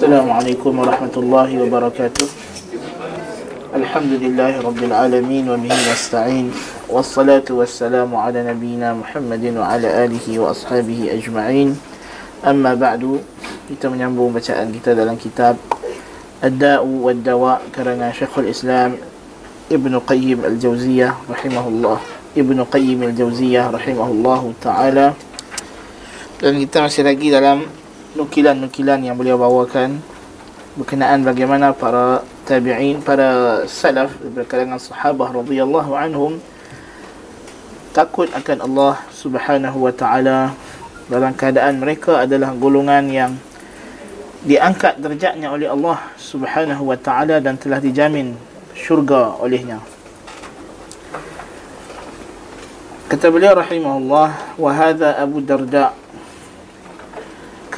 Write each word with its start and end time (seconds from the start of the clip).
السلام 0.00 0.32
عليكم 0.32 0.72
ورحمة 0.80 1.12
الله 1.12 1.48
وبركاته. 1.60 2.26
الحمد 3.76 4.12
لله 4.24 4.64
رب 4.64 4.80
العالمين 4.88 5.44
وبه 5.44 5.76
نستعين 5.92 6.48
والصلاة 6.88 7.44
والسلام 7.44 8.08
على 8.08 8.40
نبينا 8.48 8.96
محمد 8.96 9.60
وعلى 9.60 9.88
آله 10.08 10.24
وأصحابه 10.40 11.20
أجمعين. 11.20 11.76
أما 12.48 12.80
بعد 12.80 13.20
كتاب 13.68 13.92
ينبو 14.00 14.32
بتأل 14.32 14.72
كتاب 14.80 14.96
كتاب 15.20 15.56
الداء 16.48 16.80
والدواء 16.80 17.60
كرنا 17.76 18.16
شيخ 18.16 18.32
الإسلام 18.40 18.96
ابن 19.68 19.92
قيم 20.08 20.38
الجوزية 20.48 21.08
رحمه 21.28 21.64
الله 21.68 21.98
ابن 22.40 22.58
قيم 22.72 23.00
الجوزية 23.02 23.62
رحمه 23.68 24.08
الله 24.08 24.42
تعالى 24.64 25.06
dan 26.40 26.56
kita 26.56 26.88
masih 26.88 27.04
lagi 27.04 27.28
dalam 27.28 27.79
nukilan-nukilan 28.18 29.06
yang 29.06 29.14
beliau 29.14 29.38
bawakan 29.38 30.02
berkenaan 30.74 31.22
bagaimana 31.22 31.70
para 31.70 32.26
tabi'in 32.46 33.02
para 33.02 33.62
salaf 33.70 34.10
daripada 34.18 34.46
kalangan 34.46 34.80
sahabah 34.82 35.42
radhiyallahu 35.42 35.94
anhum 35.94 36.42
takut 37.94 38.30
akan 38.34 38.58
Allah 38.66 38.94
Subhanahu 39.14 39.86
wa 39.86 39.92
taala 39.94 40.54
dalam 41.10 41.34
keadaan 41.34 41.82
mereka 41.82 42.22
adalah 42.22 42.54
golongan 42.54 43.10
yang 43.10 43.32
diangkat 44.46 44.98
derajatnya 44.98 45.50
oleh 45.50 45.70
Allah 45.70 45.98
Subhanahu 46.18 46.90
wa 46.90 46.98
taala 46.98 47.38
dan 47.38 47.58
telah 47.58 47.82
dijamin 47.82 48.34
syurga 48.78 49.36
olehnya. 49.38 49.82
Kata 53.10 53.26
beliau 53.26 53.58
rahimahullah 53.58 54.54
wa 54.54 54.70
hadha 54.70 55.18
Abu 55.18 55.42
Darda 55.42 55.98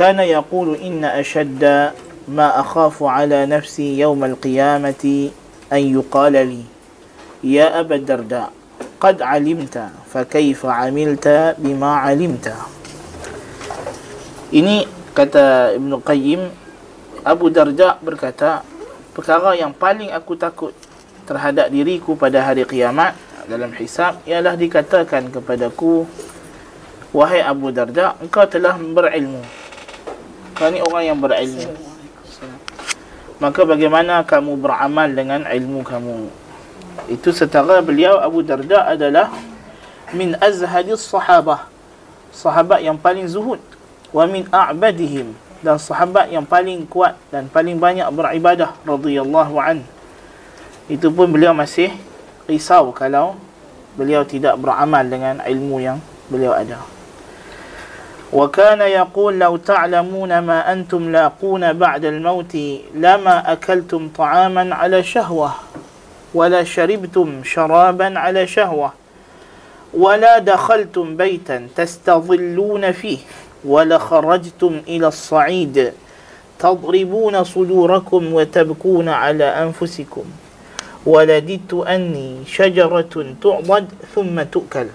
كان 0.03 0.19
يقول 0.19 0.83
إن 0.83 1.07
أشد 1.07 1.63
ما 2.27 2.61
أخاف 2.61 3.03
على 3.07 3.47
نفسي 3.47 4.03
يوم 4.03 4.19
القيامة 4.35 5.31
أن 5.73 5.83
يقال 5.95 6.33
لي 6.33 6.67
يا 7.47 7.79
أبا 7.81 7.95
الدرداء 8.03 8.51
قد 8.99 9.23
علمت 9.23 9.77
فكيف 10.11 10.67
عملت 10.67 11.55
بما 11.63 11.91
علمت؟ 12.03 12.47
Ini 14.51 14.91
kata 15.15 15.79
Ibn 15.79 16.03
Qayyim 16.03 16.51
Abu 17.23 17.55
Darda 17.55 17.95
berkata 18.03 18.67
Perkara 19.15 19.55
yang 19.55 19.71
paling 19.71 20.11
aku 20.11 20.35
takut 20.35 20.75
Terhadap 21.31 21.71
diriku 21.71 22.19
pada 22.19 22.43
hari 22.43 22.67
kiamat 22.67 23.15
Dalam 23.47 23.71
hisab 23.79 24.19
Ialah 24.27 24.59
dikatakan 24.59 25.31
kepadaku 25.31 26.05
Wahai 27.15 27.41
Abu 27.41 27.71
Darda 27.71 28.19
Engkau 28.21 28.45
telah 28.51 28.77
berilmu 28.77 29.62
kau 30.55 30.69
ni 30.69 30.79
orang 30.81 31.05
yang 31.09 31.19
berilmu. 31.19 31.69
Maka 33.43 33.67
bagaimana 33.67 34.23
kamu 34.23 34.55
beramal 34.55 35.11
dengan 35.11 35.43
ilmu 35.43 35.83
kamu? 35.83 36.31
Itu 37.11 37.35
setara 37.35 37.83
beliau 37.83 38.23
Abu 38.23 38.47
Darda 38.47 38.87
adalah 38.87 39.35
min 40.15 40.39
azhadis 40.39 41.03
sahabah. 41.03 41.67
Sahabat 42.31 42.87
yang 42.87 42.95
paling 42.95 43.27
zuhud. 43.27 43.59
Wa 44.15 44.31
min 44.31 44.47
a'badihim. 44.47 45.35
Dan 45.59 45.77
sahabat 45.79 46.31
yang 46.31 46.47
paling 46.47 46.87
kuat 46.87 47.19
dan 47.35 47.51
paling 47.51 47.83
banyak 47.83 48.07
beribadah. 48.15 48.79
Radhiyallahu 48.87 49.59
an. 49.59 49.83
Itu 50.87 51.11
pun 51.11 51.27
beliau 51.35 51.51
masih 51.51 51.91
risau 52.47 52.95
kalau 52.95 53.35
beliau 53.99 54.23
tidak 54.23 54.55
beramal 54.55 55.03
dengan 55.03 55.43
ilmu 55.43 55.83
yang 55.83 55.99
beliau 56.31 56.55
ada 56.57 56.92
وكان 58.33 58.81
يقول 58.81 59.39
لو 59.39 59.57
تعلمون 59.57 60.39
ما 60.39 60.73
أنتم 60.73 61.13
لاقون 61.13 61.73
بعد 61.73 62.05
الموت 62.05 62.57
لما 62.95 63.53
أكلتم 63.53 64.09
طعاما 64.17 64.75
على 64.75 65.03
شهوة 65.03 65.53
ولا 66.35 66.65
شربتم 66.65 67.41
شرابا 67.45 68.19
على 68.19 68.47
شهوة 68.47 68.93
ولا 69.95 70.39
دخلتم 70.39 71.17
بيتا 71.17 71.69
تستظلون 71.77 72.93
فيه 72.93 73.19
ولا 73.65 73.99
خرجتم 73.99 74.81
إلى 74.89 75.09
الصعيد 75.09 75.93
تضربون 76.59 77.45
صدوركم 77.45 78.33
وتبكون 78.35 79.09
على 79.09 79.45
أنفسكم 79.45 80.25
ولددت 81.07 81.75
أني 81.75 82.37
شجرة 82.47 83.35
تعضد 83.43 83.89
ثم 84.15 84.43
تؤكل 84.43 84.87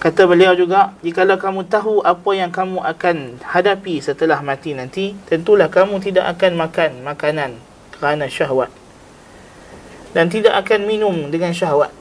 Kata 0.00 0.24
beliau 0.24 0.56
juga, 0.56 0.96
jikalau 1.04 1.36
kamu 1.36 1.68
tahu 1.68 2.00
apa 2.00 2.30
yang 2.32 2.48
kamu 2.48 2.80
akan 2.80 3.36
hadapi 3.44 4.00
setelah 4.00 4.40
mati 4.40 4.72
nanti, 4.72 5.12
tentulah 5.28 5.68
kamu 5.68 6.00
tidak 6.00 6.24
akan 6.36 6.56
makan 6.56 6.90
makanan 7.04 7.50
kerana 8.00 8.24
syahwat. 8.24 8.72
Dan 10.16 10.32
tidak 10.32 10.56
akan 10.64 10.88
minum 10.88 11.28
dengan 11.28 11.52
syahwat. 11.52 11.92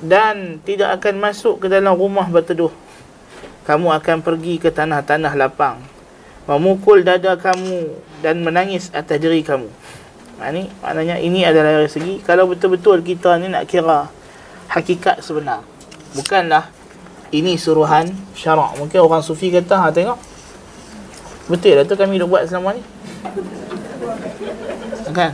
Dan 0.00 0.64
tidak 0.64 0.98
akan 0.98 1.20
masuk 1.20 1.60
ke 1.60 1.66
dalam 1.68 1.92
rumah 2.00 2.24
berteduh 2.32 2.72
kamu 3.68 3.92
akan 4.00 4.24
pergi 4.24 4.56
ke 4.56 4.72
tanah-tanah 4.72 5.36
lapang 5.36 5.76
memukul 6.48 7.04
dada 7.04 7.36
kamu 7.36 7.92
dan 8.24 8.40
menangis 8.40 8.88
atas 8.96 9.20
diri 9.20 9.44
kamu 9.44 9.68
ha, 10.40 10.48
ini 10.48 10.72
maknanya 10.80 11.20
ini 11.20 11.44
adalah 11.44 11.76
dari 11.84 11.92
segi 11.92 12.24
kalau 12.24 12.48
betul-betul 12.48 13.04
kita 13.04 13.36
ni 13.36 13.52
nak 13.52 13.68
kira 13.68 14.08
hakikat 14.72 15.20
sebenar 15.20 15.60
bukanlah 16.16 16.72
ini 17.34 17.60
suruhan 17.60 18.08
syarak 18.32 18.76
mungkin 18.80 18.98
orang 19.04 19.22
sufi 19.24 19.52
kata 19.52 19.76
ha 19.78 19.88
tengok 19.92 20.18
betul 21.48 21.76
lah 21.76 21.84
tu 21.84 21.96
kami 21.96 22.20
dah 22.20 22.28
buat 22.28 22.44
selama 22.48 22.76
ni 22.76 22.82
kan 25.12 25.32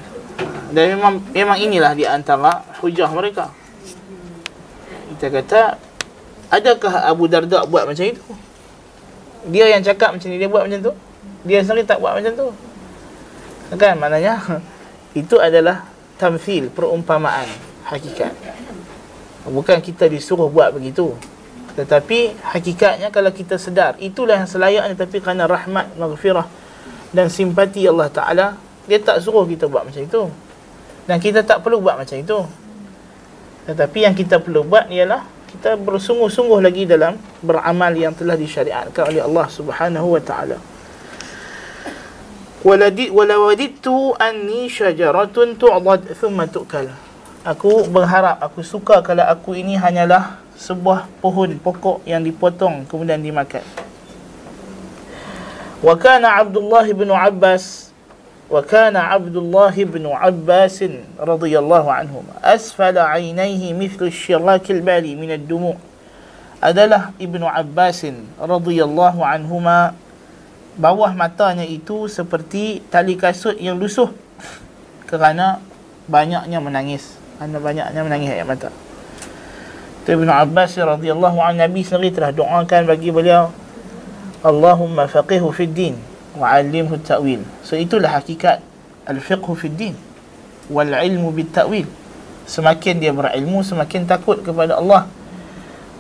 dan 0.75 0.85
memang 0.99 1.23
memang 1.31 1.59
inilah 1.59 1.93
di 1.95 2.07
antara 2.07 2.63
hujah 2.83 3.11
mereka 3.11 3.51
kita 5.15 5.31
kata 5.31 5.61
Adakah 6.55 7.11
Abu 7.11 7.27
Darda 7.27 7.67
buat 7.67 7.83
macam 7.83 8.07
itu? 8.07 8.23
Dia 9.51 9.75
yang 9.75 9.83
cakap 9.83 10.15
macam 10.15 10.29
ni, 10.31 10.39
dia 10.39 10.47
buat 10.47 10.63
macam 10.63 10.81
tu? 10.81 10.93
Dia 11.43 11.67
sendiri 11.67 11.83
tak 11.83 11.99
buat 11.99 12.15
macam 12.15 12.33
tu? 12.33 12.49
Kan, 13.75 13.99
maknanya 13.99 14.39
itu 15.21 15.35
adalah 15.43 15.83
tamfil, 16.15 16.71
perumpamaan 16.71 17.51
hakikat. 17.91 18.31
Bukan 19.51 19.83
kita 19.83 20.07
disuruh 20.07 20.47
buat 20.47 20.71
begitu. 20.73 21.19
Tetapi 21.75 22.39
hakikatnya 22.55 23.11
kalau 23.11 23.35
kita 23.35 23.59
sedar, 23.59 23.99
itulah 23.99 24.39
yang 24.39 24.47
selayaknya 24.47 24.95
tapi 24.95 25.19
kerana 25.19 25.51
rahmat, 25.51 25.99
maghfirah 25.99 26.47
dan 27.11 27.27
simpati 27.27 27.83
Allah 27.91 28.07
Ta'ala, 28.11 28.47
dia 28.87 29.03
tak 29.03 29.19
suruh 29.19 29.43
kita 29.43 29.67
buat 29.67 29.83
macam 29.83 30.03
itu. 30.03 30.31
Dan 31.05 31.19
kita 31.19 31.43
tak 31.43 31.67
perlu 31.67 31.83
buat 31.83 31.99
macam 31.99 32.15
itu. 32.15 32.39
Tetapi 33.67 33.99
yang 34.07 34.15
kita 34.15 34.39
perlu 34.39 34.63
buat 34.63 34.87
ialah 34.87 35.25
kita 35.55 35.79
bersungguh-sungguh 35.79 36.61
lagi 36.63 36.83
dalam 36.85 37.15
beramal 37.39 37.95
yang 37.95 38.11
telah 38.11 38.35
disyariatkan 38.35 39.15
oleh 39.15 39.23
Allah 39.23 39.47
Subhanahu 39.47 40.19
wa 40.19 40.23
taala. 40.23 40.59
Waladit 42.67 43.15
walawadittu 43.15 44.19
anni 44.19 44.67
syajaratun 44.67 45.55
tu'dad 45.55 46.11
thumma 46.19 46.51
tu'kal. 46.51 46.91
Aku 47.45 47.87
berharap, 47.93 48.41
aku 48.41 48.65
suka 48.65 49.05
kalau 49.05 49.25
aku 49.25 49.53
ini 49.55 49.77
hanyalah 49.77 50.44
sebuah 50.55 51.11
pohon 51.19 51.59
pokok 51.59 52.07
yang 52.07 52.23
dipotong 52.23 52.87
kemudian 52.87 53.21
dimakan. 53.21 53.63
Wa 55.85 55.95
kana 56.01 56.41
Abdullah 56.41 56.87
bin 56.89 57.13
Abbas 57.13 57.93
wa 58.49 58.61
kana 58.65 59.13
Abdullah 59.13 59.73
bin 59.73 60.09
Abbas 60.09 60.81
radhiyallahu 61.21 61.89
anhuma. 61.91 62.33
Asfala 62.41 63.09
ainihi 63.13 63.77
mithlu 63.77 64.09
shirak 64.09 64.69
al-bali 64.71 65.17
min 65.19 65.33
ad-dumu' 65.35 65.77
adalah 66.65 67.13
ibnu 67.21 67.45
Abbas 67.45 68.09
radhiyallahu 68.41 69.21
anhuma 69.21 69.93
bawah 70.81 71.13
matanya 71.13 71.69
itu 71.69 72.09
seperti 72.09 72.81
tali 72.89 73.21
kasut 73.21 73.55
yang 73.61 73.77
lusuh 73.77 74.09
kerana 75.05 75.61
banyaknya 76.09 76.59
menangis. 76.65 77.21
Kerana 77.37 77.59
banyaknya 77.61 78.01
menangis 78.01 78.31
ayat 78.33 78.47
mata. 78.49 78.71
Ibnu 80.05 80.29
Abbas 80.29 80.77
radhiyallahu 80.77 81.41
anhu 81.41 81.65
Nabi 81.65 81.81
sendiri 81.81 82.13
telah 82.13 82.29
doakan 82.29 82.85
bagi 82.85 83.09
beliau 83.09 83.49
Allahumma 84.45 85.09
faqihu 85.09 85.49
fid 85.49 85.73
din 85.73 85.97
wa'allimhu 86.37 87.01
ta'wil. 87.01 87.41
So 87.65 87.81
itulah 87.81 88.21
hakikat 88.21 88.61
al-fiqhu 89.09 89.57
fi 89.57 89.73
din 89.73 89.97
wal 90.69 90.93
ilmu 90.93 91.33
bit 91.33 91.57
ta'wil. 91.57 91.89
Semakin 92.45 93.01
dia 93.01 93.17
berilmu, 93.17 93.65
semakin 93.65 94.05
takut 94.05 94.45
kepada 94.45 94.77
Allah. 94.77 95.09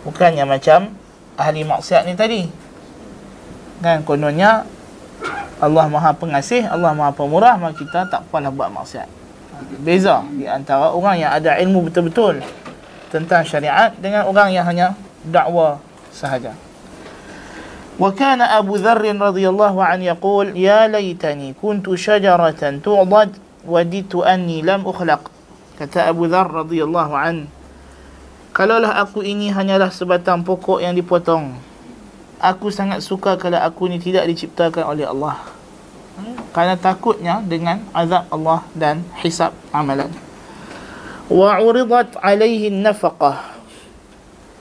Bukannya 0.05 0.45
macam 0.45 0.93
ahli 1.41 1.65
maksiat 1.65 2.05
ni 2.05 2.13
tadi. 2.13 2.45
Kan 3.81 4.05
kononnya 4.05 4.69
Allah 5.65 5.89
Maha 5.89 6.13
Pengasih, 6.13 6.69
Allah 6.69 6.93
Maha 6.93 7.17
Pemurah, 7.17 7.57
maka 7.57 7.81
kita 7.81 8.05
tak 8.13 8.29
apalah 8.29 8.53
buat 8.53 8.69
maksiat. 8.69 9.09
Beza 9.81 10.21
di 10.37 10.45
antara 10.45 10.93
orang 10.93 11.25
yang 11.25 11.33
ada 11.33 11.57
ilmu 11.57 11.89
betul-betul 11.89 12.45
tentang 13.15 13.47
syariat 13.47 13.95
dengan 13.95 14.27
orang 14.27 14.51
yang 14.51 14.67
hanya 14.67 14.99
dakwa 15.23 15.79
sahaja. 16.11 16.59
Wa 17.95 18.11
kana 18.11 18.59
Abu 18.59 18.75
Dharr 18.83 19.07
radhiyallahu 19.07 19.79
an 19.79 20.03
yaqul 20.03 20.51
ya 20.59 20.91
laitani 20.91 21.55
kuntu 21.55 21.95
shajaratan 21.95 22.83
tu'dad 22.83 23.39
waditu 23.63 24.27
anni 24.27 24.67
lam 24.67 24.83
ukhlaq. 24.83 25.31
Kata 25.79 26.11
Abu 26.11 26.27
Dharr 26.27 26.67
radhiyallahu 26.67 27.15
an 27.15 27.51
Kalaulah 28.55 29.03
aku 29.03 29.27
ini 29.27 29.51
hanyalah 29.51 29.91
sebatang 29.91 30.47
pokok 30.47 30.79
yang 30.79 30.95
dipotong 30.95 31.59
Aku 32.39 32.71
sangat 32.71 33.03
suka 33.03 33.35
kalau 33.35 33.59
aku 33.59 33.91
ni 33.91 33.99
tidak 33.99 34.31
diciptakan 34.31 34.87
oleh 34.87 35.03
Allah 35.03 35.43
Karena 36.55 36.79
takutnya 36.79 37.43
dengan 37.43 37.83
azab 37.91 38.31
Allah 38.31 38.63
dan 38.79 39.03
hisab 39.19 39.51
amalan 39.75 40.24
wa 41.33 41.57
uridat 41.61 42.17
alaihi 42.21 42.69
nafaqah 42.69 43.57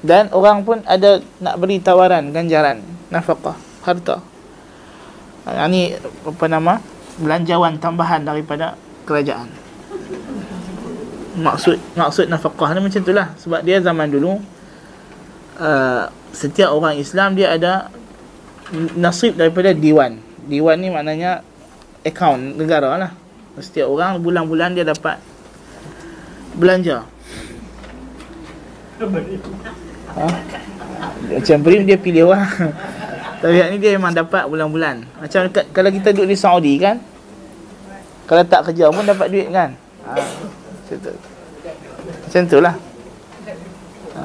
dan 0.03 0.27
orang 0.35 0.67
pun 0.67 0.83
ada 0.83 1.23
nak 1.39 1.55
beri 1.59 1.79
tawaran 1.79 2.31
ganjaran 2.35 2.83
nafaqah 3.07 3.55
harta. 3.83 4.23
Ini 5.43 5.99
apa 6.23 6.45
nama? 6.47 6.79
Belanjawan 7.19 7.77
tambahan 7.77 8.23
daripada 8.23 8.79
kerajaan. 9.03 9.51
Maksud 11.33 11.77
maksud 11.99 12.31
nafkah 12.31 12.71
ni 12.71 12.79
macam 12.79 13.01
itulah. 13.03 13.27
Sebab 13.39 13.59
dia 13.67 13.83
zaman 13.83 14.07
dulu 14.07 14.39
uh, 15.59 16.03
setiap 16.31 16.71
orang 16.71 16.95
Islam 16.95 17.35
dia 17.35 17.55
ada 17.55 17.91
nasib 18.95 19.35
daripada 19.35 19.75
diwan. 19.75 20.19
Diwan 20.47 20.79
ni 20.79 20.87
maknanya 20.91 21.43
akaun 22.03 22.59
negara 22.59 22.95
lah 22.99 23.11
setiap 23.59 23.85
orang 23.85 24.17
bulan-bulan 24.17 24.73
dia 24.73 24.81
dapat 24.81 25.21
belanja. 26.57 27.05
Ha? 30.13 30.27
macam 31.23 31.57
prim 31.65 31.83
dia 31.83 31.97
pilih 31.97 32.29
orang. 32.29 32.47
Tapi 33.41 33.59
ni 33.75 33.77
dia 33.81 33.91
memang 33.99 34.15
dapat 34.15 34.47
bulan-bulan. 34.47 35.03
Macam 35.19 35.51
kalau 35.51 35.89
kita 35.91 36.15
duduk 36.15 36.31
di 36.31 36.37
Saudi 36.39 36.79
kan 36.79 37.01
kalau 38.23 38.43
tak 38.47 38.71
kerja 38.71 38.87
pun 38.87 39.03
dapat 39.03 39.27
duit 39.27 39.51
kan? 39.51 39.75
Ha 40.07 40.15
macam 42.33 42.43
tu. 42.49 42.59
Lah. 42.61 42.75
Ha. 44.17 44.21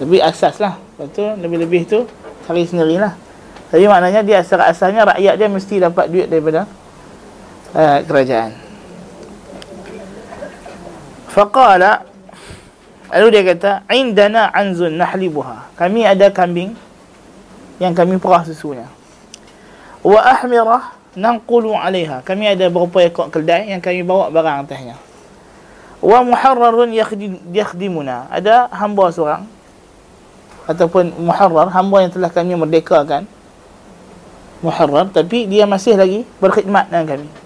lebih 0.00 0.20
asas 0.24 0.56
lah. 0.60 0.80
Lepas 0.96 1.12
tu 1.12 1.24
lebih-lebih 1.24 1.82
tu 1.84 2.08
cari 2.48 2.64
sendiri 2.64 2.96
lah. 2.96 3.12
Tapi 3.68 3.84
maknanya 3.84 4.24
dia 4.24 4.40
asal-asalnya 4.40 5.04
rakyat 5.16 5.34
dia 5.36 5.48
mesti 5.50 5.74
dapat 5.82 6.06
duit 6.08 6.26
daripada 6.30 6.64
uh, 7.74 7.98
kerajaan 8.06 8.63
faqala 11.34 12.06
lalu 13.10 13.26
dia 13.34 13.42
kata 13.42 13.70
indana 13.90 14.54
anzun 14.54 14.94
nahlibuha. 14.94 15.74
Kami 15.74 16.06
ada 16.06 16.30
kambing 16.30 16.78
yang 17.82 17.90
kami 17.90 18.22
perah 18.22 18.46
susunya. 18.46 18.86
Wa 20.06 20.22
ahmirah 20.22 20.94
nanqulu 21.18 21.74
alaiha. 21.74 22.22
Kami 22.22 22.54
ada 22.54 22.70
beberapa 22.70 23.02
ekor 23.02 23.34
keldai 23.34 23.74
yang 23.74 23.82
kami 23.82 24.06
bawa 24.06 24.30
barang 24.30 24.66
atasnya. 24.66 24.96
Wa 25.98 26.22
muharrarun 26.22 26.94
yakhdimuna. 27.50 28.30
Ada 28.30 28.70
hamba 28.70 29.10
seorang 29.10 29.42
ataupun 30.64 31.18
muharrar 31.18 31.68
hamba 31.74 32.06
yang 32.06 32.12
telah 32.14 32.30
kami 32.30 32.54
merdekakan. 32.54 33.26
Muharrar 34.62 35.10
tapi 35.12 35.44
dia 35.44 35.66
masih 35.66 35.98
lagi 35.98 36.24
berkhidmat 36.40 36.88
dengan 36.88 37.04
kami 37.04 37.43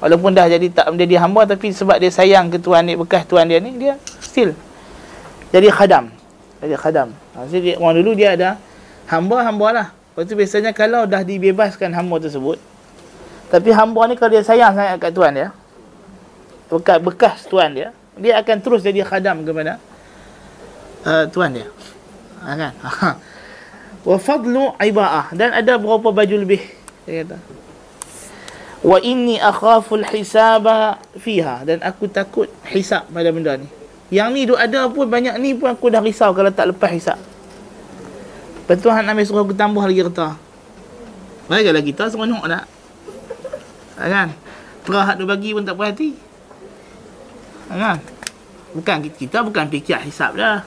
walaupun 0.00 0.32
dah 0.32 0.48
jadi 0.48 0.66
tak 0.72 0.90
menjadi 0.96 1.20
hamba 1.22 1.44
tapi 1.46 1.70
sebab 1.70 2.00
dia 2.00 2.10
sayang 2.10 2.48
ke 2.48 2.58
tuan 2.58 2.88
dia 2.88 2.96
bekas 2.96 3.28
tuan 3.28 3.46
dia 3.46 3.60
ni 3.60 3.76
dia 3.76 4.00
still 4.24 4.56
jadi 5.50 5.68
khadam. 5.70 6.14
Jadi 6.62 6.74
khadam. 6.78 7.08
Ha, 7.34 7.46
jadi 7.50 7.74
orang 7.74 7.94
dulu 8.02 8.12
dia 8.14 8.38
ada 8.38 8.54
hamba-hamba 9.10 9.68
lah. 9.74 9.86
Lepas 10.14 10.30
tu 10.30 10.34
biasanya 10.38 10.70
kalau 10.70 11.06
dah 11.06 11.22
dibebaskan 11.22 11.94
hamba 11.94 12.18
tersebut 12.18 12.58
tapi 13.50 13.74
hamba 13.74 14.06
ni 14.06 14.14
kalau 14.14 14.30
dia 14.30 14.46
sayang 14.46 14.78
sangat 14.78 15.02
kat 15.02 15.10
tuan 15.10 15.34
dia 15.34 15.50
bekas, 16.70 16.98
bekas 17.02 17.36
tuan 17.50 17.74
dia 17.74 17.90
dia 18.14 18.38
akan 18.38 18.56
terus 18.62 18.86
jadi 18.86 19.02
khadam 19.02 19.42
kepada 19.42 19.82
uh, 21.02 21.24
tuan 21.30 21.50
dia. 21.50 21.66
Ha, 22.42 22.54
kan? 22.54 22.72
Wa 24.08 24.16
fadlu 24.16 24.72
ibaah. 24.80 25.34
Dan 25.34 25.50
ada 25.52 25.76
berapa 25.76 26.08
baju 26.14 26.36
lebih 26.38 26.62
dia 27.04 27.26
kata 27.26 27.36
wa 28.80 28.98
inni 29.04 29.36
akhafu 29.36 30.00
hisaba 30.08 30.96
fiha 31.20 31.64
dan 31.68 31.84
aku 31.84 32.08
takut 32.08 32.48
hisab 32.72 33.04
pada 33.12 33.28
benda 33.28 33.60
ni 33.60 33.68
yang 34.10 34.32
ni 34.32 34.48
duk 34.48 34.58
ada 34.58 34.88
pun 34.88 35.06
banyak 35.06 35.36
ni 35.38 35.54
pun 35.54 35.70
aku 35.70 35.92
dah 35.92 36.02
risau 36.02 36.32
kalau 36.32 36.50
tak 36.50 36.72
lepas 36.72 36.90
hisab 36.90 37.18
Tuhan 38.70 39.02
Nabi 39.02 39.26
suruh 39.26 39.42
aku 39.42 39.50
tambah 39.50 39.82
lagi 39.82 39.98
kerta 40.06 40.38
Baiklah 41.50 41.82
kita 41.82 42.06
seronok 42.06 42.46
tak 42.46 42.64
ha, 43.98 44.06
kan 44.06 44.28
Perahat 44.86 45.18
tu 45.18 45.26
bagi 45.26 45.50
pun 45.50 45.66
tak 45.66 45.74
puas 45.74 45.90
hati 45.90 46.30
kan? 47.78 47.98
Bukan 48.74 48.96
kita 49.14 49.46
bukan 49.46 49.70
fikir 49.70 49.98
hisap 50.02 50.34
dah. 50.34 50.66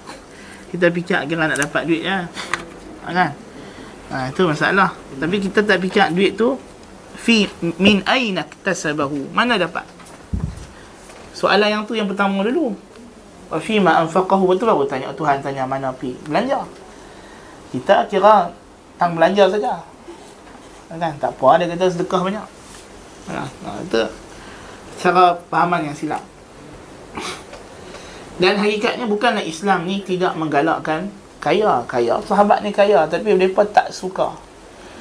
Kita 0.71 0.87
fikir 0.87 1.19
kira 1.27 1.47
nak 1.47 1.59
dapat 1.59 1.83
duit 1.87 2.03
ya. 2.03 2.27
Kan? 3.03 3.31
Ha, 4.11 4.31
itu 4.31 4.43
masalah. 4.47 4.95
Tapi 5.19 5.35
kita 5.43 5.63
tak 5.63 5.83
fikir 5.83 6.15
duit 6.15 6.35
tu 6.39 6.55
fi 7.23 7.47
min 7.79 8.03
aina 8.03 8.43
tasabahu. 8.43 9.31
Mana 9.31 9.55
dapat? 9.55 9.87
Soalan 11.31 11.71
yang 11.71 11.83
tu 11.87 11.95
yang 11.95 12.11
pertama 12.11 12.43
dulu. 12.43 12.75
Wa 13.47 13.63
fi 13.63 13.79
ma 13.79 14.03
anfaqahu 14.03 14.43
betul 14.51 14.67
baru 14.67 14.83
tanya 14.83 15.15
Tuhan 15.15 15.39
tanya 15.39 15.63
mana 15.63 15.95
pi 15.95 16.19
belanja. 16.27 16.67
Kita 17.71 18.11
kira 18.11 18.51
tang 18.99 19.15
belanja 19.15 19.47
saja. 19.47 19.79
Kan? 20.93 21.17
Tak 21.17 21.33
apa 21.39 21.47
ada 21.57 21.63
kata 21.73 21.89
sedekah 21.89 22.21
banyak. 22.21 22.45
Ha, 23.33 23.41
itu 23.87 24.03
cara 24.99 25.39
pahaman 25.47 25.89
yang 25.89 25.95
silap. 25.95 26.21
Dan 28.37 28.59
hakikatnya 28.59 29.07
bukanlah 29.07 29.41
Islam 29.41 29.87
ni 29.87 30.03
tidak 30.03 30.35
menggalakkan 30.37 31.09
kaya. 31.41 31.81
Kaya, 31.89 32.19
sahabat 32.25 32.61
ni 32.61 32.69
kaya 32.69 33.07
tapi 33.09 33.33
mereka 33.33 33.65
tak 33.65 33.89
suka. 33.89 34.37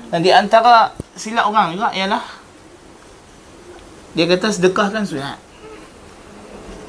Dan 0.09 0.25
di 0.25 0.33
antara 0.33 0.97
silap 1.17 1.49
orang 1.49 1.77
juga 1.77 1.93
ialah 1.93 2.25
dia 4.13 4.29
kata 4.29 4.53
sedekah 4.53 4.93
kan 4.93 5.05
sunat. 5.09 5.41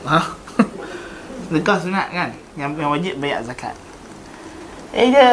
Ha? 0.03 0.19
sedekah 1.47 1.77
sunat 1.79 2.07
kan? 2.11 2.29
Yang, 2.59 2.71
yang 2.75 2.91
wajib 2.91 3.13
bayar 3.23 3.39
zakat. 3.47 3.75
Eh 4.91 5.07
dia 5.07 5.27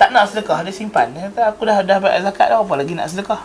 tak 0.00 0.16
nak 0.16 0.32
sedekah, 0.32 0.64
dia 0.64 0.72
simpan. 0.72 1.12
Dia 1.12 1.28
kata 1.28 1.52
aku 1.52 1.68
dah 1.68 1.84
dah 1.84 2.00
bayar 2.00 2.24
zakat 2.24 2.48
dah, 2.48 2.64
apa 2.64 2.72
lagi 2.72 2.96
nak 2.96 3.12
sedekah? 3.12 3.44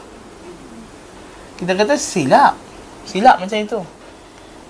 Kita 1.60 1.76
kata 1.76 2.00
silap. 2.00 2.56
Silap 3.04 3.44
macam 3.44 3.60
itu 3.60 3.84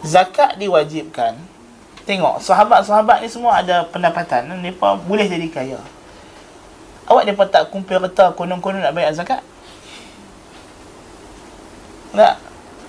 zakat 0.04 0.60
diwajibkan 0.60 1.40
tengok 2.04 2.44
sahabat-sahabat 2.44 3.24
ni 3.24 3.32
semua 3.32 3.64
ada 3.64 3.88
pendapatan 3.88 4.52
mereka 4.60 5.00
boleh 5.08 5.24
jadi 5.24 5.48
kaya 5.48 5.80
awak 7.14 7.30
mereka 7.30 7.46
tak 7.54 7.64
kumpul 7.70 8.02
reta 8.02 8.34
konon-konon 8.34 8.82
nak 8.82 8.98
bayar 8.98 9.14
zakat? 9.14 9.46
Tak. 12.14 12.36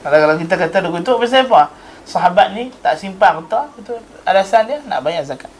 Kalau, 0.04 0.18
kalau 0.20 0.34
kita 0.40 0.54
kata 0.56 0.76
begitu 0.88 1.12
pasal 1.20 1.44
apa? 1.48 1.62
Sahabat 2.04 2.52
ni 2.56 2.72
tak 2.80 2.96
simpan 2.96 3.44
reta 3.44 3.68
itu 3.76 3.92
alasan 4.24 4.64
dia 4.64 4.80
nak 4.88 5.04
bayar 5.04 5.24
zakat. 5.24 5.52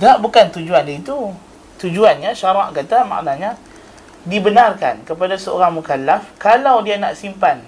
Tak 0.00 0.18
bukan 0.24 0.48
tujuan 0.48 0.84
dia 0.88 0.96
itu. 0.96 1.32
Tujuannya 1.78 2.32
syarak 2.32 2.72
kata 2.72 3.04
maknanya 3.04 3.60
dibenarkan 4.24 5.04
kepada 5.04 5.36
seorang 5.36 5.76
mukallaf 5.76 6.24
kalau 6.40 6.80
dia 6.80 6.96
nak 6.96 7.12
simpan 7.12 7.60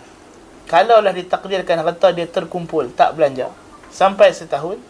kalaulah 0.64 1.12
ditakdirkan 1.12 1.84
harta 1.84 2.16
dia 2.16 2.24
terkumpul 2.24 2.88
tak 2.96 3.12
belanja 3.12 3.52
sampai 3.92 4.32
setahun 4.32 4.80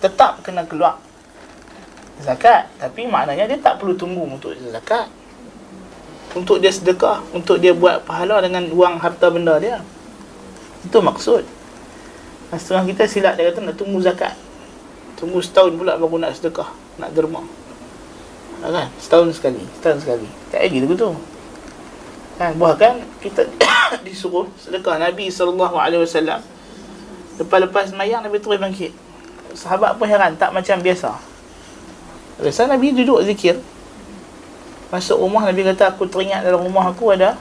tetap 0.00 0.40
kena 0.40 0.64
keluar 0.64 0.96
zakat. 2.22 2.68
Tapi 2.80 3.04
maknanya 3.08 3.48
dia 3.48 3.58
tak 3.60 3.80
perlu 3.82 3.96
tunggu 3.96 4.24
untuk 4.24 4.56
zakat. 4.72 5.08
Untuk 6.36 6.60
dia 6.60 6.68
sedekah 6.68 7.24
untuk 7.32 7.56
dia 7.56 7.72
buat 7.72 8.04
pahala 8.04 8.44
dengan 8.44 8.68
wang 8.76 9.00
harta 9.00 9.32
benda 9.32 9.56
dia. 9.56 9.80
Itu 10.84 11.00
maksud. 11.00 11.44
Setengah 12.52 12.84
kita 12.94 13.02
silap 13.08 13.34
dia 13.36 13.48
kata 13.50 13.64
nak 13.64 13.76
tunggu 13.76 13.98
zakat. 14.04 14.36
Tunggu 15.16 15.40
setahun 15.40 15.76
pula 15.76 15.96
baru 15.96 16.20
nak 16.20 16.36
sedekah 16.36 16.68
nak 17.00 17.12
derma. 17.16 17.40
Kan? 18.60 18.88
Setahun 19.00 19.32
sekali 19.36 19.64
setahun 19.80 20.04
sekali. 20.04 20.28
Tak 20.52 20.60
lagi 20.60 20.76
tu. 20.96 21.10
Kan 22.36 22.52
bahkan 22.60 23.00
kita 23.24 23.48
disuruh 24.06 24.44
sedekah 24.60 25.00
Nabi 25.00 25.32
wasallam. 25.32 26.40
Lepas-lepas 27.36 27.92
sembahyang 27.92 28.24
Nabi 28.24 28.36
terus 28.40 28.60
bangkit. 28.60 28.92
Sahabat 29.56 29.96
pun 29.96 30.04
heran 30.04 30.36
tak 30.36 30.52
macam 30.52 30.84
biasa 30.84 31.35
biasa 32.40 32.68
Nabi 32.68 32.92
duduk 32.92 33.24
zikir 33.24 33.60
masuk 34.92 35.18
rumah 35.18 35.48
Nabi 35.48 35.66
kata 35.66 35.94
aku 35.94 36.06
teringat 36.06 36.46
dalam 36.46 36.62
rumah 36.62 36.92
aku 36.92 37.12
ada 37.12 37.34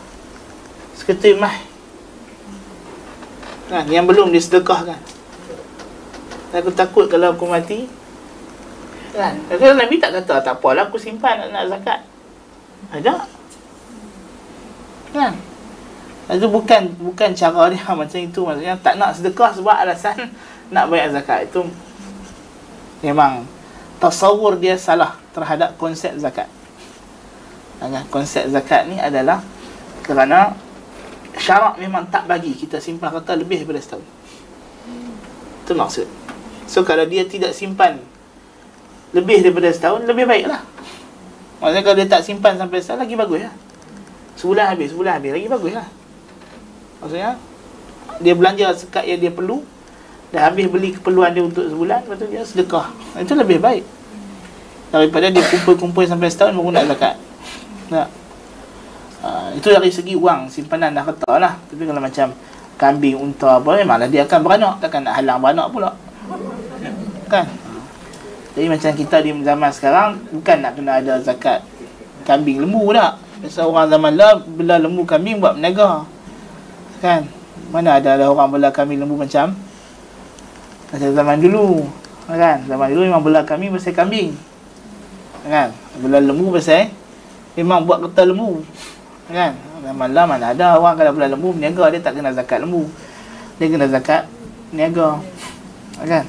seketul 0.95 1.37
mah 1.37 1.53
kan 3.69 3.85
yang 3.91 4.07
belum 4.07 4.31
disedekahkan 4.31 4.97
aku 6.55 6.71
takut 6.71 7.11
kalau 7.11 7.35
aku 7.35 7.43
mati 7.49 7.89
Kan? 9.15 9.33
Kalau 9.47 9.75
Nabi 9.79 9.95
tak 9.95 10.11
kata 10.11 10.43
tak 10.43 10.55
apalah 10.59 10.91
aku 10.91 10.99
simpan 10.99 11.47
nak 11.47 11.71
zakat. 11.71 12.03
Ada. 12.91 13.23
Kan? 15.15 15.33
Itu 16.35 16.51
bukan 16.51 16.91
bukan 16.99 17.31
cara 17.31 17.71
dia 17.71 17.87
macam 17.95 18.19
itu 18.19 18.39
maksudnya 18.43 18.75
tak 18.83 18.99
nak 18.99 19.15
sedekah 19.15 19.55
sebab 19.55 19.71
alasan 19.71 20.35
nak 20.75 20.91
bayar 20.91 21.15
zakat. 21.15 21.47
Itu 21.47 21.63
memang 22.99 23.47
tasawur 24.01 24.59
dia 24.59 24.75
salah 24.75 25.19
terhadap 25.31 25.75
konsep 25.79 26.11
zakat. 26.19 26.49
Kan? 27.79 28.05
Konsep 28.09 28.47
zakat 28.49 28.87
ni 28.89 28.99
adalah 28.99 29.43
kerana 30.03 30.55
syarak 31.35 31.75
memang 31.81 32.07
tak 32.07 32.25
bagi 32.29 32.55
kita 32.55 32.79
simpan 32.79 33.11
kata 33.11 33.35
lebih 33.35 33.63
daripada 33.63 33.81
setahun. 33.83 34.07
Itu 35.65 35.73
maksud. 35.75 36.07
So 36.65 36.81
kalau 36.81 37.05
dia 37.05 37.27
tidak 37.27 37.53
simpan 37.53 38.01
lebih 39.15 39.39
daripada 39.39 39.71
setahun 39.71 40.03
lebih 40.03 40.27
baiklah 40.27 40.59
maksudnya 41.63 41.83
kalau 41.87 41.95
dia 41.95 42.07
tak 42.11 42.21
simpan 42.27 42.59
sampai 42.59 42.83
setahun 42.83 43.07
lagi 43.07 43.15
bagus 43.15 43.39
lah 43.47 43.55
sebulan 44.35 44.65
habis 44.75 44.87
sebulan 44.91 45.11
habis 45.15 45.31
lagi 45.31 45.47
bagus 45.47 45.73
lah 45.79 45.87
maksudnya 46.99 47.31
dia 48.19 48.33
belanja 48.35 48.65
sekat 48.75 49.03
yang 49.07 49.19
dia 49.23 49.31
perlu 49.31 49.63
dah 50.33 50.51
habis 50.51 50.65
beli 50.69 50.93
keperluan 50.95 51.31
dia 51.31 51.43
untuk 51.45 51.65
sebulan 51.69 52.05
lepas 52.05 52.17
tu 52.17 52.27
dia 52.29 52.41
sedekah 52.41 52.87
itu 53.19 53.33
lebih 53.35 53.57
baik. 53.61 53.83
Daripada 54.89 55.27
dia 55.27 55.43
kumpul-kumpul 55.43 56.07
sampai 56.07 56.31
setahun 56.31 56.55
baru 56.55 56.71
nak 56.71 56.85
zakat. 56.93 57.15
Tak 57.91 58.07
uh, 59.25 59.49
itu 59.57 59.67
dari 59.73 59.89
segi 59.89 60.15
wang 60.15 60.47
simpanan 60.47 60.93
dah 60.93 61.03
kata 61.03 61.31
lah. 61.41 61.53
Tapi 61.67 61.83
kalau 61.83 62.01
macam 62.01 62.27
kambing, 62.77 63.15
unta 63.17 63.57
apa 63.57 63.81
memanglah 63.81 64.07
dia 64.07 64.23
akan 64.23 64.39
beranak. 64.45 64.73
Takkan 64.79 65.01
nak 65.03 65.13
halang 65.17 65.39
beranak 65.41 65.67
pula. 65.73 65.89
Kan? 67.25 67.45
Jadi 68.55 68.67
macam 68.71 68.91
kita 68.95 69.17
di 69.19 69.31
zaman 69.43 69.69
sekarang 69.73 70.09
Bukan 70.31 70.57
nak 70.63 70.79
kena 70.79 71.03
ada 71.03 71.19
zakat 71.19 71.59
Kambing 72.23 72.63
lembu 72.63 72.95
tak 72.95 73.19
Biasa 73.43 73.67
orang 73.67 73.91
zaman 73.91 74.13
lah 74.15 74.39
Bela 74.45 74.79
lembu 74.79 75.03
kambing 75.03 75.43
buat 75.43 75.59
menaga 75.59 76.07
Kan? 77.03 77.27
Mana 77.69 77.99
ada, 77.99 78.15
ada 78.15 78.25
orang 78.31 78.47
bela 78.55 78.69
kambing 78.71 79.01
lembu 79.01 79.19
macam 79.19 79.51
Macam 80.90 81.10
zaman 81.14 81.36
dulu 81.38 81.86
Kan 82.26 82.58
Zaman 82.66 82.86
dulu 82.92 83.02
memang 83.06 83.22
bela 83.22 83.40
kambing 83.46 83.70
pasal 83.74 83.94
kambing 83.94 84.34
Kan 85.46 85.70
Bela 86.00 86.18
lembu 86.18 86.54
pasal 86.54 86.90
Memang 87.54 87.86
buat 87.86 88.02
kertas 88.04 88.26
lembu 88.30 88.64
Kan 89.30 89.54
Zaman 89.80 90.10
lah 90.12 90.24
mana 90.28 90.52
ada 90.52 90.76
orang 90.76 90.94
kalau 90.98 91.12
bela 91.16 91.28
lembu 91.30 91.54
Meniaga 91.56 91.88
dia 91.94 92.02
tak 92.02 92.18
kena 92.18 92.34
zakat 92.34 92.60
lembu 92.62 92.88
Dia 93.56 93.66
kena 93.70 93.86
zakat 93.88 94.28
Niaga 94.74 95.22
Kan 96.04 96.26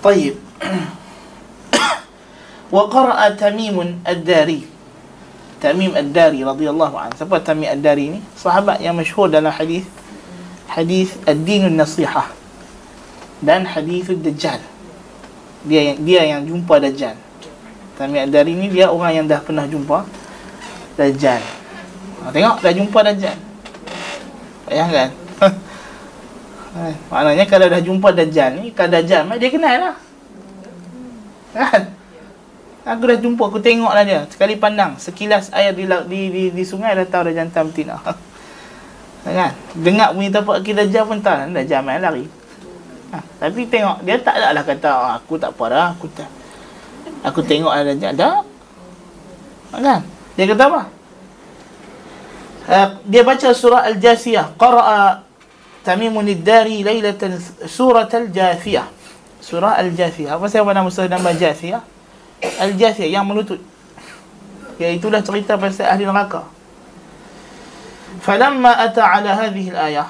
طيب 0.00 0.34
وقرأ 2.72 3.20
تميم 3.36 3.76
الداري 4.08 4.60
تميم 5.60 5.92
الداري 5.96 6.40
رضي 6.40 6.66
الله 6.72 6.92
عنه 6.96 7.14
siapa 7.20 7.36
تميم 7.44 7.68
الداري 7.68 8.04
ni 8.16 8.20
sahabat 8.32 8.80
yang 8.80 8.96
masyhur 8.96 9.28
dalam 9.28 9.52
hadis 9.52 9.84
hadis 10.69 11.15
ad-din 11.25 11.69
an-nasihah 11.69 12.31
dan 13.41 13.65
hadis 13.65 14.09
ad-dajjal 14.09 14.61
dia 15.65 15.81
yang 15.93 15.99
dia 16.05 16.21
yang 16.25 16.41
jumpa 16.45 16.77
dajjal 16.81 17.15
Tamim 17.95 18.27
ad-dari 18.27 18.53
ni 18.53 18.67
dia 18.69 18.91
orang 18.91 19.11
yang 19.11 19.25
dah 19.25 19.39
pernah 19.39 19.65
jumpa 19.65 20.03
dajjal 20.99 21.41
ha, 22.21 22.31
tengok 22.33 22.57
dah 22.61 22.73
jumpa 22.73 22.99
dajjal 23.01 23.37
bayangkan 24.67 25.09
Eh, 26.75 26.95
maknanya 27.07 27.47
kalau 27.47 27.71
dah 27.71 27.79
jumpa 27.79 28.11
Dajjal 28.11 28.59
ni, 28.59 28.75
kalau 28.75 28.99
Dajjal 28.99 29.23
dia 29.39 29.47
kenal 29.47 29.75
lah. 29.79 29.95
Kan? 31.55 31.81
Aku 32.83 33.07
dah 33.07 33.17
jumpa, 33.17 33.43
aku 33.47 33.63
tengok 33.63 33.95
lah 33.95 34.03
dia. 34.03 34.27
Sekali 34.27 34.59
pandang, 34.59 34.99
sekilas 34.99 35.55
air 35.55 35.71
di, 35.71 35.87
di, 35.87 36.21
di, 36.29 36.43
di 36.51 36.63
sungai 36.67 36.91
dah 36.99 37.07
tahu 37.07 37.31
dah 37.31 37.33
jantam 37.33 37.71
betina. 37.71 37.95
kan? 39.33 39.51
Dengar 39.73 40.13
bunyi 40.13 40.29
tapak 40.29 40.61
kita 40.61 40.85
Dajjal 40.85 41.09
pun 41.09 41.17
tahu, 41.21 41.49
Dajjal 41.49 41.81
main 41.81 42.01
lari. 42.01 42.29
Ha, 43.09 43.17
tapi 43.41 43.65
tengok, 43.65 44.05
dia 44.05 44.21
tak 44.21 44.37
ada 44.37 44.53
lah 44.53 44.63
kata, 44.65 44.89
oh, 44.91 45.11
aku 45.17 45.33
tak 45.41 45.53
apa 45.57 45.65
dah, 45.71 45.87
aku 45.97 46.05
tak. 46.13 46.29
Aku 47.25 47.39
tengok 47.41 47.73
ada 47.73 47.89
Dajjal. 47.89 48.13
Tak? 48.13 48.43
Kan? 49.81 50.01
Dia 50.37 50.45
kata 50.45 50.63
apa? 50.69 50.81
Uh, 52.65 52.87
dia 53.05 53.21
baca 53.21 53.49
surah 53.53 53.85
Al-Jasiyah. 53.93 54.57
Qara'a 54.57 55.25
Tamimun 55.85 56.25
Dari 56.41 56.81
Lailatan 56.81 57.37
Surah 57.69 58.09
Al-Jathiyah 58.09 58.89
Surah 59.37 59.77
Al-Jathiyah 59.77 60.33
Apa 60.33 60.49
saya 60.49 60.65
nama 60.65 60.89
surah 60.89 61.13
nama 61.13 61.29
Jathiyah? 61.29 61.85
Al-Jathiyah 62.41 63.21
yang 63.21 63.29
menutup 63.29 63.61
Iaitulah 64.81 65.21
cerita 65.21 65.55
pasal 65.61 65.93
ahli 65.93 66.09
neraka 66.09 66.54
فلما 68.20 68.84
أتى 68.84 69.00
على 69.00 69.28
هذه 69.28 69.70
الآية 69.70 70.06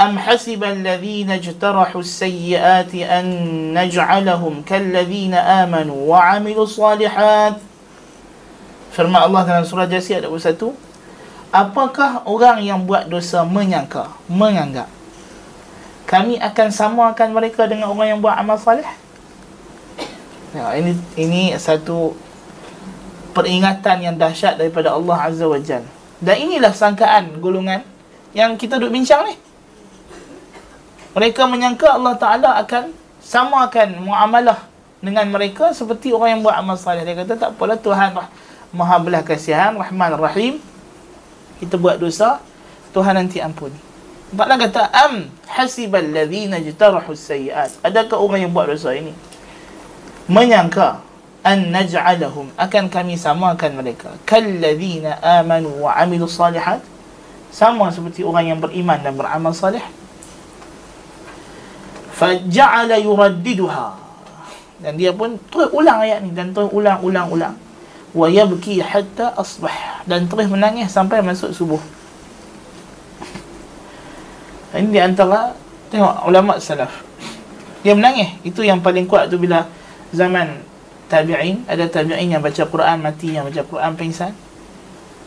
أم 0.00 0.18
حسب 0.18 0.64
الذين 0.64 1.30
اجترحوا 1.30 2.00
السيئات 2.00 2.94
أن 2.94 3.26
نجعلهم 3.74 4.62
كالذين 4.62 5.34
آمنوا 5.34 6.00
وعملوا 6.08 6.64
الصالحات 6.64 7.56
Firman 8.90 9.22
Allah 9.22 9.46
dalam 9.46 9.62
surah 9.62 9.86
Jasiyah 9.86 10.18
ada 10.18 10.34
satu 10.42 10.74
apakah 11.54 12.26
orang 12.26 12.58
yang 12.58 12.82
buat 12.82 13.06
dosa 13.06 13.46
menyangka, 13.46 14.10
menganggap 14.26 14.90
kami 16.10 16.42
akan 16.42 16.68
samakan 16.74 17.30
mereka 17.30 17.70
dengan 17.70 17.94
orang 17.94 18.18
yang 18.18 18.18
buat 18.18 18.34
amal 18.34 18.58
salih? 18.58 18.86
Ya, 20.50 20.74
ini 20.74 20.98
ini 21.14 21.54
satu 21.54 22.18
peringatan 23.30 24.02
yang 24.02 24.18
dahsyat 24.18 24.58
daripada 24.58 24.90
Allah 24.90 25.30
Azza 25.30 25.46
wa 25.46 25.54
Jal. 25.62 25.86
Dan 26.19 26.35
inilah 26.49 26.71
sangkaan 26.71 27.39
golongan 27.43 27.83
yang 28.31 28.55
kita 28.55 28.79
duk 28.79 28.91
bincang 28.91 29.27
ni. 29.27 29.35
Mereka 31.15 31.47
menyangka 31.47 31.95
Allah 31.95 32.15
Ta'ala 32.19 32.49
akan 32.59 32.91
samakan 33.23 34.03
muamalah 34.03 34.67
dengan 34.99 35.27
mereka 35.31 35.71
seperti 35.71 36.11
orang 36.11 36.39
yang 36.39 36.41
buat 36.43 36.55
amal 36.59 36.75
salih. 36.75 37.07
Dia 37.07 37.15
kata 37.15 37.33
tak 37.39 37.49
apalah 37.55 37.79
Tuhan 37.79 38.11
Maha 38.75 38.99
belah 38.99 39.23
kasihan, 39.23 39.71
Rahman 39.71 40.19
Rahim 40.19 40.59
kita 41.59 41.79
buat 41.79 41.99
dosa 41.99 42.43
Tuhan 42.91 43.15
nanti 43.15 43.39
ampuni 43.39 43.77
Sebablah 44.31 44.57
kata 44.67 44.81
am 44.91 45.31
hasibal 45.47 46.03
ladzina 46.03 46.59
jtarahu 46.59 47.15
sayyiat 47.15 47.79
adakah 47.85 48.19
orang 48.19 48.47
yang 48.47 48.51
buat 48.51 48.67
dosa 48.67 48.91
ini 48.91 49.15
menyangka 50.27 51.04
an 51.45 51.69
naj'alahum. 51.69 52.49
Akan 52.57 52.89
kami 52.89 53.13
samakan 53.13 53.77
mereka. 53.77 54.09
Kalladzina 54.25 55.21
amanu 55.21 55.85
wa 55.85 55.93
amilus 55.93 56.33
salihat. 56.33 56.81
Sama 57.53 57.93
seperti 57.93 58.25
orang 58.25 58.49
yang 58.49 58.59
beriman 58.59 58.99
dan 58.99 59.13
beramal 59.13 59.53
salih. 59.53 59.85
Faja'ala 62.17 62.97
yuraddiduha. 62.97 64.01
Dan 64.81 64.99
dia 64.99 65.13
pun 65.15 65.39
terus 65.53 65.71
ulang 65.71 66.03
ayat 66.03 66.19
ni 66.25 66.35
dan 66.35 66.51
terus 66.51 66.67
ulang 66.73 66.99
ulang 67.05 67.29
ulang. 67.31 67.55
Wa 68.11 68.27
yabki 68.27 68.81
hatta 68.81 69.37
asbah. 69.37 70.03
Dan 70.09 70.25
terus 70.25 70.49
menangis 70.49 70.89
sampai 70.91 71.21
masuk 71.21 71.53
subuh. 71.53 71.79
Ini 74.75 74.91
di 74.91 74.99
antara 74.99 75.55
tengok 75.93 76.27
ulama 76.27 76.59
salaf. 76.59 76.91
Dia 77.85 77.95
menangis. 77.95 78.35
Itu 78.43 78.65
yang 78.65 78.83
paling 78.83 79.07
kuat 79.07 79.31
tu 79.31 79.39
bila 79.39 79.69
zaman 80.11 80.64
tabi'in 81.11 81.65
ada 81.69 81.85
tabi'in 81.89 82.33
yang 82.33 82.41
baca 82.41 82.63
Quran 82.65 82.97
mati 83.01 83.35
yang 83.35 83.45
baca 83.47 83.61
Quran 83.65 83.91
pingsan. 83.97 84.33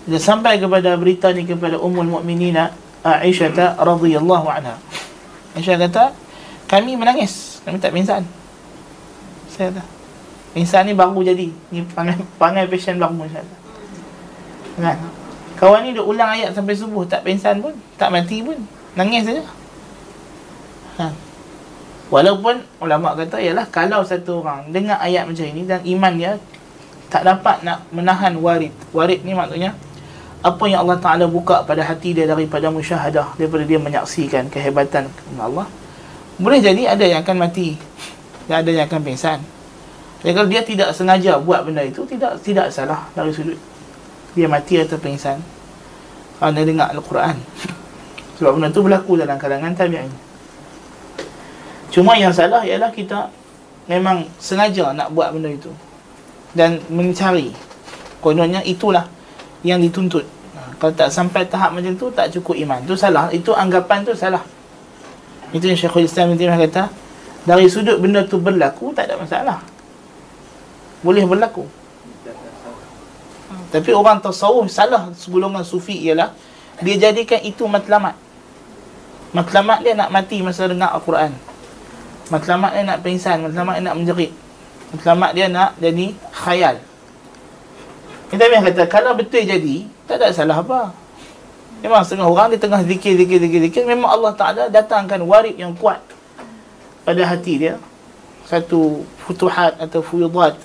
Dia 0.08 0.20
sampai 0.20 0.56
kepada 0.56 0.96
berita 0.96 1.28
ni 1.34 1.44
kepada 1.44 1.76
ummul 1.76 2.20
mukminina 2.20 2.72
Aisyah 3.04 3.76
radhiyallahu 3.78 4.46
anha. 4.48 4.80
Aisyah 5.54 5.76
kata 5.88 6.16
kami 6.68 6.96
menangis 6.96 7.62
kami 7.62 7.78
tak 7.78 7.92
pingsan. 7.92 8.24
Saya 9.48 9.72
kata 9.72 9.98
Insan 10.56 10.88
ni 10.88 10.96
baru 10.96 11.20
jadi. 11.20 11.52
Ni 11.70 11.84
pangai, 11.92 12.16
pangai 12.40 12.64
passion 12.66 12.96
baru 12.96 13.28
insyaAllah 13.28 13.58
Kan? 14.78 14.98
Kawan 15.58 15.80
ni 15.84 15.90
dia 15.90 16.06
ulang 16.06 16.30
ayat 16.38 16.54
sampai 16.54 16.70
subuh 16.70 17.02
Tak 17.02 17.26
pensan 17.26 17.58
pun 17.58 17.74
Tak 17.98 18.14
mati 18.14 18.46
pun. 18.46 18.54
Nangis 18.94 19.26
saja. 19.26 19.42
Ha. 21.02 21.27
Walaupun 22.08 22.64
ulama 22.80 23.12
kata 23.12 23.36
Ialah 23.36 23.68
kalau 23.68 24.00
satu 24.00 24.40
orang 24.40 24.68
Dengar 24.72 24.96
ayat 25.00 25.28
macam 25.28 25.44
ini 25.44 25.68
Dan 25.68 25.84
iman 25.84 26.12
dia 26.16 26.32
Tak 27.12 27.24
dapat 27.24 27.64
nak 27.64 27.84
menahan 27.92 28.36
warid 28.40 28.72
Warid 28.96 29.24
ni 29.28 29.36
maksudnya 29.36 29.76
Apa 30.40 30.64
yang 30.68 30.88
Allah 30.88 30.96
Ta'ala 30.96 31.24
buka 31.28 31.68
pada 31.68 31.84
hati 31.84 32.16
dia 32.16 32.24
Daripada 32.24 32.72
musyahadah 32.72 33.36
Daripada 33.36 33.64
dia 33.68 33.76
menyaksikan 33.76 34.48
Kehebatan 34.48 35.12
Allah 35.36 35.68
Boleh 36.40 36.64
jadi 36.64 36.96
ada 36.96 37.04
yang 37.04 37.20
akan 37.20 37.36
mati 37.44 37.76
Dan 38.48 38.64
ada 38.64 38.70
yang 38.72 38.88
akan 38.88 39.02
pingsan 39.04 39.40
jadi 40.18 40.34
kalau 40.34 40.50
dia 40.50 40.62
tidak 40.66 40.90
sengaja 40.98 41.38
buat 41.38 41.62
benda 41.62 41.78
itu 41.86 42.02
tidak 42.02 42.42
tidak 42.42 42.74
salah 42.74 43.06
dari 43.14 43.30
sudut 43.30 43.54
dia 44.34 44.50
mati 44.50 44.78
atau 44.78 44.98
pingsan 44.98 45.38
kerana 46.38 46.62
dengar 46.62 46.90
Al-Quran. 46.94 47.36
Sebab 48.38 48.58
benda 48.58 48.70
itu 48.70 48.82
berlaku 48.82 49.18
dalam 49.18 49.38
kalangan 49.38 49.74
tabi'in. 49.74 50.10
Cuma 51.98 52.14
yang 52.14 52.30
salah 52.30 52.62
ialah 52.62 52.94
kita 52.94 53.26
memang 53.90 54.22
sengaja 54.38 54.94
nak 54.94 55.10
buat 55.10 55.34
benda 55.34 55.50
itu. 55.50 55.74
Dan 56.54 56.78
mencari. 56.86 57.50
Kononnya 58.22 58.62
itulah 58.62 59.10
yang 59.66 59.82
dituntut. 59.82 60.22
Ha, 60.22 60.78
kalau 60.78 60.94
tak 60.94 61.10
sampai 61.10 61.50
tahap 61.50 61.74
macam 61.74 61.98
tu 61.98 62.06
tak 62.14 62.30
cukup 62.30 62.54
iman. 62.54 62.78
Tu 62.86 62.94
salah. 62.94 63.34
Itu 63.34 63.50
anggapan 63.50 64.06
tu 64.06 64.14
salah. 64.14 64.46
Itu 65.50 65.66
yang 65.66 65.74
Syekhul 65.74 66.06
Islam 66.06 66.38
Ibn 66.38 66.70
kata 66.70 66.86
dari 67.42 67.66
sudut 67.66 67.98
benda 67.98 68.22
tu 68.22 68.38
berlaku 68.38 68.94
tak 68.94 69.10
ada 69.10 69.18
masalah. 69.18 69.58
Boleh 71.02 71.26
berlaku. 71.26 71.66
Tapi 73.74 73.90
orang 73.90 74.22
tasawuf 74.22 74.70
salah 74.70 75.10
segolongan 75.18 75.66
sufi 75.66 75.98
ialah 76.06 76.30
dia 76.78 77.10
jadikan 77.10 77.42
itu 77.42 77.66
matlamat. 77.66 78.14
Matlamat 79.34 79.82
dia 79.82 79.98
nak 79.98 80.14
mati 80.14 80.38
masa 80.46 80.70
dengar 80.70 80.94
Al-Quran 80.94 81.47
matlamat 82.28 82.70
dia 82.76 82.82
nak 82.84 82.98
pingsan 83.04 83.44
matlamat 83.44 83.74
dia 83.80 83.84
nak 83.88 83.96
menjerit. 83.96 84.32
Matlamat 84.94 85.30
dia 85.36 85.46
nak 85.48 85.70
jadi 85.80 86.06
khayal. 86.32 86.76
Kita 88.28 88.42
memang 88.44 88.64
kata 88.68 88.82
kalau 88.88 89.12
betul 89.16 89.44
jadi 89.44 89.76
tak 90.04 90.20
ada 90.20 90.32
salah 90.32 90.60
apa. 90.60 90.92
Memang 91.78 92.02
setengah 92.02 92.26
orang 92.26 92.52
di 92.52 92.58
tengah 92.58 92.82
zikir 92.82 93.14
zikir 93.14 93.38
zikir 93.38 93.60
zikir 93.70 93.82
memang 93.86 94.10
Allah 94.10 94.34
Ta'ala 94.34 94.62
datangkan 94.66 95.22
warid 95.22 95.54
yang 95.54 95.72
kuat 95.78 96.02
pada 97.06 97.22
hati 97.24 97.54
dia. 97.56 97.74
Satu 98.48 99.04
futuhat 99.22 99.76
atau 99.76 100.00
fuyudat 100.00 100.56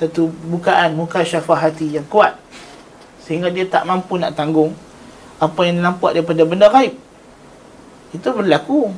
satu 0.00 0.32
bukaan 0.48 0.96
muka 0.96 1.20
syafah 1.20 1.68
hati 1.68 2.00
yang 2.00 2.06
kuat. 2.08 2.32
Sehingga 3.20 3.52
dia 3.52 3.68
tak 3.68 3.84
mampu 3.84 4.16
nak 4.16 4.32
tanggung 4.32 4.72
apa 5.36 5.60
yang 5.68 5.84
nampak 5.84 6.16
daripada 6.16 6.40
benda 6.48 6.72
gaib. 6.72 6.96
Itu 8.16 8.32
berlaku 8.32 8.96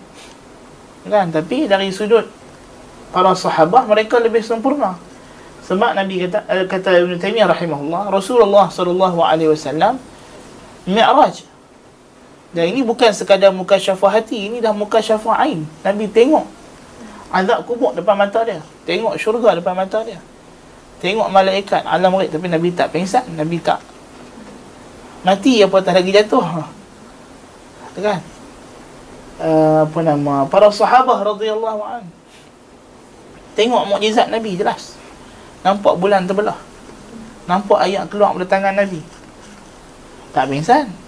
kan? 1.06 1.26
Tapi 1.30 1.66
dari 1.66 1.90
sudut 1.90 2.26
para 3.12 3.35
sahabat 3.37 3.87
mereka 3.87 4.18
lebih 4.23 4.40
sempurna. 4.40 4.97
Sebab 5.62 5.94
Nabi 5.94 6.26
kata 6.26 6.42
uh, 6.49 6.64
kata 6.66 6.90
Ibn 7.06 7.12
Taymiyah 7.23 7.47
rahimahullah 7.47 8.11
Rasulullah 8.11 8.66
sallallahu 8.66 9.23
alaihi 9.23 9.50
wasallam 9.54 9.99
mi'raj. 10.88 11.47
Dan 12.52 12.68
ini 12.68 12.85
bukan 12.85 13.09
sekadar 13.14 13.49
muka 13.54 13.80
syafah 13.80 14.21
hati 14.21 14.50
ini 14.50 14.61
dah 14.61 14.75
muka 14.75 15.00
syafah 15.00 15.40
ain. 15.47 15.64
Nabi 15.87 16.11
tengok 16.11 16.44
azab 17.32 17.64
kubur 17.64 17.94
depan 17.97 18.18
mata 18.18 18.42
dia. 18.44 18.61
Tengok 18.85 19.16
syurga 19.16 19.56
depan 19.56 19.73
mata 19.73 20.02
dia. 20.02 20.21
Tengok 21.00 21.30
malaikat 21.30 21.82
alam 21.87 22.14
ghaib 22.18 22.30
tapi 22.30 22.47
Nabi 22.50 22.68
tak 22.75 22.92
pengsan 22.92 23.25
Nabi 23.35 23.59
tak 23.62 23.80
mati 25.23 25.62
apa 25.62 25.76
tak 25.80 26.02
lagi 26.02 26.11
jatuh. 26.11 26.44
Kan 27.97 28.21
uh, 29.43 29.85
apa 29.85 29.99
nama 30.07 30.47
para 30.47 30.71
sahabat 30.71 31.27
radhiyallahu 31.27 31.83
an. 31.83 32.07
Tengok 33.59 33.91
mukjizat 33.91 34.31
Nabi 34.33 34.57
jelas. 34.57 34.97
Nampak 35.67 35.99
bulan 35.99 36.25
terbelah. 36.25 36.57
Nampak 37.51 37.83
ayat 37.83 38.07
keluar 38.09 38.33
dari 38.39 38.49
tangan 38.49 38.79
Nabi. 38.79 39.03
Tak 40.33 40.49
pengsan 40.49 41.03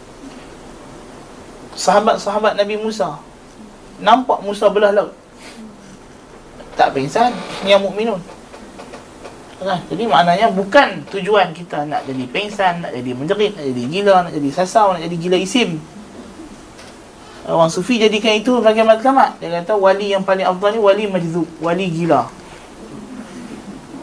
sahabat-sahabat 1.75 2.55
Nabi 2.55 2.79
Musa. 2.79 3.19
Nampak 3.99 4.43
Musa 4.43 4.71
belah 4.71 4.95
laut. 4.95 5.13
Tak 6.75 6.95
pengsan 6.95 7.31
yang 7.67 7.83
mukminun. 7.83 8.19
Kan? 9.63 9.81
Jadi 9.89 10.05
maknanya 10.05 10.51
bukan 10.53 11.07
tujuan 11.09 11.55
kita 11.57 11.87
nak 11.89 12.05
jadi 12.05 12.25
pengsan, 12.29 12.85
nak 12.85 12.93
jadi 12.93 13.11
menjerit, 13.17 13.53
nak 13.57 13.65
jadi 13.65 13.83
gila, 13.89 14.15
nak 14.29 14.33
jadi 14.35 14.51
sasau, 14.53 14.93
nak 14.93 15.03
jadi 15.07 15.17
gila 15.17 15.39
isim. 15.41 15.81
Orang 17.45 17.69
sufi 17.69 18.01
jadikan 18.01 18.33
itu 18.41 18.57
sebagai 18.57 18.89
matlamat. 18.89 19.37
Dia 19.37 19.61
kata 19.61 19.77
wali 19.77 20.17
yang 20.17 20.25
paling 20.25 20.49
afdal 20.49 20.73
ni 20.73 20.81
wali 20.81 21.05
majzub, 21.05 21.45
wali 21.61 21.93
gila. 21.93 22.25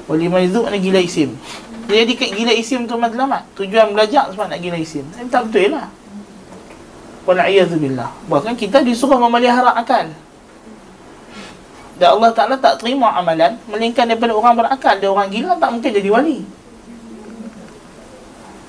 Wali 0.06 0.30
majzub 0.30 0.70
ni 0.70 0.78
gila 0.78 1.02
isim. 1.02 1.34
Dia 1.90 2.06
jadikan 2.06 2.30
gila 2.38 2.54
isim 2.54 2.86
tu 2.86 2.94
matlamat. 3.02 3.42
Tujuan 3.58 3.98
belajar 3.98 4.30
sebab 4.30 4.46
nak 4.46 4.62
gila 4.62 4.78
isim. 4.78 5.02
Ini 5.18 5.26
tak 5.34 5.50
betul 5.50 5.74
lah. 5.74 5.90
Wala'iyadzubillah. 7.26 8.30
Bahkan 8.30 8.54
kita 8.58 8.86
disuruh 8.86 9.18
memelihara 9.18 9.74
akal. 9.74 10.14
Dan 12.02 12.18
Allah 12.18 12.34
Ta'ala 12.34 12.58
tak 12.58 12.82
terima 12.82 13.14
amalan 13.14 13.62
Melainkan 13.70 14.10
daripada 14.10 14.34
orang 14.34 14.58
berakal 14.58 14.98
Dia 14.98 15.14
orang 15.14 15.30
gila 15.30 15.54
tak 15.62 15.70
mungkin 15.70 15.94
jadi 15.94 16.10
wali 16.10 16.42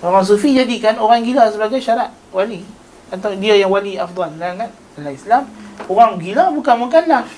Orang 0.05 0.21
sufi 0.21 0.53
jadikan 0.53 1.01
orang 1.01 1.25
gila 1.25 1.49
sebagai 1.49 1.81
syarat 1.81 2.13
wali 2.29 2.61
Atau 3.13 3.37
dia 3.37 3.61
yang 3.61 3.69
wali 3.69 4.01
afdal 4.01 4.33
kan? 4.41 4.73
Dalam 4.97 5.13
Islam 5.13 5.45
Orang 5.91 6.21
gila 6.23 6.53
bukan 6.55 6.89
mukallaf. 6.89 7.29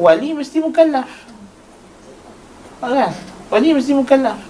Wali 0.00 0.32
mesti 0.32 0.58
mukallaf. 0.58 1.08
Kan? 2.82 3.12
Wali 3.52 3.68
mesti 3.76 3.92
mukallaf. 3.94 4.40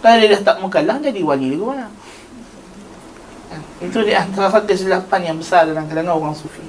Kalau 0.00 0.16
dia 0.16 0.32
dah 0.32 0.40
tak 0.40 0.56
mukallaf 0.64 0.96
Jadi 1.04 1.20
wali 1.20 1.52
dia 1.52 1.60
mana? 1.60 1.88
Itu 3.80 4.04
dia 4.04 4.24
antara 4.28 4.60
kesilapan 4.62 5.32
yang 5.32 5.36
besar 5.40 5.64
dalam 5.64 5.88
kalangan 5.88 6.16
orang 6.20 6.36
sufi. 6.36 6.62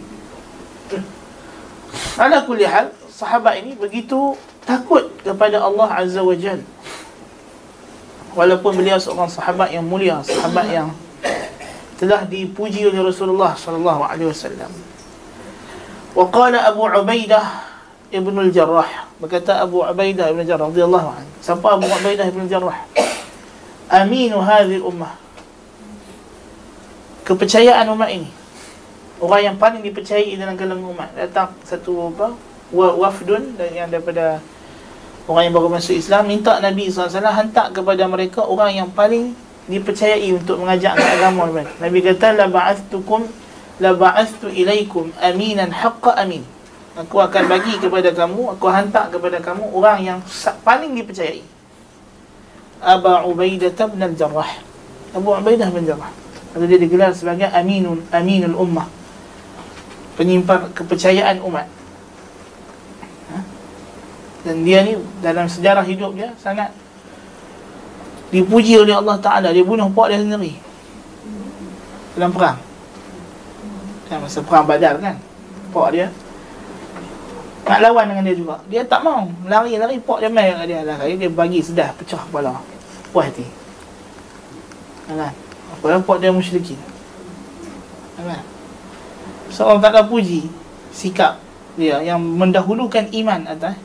Ala 2.15 2.47
kulli 2.47 2.63
hal, 2.63 2.95
sahabat 3.12 3.60
ini 3.60 3.76
begitu 3.76 4.36
takut 4.63 5.12
kepada 5.19 5.60
Allah 5.60 5.91
Azza 5.91 6.24
wa 6.24 6.32
Jal. 6.36 6.63
Walaupun 8.32 8.80
beliau 8.80 8.95
seorang 8.95 9.28
sahabat 9.28 9.76
yang 9.76 9.84
mulia, 9.84 10.24
sahabat 10.24 10.71
yang 10.71 10.88
telah 12.01 12.25
dipuji 12.25 12.81
oleh 12.89 12.97
Rasulullah 13.05 13.53
sallallahu 13.53 14.01
alaihi 14.01 14.33
wasallam. 14.33 14.73
Wa 16.17 16.25
qala 16.33 16.65
Abu 16.65 16.89
Ubaidah 16.89 17.69
Ibn 18.09 18.35
al-Jarrah 18.49 18.89
berkata 19.21 19.61
Abu 19.61 19.85
Ubaidah 19.85 20.33
Ibn 20.33 20.41
al-Jarrah 20.41 20.67
radhiyallahu 20.73 21.07
anhu. 21.13 21.31
Siapa 21.45 21.77
Abu 21.77 21.85
Ubaidah 21.85 22.25
Ibn 22.25 22.41
al-Jarrah? 22.49 22.79
Aminu 23.93 24.41
hadhihi 24.41 24.81
ummah. 24.81 25.13
Kepercayaan 27.21 27.85
umat 27.93 28.09
ini 28.09 28.41
orang 29.21 29.53
yang 29.53 29.55
paling 29.61 29.85
dipercayai 29.85 30.33
dalam 30.35 30.57
kalangan 30.57 30.89
umat 30.91 31.09
datang 31.13 31.53
satu 31.61 32.09
apa 32.09 32.33
wafdun 32.73 33.53
yang 33.69 33.87
daripada 33.87 34.41
orang 35.29 35.47
yang 35.47 35.53
baru 35.53 35.69
masuk 35.69 35.93
Islam 35.93 36.25
minta 36.25 36.57
Nabi 36.57 36.89
SAW 36.89 37.21
hantar 37.21 37.69
kepada 37.69 38.09
mereka 38.09 38.41
orang 38.41 38.73
yang 38.73 38.89
paling 38.89 39.37
dipercayai 39.69 40.30
untuk 40.34 40.62
mengajak 40.62 40.97
agama 40.97 41.50
mereka. 41.50 41.74
Nabi 41.78 42.00
kata 42.02 42.28
la 42.34 42.45
ba'athtukum 42.50 43.28
la 43.82 43.91
ba'athtu 43.93 44.50
ilaikum 44.50 45.13
aminan 45.21 45.69
haqqa 45.69 46.17
amin. 46.17 46.41
Aku 46.97 47.24
akan 47.24 47.47
bagi 47.47 47.80
kepada 47.80 48.12
kamu, 48.12 48.58
aku 48.58 48.65
hantar 48.67 49.08
kepada 49.08 49.39
kamu 49.39 49.63
orang 49.71 50.00
yang 50.04 50.19
paling 50.65 50.91
dipercayai. 50.91 51.43
Aba 52.82 53.24
Ubaidah 53.30 53.71
bin 53.88 54.02
Al-Jarrah. 54.02 54.52
Abu 55.13 55.30
Ubaidah 55.32 55.69
bin 55.71 55.86
Jarrah. 55.86 56.12
Atau 56.52 56.67
dia 56.67 56.82
digelar 56.82 57.15
sebagai 57.15 57.47
Aminun 57.47 58.04
Aminul 58.12 58.60
Ummah 58.60 59.02
penyimpan 60.21 60.69
kepercayaan 60.76 61.39
umat 61.41 61.67
ha? 63.32 63.38
dan 64.45 64.56
dia 64.62 64.84
ni 64.84 65.00
dalam 65.24 65.47
sejarah 65.47 65.82
hidup 65.82 66.13
dia 66.13 66.36
sangat 66.38 66.69
dipuji 68.32 68.80
oleh 68.80 68.96
Allah 68.96 69.20
Ta'ala. 69.20 69.52
Dia 69.52 69.62
bunuh 69.62 69.91
pak 69.91 70.08
dia 70.10 70.20
sendiri. 70.24 70.56
Dalam 72.15 72.32
perang. 72.32 72.58
Kan 74.08 74.24
masa 74.24 74.39
perang 74.44 74.65
badar 74.65 74.98
kan 74.98 75.15
pak 75.72 75.88
dia. 75.91 76.08
Nak 77.67 77.80
lawan 77.80 78.12
dengan 78.12 78.24
dia 78.28 78.36
juga. 78.36 78.56
Dia 78.67 78.82
tak 78.84 79.04
mau. 79.04 79.28
Lari-lari 79.48 80.02
pak 80.02 80.17
dia 80.24 80.32
main 80.32 80.56
dengan 80.56 80.67
dia. 80.67 80.80
Lari 80.84 81.15
dia 81.20 81.30
bagi 81.32 81.60
sedah 81.62 81.91
pecah 81.96 82.20
kepala. 82.28 82.58
Puas 83.12 83.28
hati. 83.28 83.46
Kan? 85.12 85.36
Apa 85.76 86.00
pak 86.00 86.17
dia 86.24 86.32
musyrikin 86.32 86.80
kan? 88.26 88.44
Seorang 89.52 89.84
tak 89.84 89.91
ada 89.91 90.02
puji 90.08 90.48
sikap 90.94 91.41
dia 91.76 92.00
yang 92.04 92.20
mendahulukan 92.20 93.08
iman 93.12 93.48
atas 93.48 93.76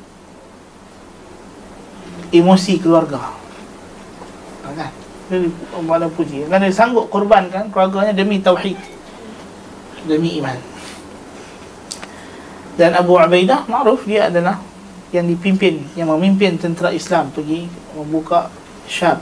emosi 2.35 2.83
keluarga 2.83 3.35
kan? 4.75 4.91
Jadi 5.27 5.51
orang 5.75 6.11
puji. 6.15 6.47
Dan 6.47 6.63
dia 6.63 6.71
sanggup 6.71 7.11
korbankan 7.11 7.67
keluarganya 7.71 8.15
demi 8.15 8.39
tauhid. 8.39 8.79
Demi 10.07 10.39
iman. 10.39 10.55
Dan 12.79 12.95
Abu 12.95 13.17
Ubaidah 13.17 13.67
makruf 13.67 14.05
dia 14.07 14.29
adalah 14.31 14.61
yang 15.11 15.27
dipimpin 15.27 15.83
yang 15.99 16.13
memimpin 16.15 16.55
tentera 16.61 16.95
Islam. 16.95 17.33
Pergi 17.35 17.67
membuka 17.97 18.53
Syam. 18.87 19.19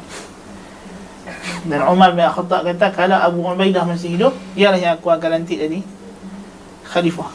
Dan 1.64 1.80
Umar 1.88 2.12
bin 2.12 2.28
Khattab 2.28 2.68
kata 2.68 2.92
kalau 2.92 3.16
Abu 3.16 3.40
Ubaidah 3.40 3.88
masih 3.88 4.20
hidup 4.20 4.36
dialah 4.52 4.76
yang 4.76 5.00
aku 5.00 5.08
akan 5.08 5.40
lantik 5.40 5.56
jadi 5.56 5.80
khalifah. 6.84 7.30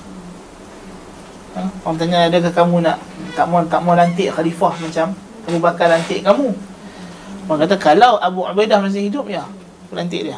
Ha? 1.58 1.62
Orang 1.82 1.98
tanya 1.98 2.30
adakah 2.30 2.54
kamu 2.54 2.86
nak 2.86 3.02
tak 3.34 3.46
mau 3.50 3.66
tak 3.66 3.82
mau 3.82 3.98
lantik 3.98 4.30
khalifah 4.30 4.78
macam 4.78 5.18
Abu 5.50 5.58
Bakar 5.58 5.90
lantik 5.90 6.22
kamu? 6.22 6.54
Orang 7.50 7.66
kata 7.66 7.82
kalau 7.82 8.22
Abu 8.22 8.46
Ubaidah 8.46 8.78
masih 8.78 9.10
hidup 9.10 9.26
ya, 9.26 9.42
aku 9.90 9.98
lantik 9.98 10.22
dia. 10.22 10.38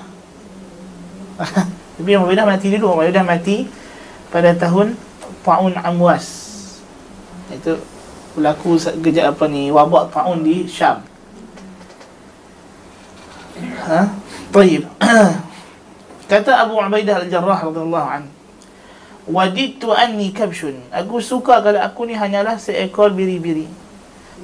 Tapi 2.00 2.10
Abu 2.16 2.32
Ubaidah 2.32 2.48
mati 2.48 2.72
dulu. 2.72 2.96
Abu 2.96 3.04
Ubaidah 3.04 3.28
mati 3.28 3.68
pada 4.32 4.56
tahun 4.56 4.96
Fa'un 5.44 5.76
Amwas. 5.76 6.48
Itu 7.52 7.84
berlaku 8.32 8.80
kejap 9.04 9.36
apa 9.36 9.52
ni 9.52 9.68
wabak 9.76 10.16
taun 10.16 10.40
di 10.48 10.64
Syam. 10.72 11.04
Ha? 13.60 14.08
Baik. 14.56 14.88
Kata 16.32 16.64
Abu 16.64 16.80
Ubaidah 16.80 17.28
Al-Jarrah 17.28 17.60
radhiyallahu 17.60 18.08
anhu, 18.08 18.32
"Wadidtu 19.28 19.92
anni 19.92 20.32
kabshun." 20.32 20.80
Aku 20.96 21.20
suka 21.20 21.60
kalau 21.60 21.84
aku 21.84 22.08
ni 22.08 22.16
hanyalah 22.16 22.56
seekor 22.56 23.12
biri-biri. 23.12 23.68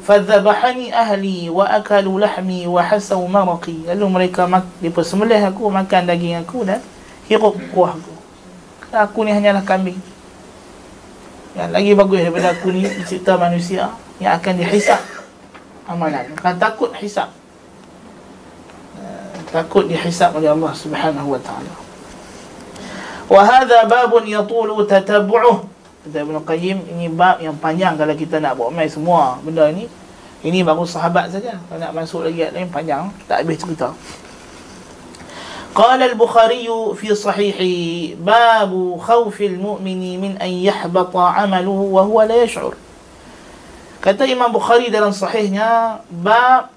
فذبحني 0.06 0.94
أهلي 0.94 1.50
وأكلوا 1.50 2.20
لحمي 2.20 2.68
وحسوا 2.68 3.28
مرقي. 3.28 3.78
قال 3.88 4.00
لهم 4.00 4.18
ريكا 4.18 4.46
ما 4.46 4.64
لبس 4.82 5.14
مليها 5.16 5.50
كو 5.50 5.70
ما 5.70 5.84
كان 5.84 6.06
دقين 6.06 6.44
كو 6.44 6.64
لا 6.64 6.80
يقو 7.30 7.54
كو 7.76 7.88
حقو 7.88 8.16
لا 8.94 9.06
كوني 9.06 9.32
هنيا 9.34 9.54
لك 9.54 9.72
أمي 9.72 9.98
يعني 11.56 11.72
لقي 11.74 11.94
بقو 11.94 12.14
يهرب 12.14 12.38
لا 12.38 12.54
كوني 12.64 12.84
يسيطة 12.84 13.38
منوسيا 13.38 13.90
يعني 14.22 14.40
كان 14.44 14.60
يحسا 14.60 14.98
أما 15.90 16.06
لا 16.06 16.24
كان 16.44 16.60
تاكد 16.60 16.94
حسا 16.94 17.28
آه، 19.02 19.40
تاكد 19.54 19.92
يحسا 19.92 20.32
من 20.32 20.48
الله 20.48 20.74
سبحانه 20.74 21.26
وتعالى. 21.28 21.74
وهذا 23.30 23.84
باب 23.84 24.14
يطول 24.26 24.88
تتبعه. 24.88 25.64
Kata 26.07 26.19
Ibn 26.27 26.43
Qayyim 26.43 26.79
ini 26.99 27.07
bab 27.07 27.39
yang 27.39 27.55
panjang 27.59 27.95
kalau 27.95 28.15
kita 28.19 28.43
nak 28.43 28.59
buat 28.59 28.75
mai 28.75 28.91
semua 28.91 29.39
benda 29.43 29.71
ni. 29.71 29.87
Ini 30.43 30.67
baru 30.67 30.83
sahabat 30.83 31.31
saja. 31.31 31.63
Kalau 31.71 31.79
nak 31.79 31.95
masuk 31.95 32.27
lagi 32.27 32.43
lain 32.51 32.67
panjang, 32.67 33.07
tak 33.31 33.47
habis 33.47 33.63
cerita. 33.63 33.95
قال 35.73 36.03
البخاري 36.03 36.69
في 37.01 37.09
صحيحه 37.15 37.75
باب 38.21 38.73
خوف 39.01 39.37
المؤمن 39.41 40.21
من 40.21 40.33
أن 40.37 40.53
يحبط 40.53 41.17
عمله 41.17 41.81
وهو 41.97 42.23
لا 42.29 42.45
يشعر 42.45 42.77
kata 44.05 44.29
Imam 44.29 44.53
Bukhari 44.53 44.93
dalam 44.93 45.17
sahihnya 45.17 46.03
bab 46.11 46.75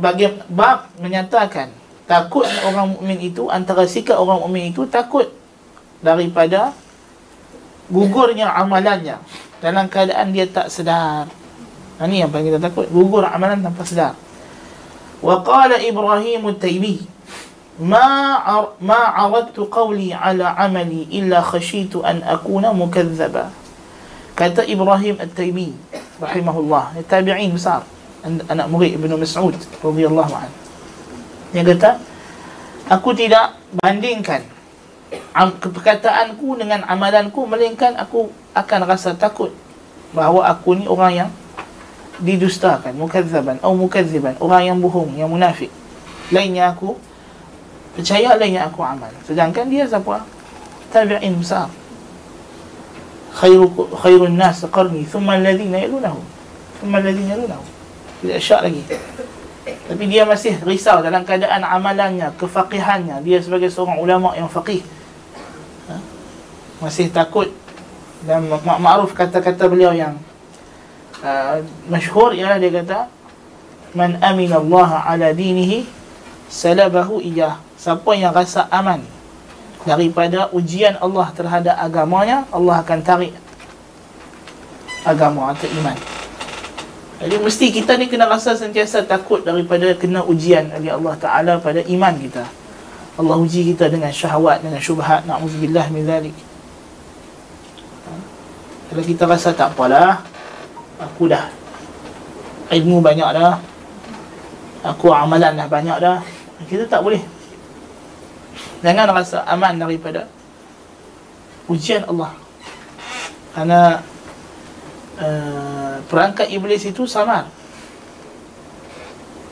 bagi 0.00 0.32
bab 0.48 0.88
menyatakan 0.96 1.74
takut 2.08 2.48
orang 2.64 2.96
mukmin 2.96 3.18
itu 3.20 3.52
antara 3.52 3.84
sikap 3.84 4.16
orang 4.16 4.40
mukmin 4.40 4.72
itu 4.72 4.88
takut 4.88 5.28
daripada 6.00 6.72
gugurnya 7.90 8.50
amalannya 8.52 9.18
dalam 9.62 9.86
keadaan 9.86 10.34
dia 10.34 10.48
tak 10.48 10.72
sedar. 10.72 11.28
Ini 12.02 12.26
yang 12.26 12.30
paling 12.34 12.50
kita 12.50 12.58
takut, 12.58 12.90
gugur 12.90 13.22
amalan 13.22 13.62
tanpa 13.62 13.86
sedar. 13.86 14.14
Wa 15.22 15.38
qala 15.46 15.78
Ibrahim 15.78 16.50
at-Taymi 16.50 17.12
ما 17.80 18.04
ما 18.84 19.00
عرضت 19.16 19.56
قولي 19.56 20.12
على 20.12 20.44
عملي 20.44 21.08
إلا 21.08 21.40
خشيت 21.40 21.96
أن 21.96 22.20
أكون 22.20 22.68
مكذبا 22.68 23.44
kata 24.32 24.64
Ibrahim 24.64 25.20
At-Taymi 25.20 25.76
rahimahullah 26.20 26.96
tabi'in 27.04 27.52
besar 27.52 27.84
anak 28.24 28.66
murid 28.72 28.96
Ibnu 28.96 29.20
Mas'ud 29.20 29.52
radhiyallahu 29.84 30.32
anhu 30.32 30.56
dia 31.52 31.62
kata 31.68 32.00
aku 32.88 33.12
tidak 33.12 33.60
bandingkan 33.76 34.40
perkataanku 35.61 36.59
dengan 36.59 36.83
amalanku 36.83 37.47
melainkan 37.47 37.95
aku 37.95 38.27
akan 38.51 38.79
rasa 38.83 39.15
takut 39.15 39.53
bahawa 40.11 40.51
aku 40.51 40.75
ni 40.75 40.85
orang 40.87 41.13
yang 41.25 41.29
didustakan 42.17 42.97
mukazzaban 42.97 43.61
atau 43.61 43.77
mukazziban 43.77 44.33
orang 44.41 44.73
yang 44.73 44.77
bohong 44.81 45.13
yang 45.15 45.29
munafik. 45.29 45.69
Lainnya 46.33 46.73
aku 46.73 46.97
percaya 47.93 48.35
lainnya 48.35 48.67
aku 48.67 48.81
amal. 48.81 49.09
Sedangkan 49.23 49.69
dia 49.69 49.85
siapa? 49.87 50.25
Tabi'in 50.91 51.37
besar. 51.37 51.69
Khairu 53.37 53.69
khairun 54.01 54.33
nas 54.33 54.65
qarni 54.65 55.05
thumma 55.05 55.37
alladhina 55.37 55.77
yalunahu 55.77 56.19
thumma 56.81 56.97
alladhina 56.97 57.37
yalunahu 57.37 57.77
tidak 58.21 58.39
syak 58.41 58.61
lagi. 58.65 58.81
Tapi 59.67 60.03
dia 60.09 60.23
masih 60.25 60.57
risau 60.63 61.03
dalam 61.03 61.21
keadaan 61.27 61.61
amalannya 61.61 62.33
kefaqihannya. 62.39 63.21
Dia 63.21 63.37
sebagai 63.43 63.69
seorang 63.69 63.99
ulama 64.01 64.33
yang 64.33 64.49
faqih? 64.49 64.81
Masih 66.77 67.09
takut 67.09 67.49
dan 68.25 68.45
ma'ruf 68.61 69.13
kata-kata 69.13 69.65
beliau 69.69 69.93
yang 69.93 70.17
uh, 71.21 71.61
masyhur 71.89 72.33
ialah 72.33 72.57
dia 72.61 72.69
kata 72.69 73.09
man 73.97 74.17
amina 74.21 74.61
Allah 74.61 74.89
ala 75.05 75.27
dinihi 75.33 75.89
salabahu 76.49 77.21
iyah 77.21 77.57
siapa 77.77 78.13
yang 78.13 78.33
rasa 78.33 78.69
aman 78.69 79.01
daripada 79.85 80.51
ujian 80.53 80.97
Allah 81.01 81.29
terhadap 81.33 81.75
agamanya 81.77 82.45
Allah 82.53 82.83
akan 82.83 82.99
tarik 83.01 83.33
agama 85.07 85.55
atau 85.55 85.69
iman. 85.79 85.95
Jadi 87.17 87.35
mesti 87.41 87.65
kita 87.73 87.97
ni 87.97 88.05
kena 88.11 88.29
rasa 88.29 88.53
sentiasa 88.53 89.01
takut 89.07 89.41
daripada 89.41 89.89
kena 89.97 90.21
ujian 90.21 90.69
oleh 90.69 90.93
Allah 90.93 91.15
Ta'ala 91.17 91.53
pada 91.57 91.81
iman 91.81 92.13
kita. 92.13 92.45
Allah 93.17 93.35
uji 93.41 93.73
kita 93.73 93.89
dengan 93.89 94.13
syahwat, 94.13 94.61
dengan 94.61 94.77
syubhat. 94.77 95.25
Na'udzubillah 95.25 95.89
min 95.89 96.05
zalik 96.05 96.35
Kalau 98.97 99.05
kita 99.05 99.29
rasa 99.29 99.53
tak 99.53 99.77
apalah 99.77 100.25
Aku 100.97 101.29
dah 101.29 101.53
Ilmu 102.73 102.97
banyak 102.97 103.29
dah 103.29 103.61
Aku 104.89 105.13
amalan 105.13 105.53
dah 105.53 105.69
banyak 105.69 106.01
dah 106.01 106.17
Kita 106.65 106.89
tak 106.89 107.05
boleh 107.05 107.21
Jangan 108.81 109.09
rasa 109.13 109.45
aman 109.45 109.77
daripada 109.77 110.25
ujian 111.67 112.05
Allah. 112.07 112.31
Karena 113.51 113.81
uh, 115.19 115.97
perangkat 116.07 116.47
iblis 116.53 116.85
itu 116.87 117.03
samar. 117.09 117.49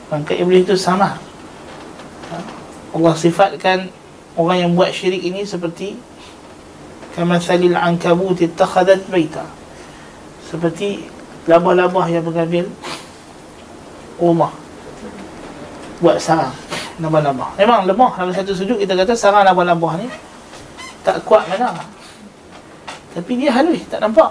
Perangkat 0.08 0.36
iblis 0.40 0.64
itu 0.64 0.74
samar. 0.78 1.18
Allah 2.96 3.14
sifatkan 3.18 3.92
orang 4.38 4.58
yang 4.64 4.70
buat 4.72 4.88
syirik 4.94 5.20
ini 5.20 5.44
seperti 5.44 6.00
kama 7.16 7.40
salil 7.40 7.72
ankabut 7.72 8.36
ittakhadat 8.36 9.08
baita. 9.08 9.48
Seperti 10.46 11.08
labah-labah 11.48 12.06
yang 12.12 12.22
mengambil 12.22 12.68
rumah 14.20 14.52
buat 15.98 16.20
sarang 16.20 16.52
labah-labah. 17.00 17.56
Memang 17.56 17.88
lemah 17.88 18.12
dalam 18.20 18.32
satu 18.36 18.52
sujud 18.52 18.76
kita 18.76 18.92
kata 18.92 19.16
sarang 19.16 19.48
labah-labah 19.48 19.92
ni 20.04 20.06
tak 21.00 21.24
kuat 21.24 21.48
mana. 21.48 21.72
Tapi 23.16 23.32
dia 23.40 23.48
halus, 23.48 23.80
tak 23.88 24.04
nampak. 24.04 24.28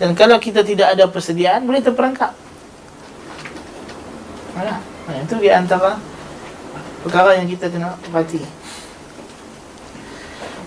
Dan 0.00 0.16
kalau 0.16 0.40
kita 0.40 0.64
tidak 0.64 0.96
ada 0.96 1.04
persediaan 1.04 1.68
boleh 1.68 1.84
terperangkap. 1.84 2.32
Mana? 4.56 4.80
Itu 5.20 5.36
di 5.36 5.52
antara 5.52 6.00
perkara 7.04 7.36
yang 7.36 7.44
kita 7.44 7.68
kena 7.68 7.92
perhati. 8.08 8.40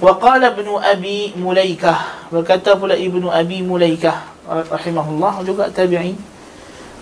Wa 0.03 0.19
qala 0.19 0.51
ibnu 0.51 0.75
Abi 0.83 1.31
Mulaikah. 1.39 2.27
Berkata 2.27 2.75
pula 2.75 2.99
ibnu 2.99 3.31
Abi 3.31 3.63
Mulaikah 3.63 4.27
rahimahullah 4.43 5.47
juga 5.47 5.71
tabi'in. 5.71 6.19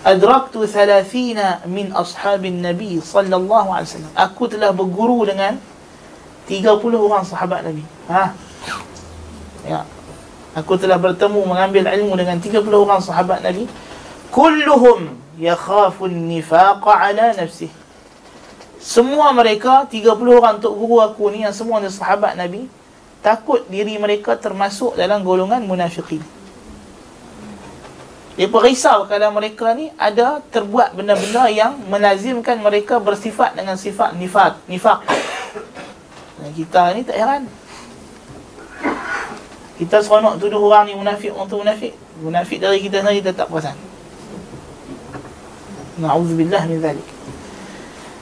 Adraktu 0.06 0.62
thalathina 0.70 1.66
min 1.66 1.90
ashabin 1.90 2.62
nabi 2.62 3.02
sallallahu 3.02 3.74
alaihi 3.74 3.90
wasallam. 3.90 4.14
Aku 4.14 4.46
telah 4.46 4.70
berguru 4.70 5.26
dengan 5.26 5.58
30 6.46 6.78
orang 6.94 7.26
sahabat 7.26 7.66
nabi. 7.66 7.82
Ha? 8.06 8.30
Ya. 9.66 9.82
Aku 10.54 10.78
telah 10.78 11.02
bertemu 11.02 11.42
mengambil 11.42 11.90
ilmu 11.90 12.14
dengan 12.14 12.38
30 12.38 12.62
orang 12.70 13.02
sahabat 13.02 13.42
nabi. 13.42 13.66
Kulluhum 14.30 15.18
yakhafu 15.42 16.06
an-nifaq 16.06 16.86
ala 16.86 17.34
nafsihi 17.34 17.82
semua 18.82 19.30
mereka 19.30 19.86
30 19.86 20.10
orang 20.10 20.58
untuk 20.58 20.74
guru 20.74 20.98
aku 20.98 21.30
ni 21.30 21.46
yang 21.46 21.54
semua 21.54 21.78
ni 21.78 21.86
sahabat 21.86 22.34
nabi 22.34 22.66
takut 23.22 23.64
diri 23.70 23.96
mereka 23.96 24.36
termasuk 24.36 24.98
dalam 24.98 25.22
golongan 25.22 25.62
munafikin 25.62 26.20
dia 28.32 28.48
risau 28.48 29.04
kalau 29.04 29.28
mereka 29.28 29.76
ni 29.76 29.92
ada 30.00 30.40
terbuat 30.48 30.96
benda-benda 30.96 31.52
yang 31.52 31.76
melazimkan 31.92 32.56
mereka 32.64 32.96
bersifat 32.96 33.52
dengan 33.52 33.76
sifat 33.76 34.16
nifak. 34.16 35.04
Dan 36.40 36.50
kita 36.56 36.96
ni 36.96 37.04
tak 37.04 37.16
heran. 37.20 37.44
Kita 39.76 40.00
seronok 40.00 40.40
tuduh 40.40 40.64
orang 40.64 40.88
ni 40.88 40.96
munafik, 40.96 41.28
orang 41.36 41.48
tu 41.52 41.60
munafik. 41.60 41.92
Munafik 42.24 42.58
dari 42.64 42.80
kita 42.80 43.04
sendiri 43.04 43.20
kita 43.20 43.32
tak 43.36 43.52
perasan. 43.52 43.76
Na'udzubillah 46.00 46.64
min 46.72 46.80
zalik. 46.80 47.08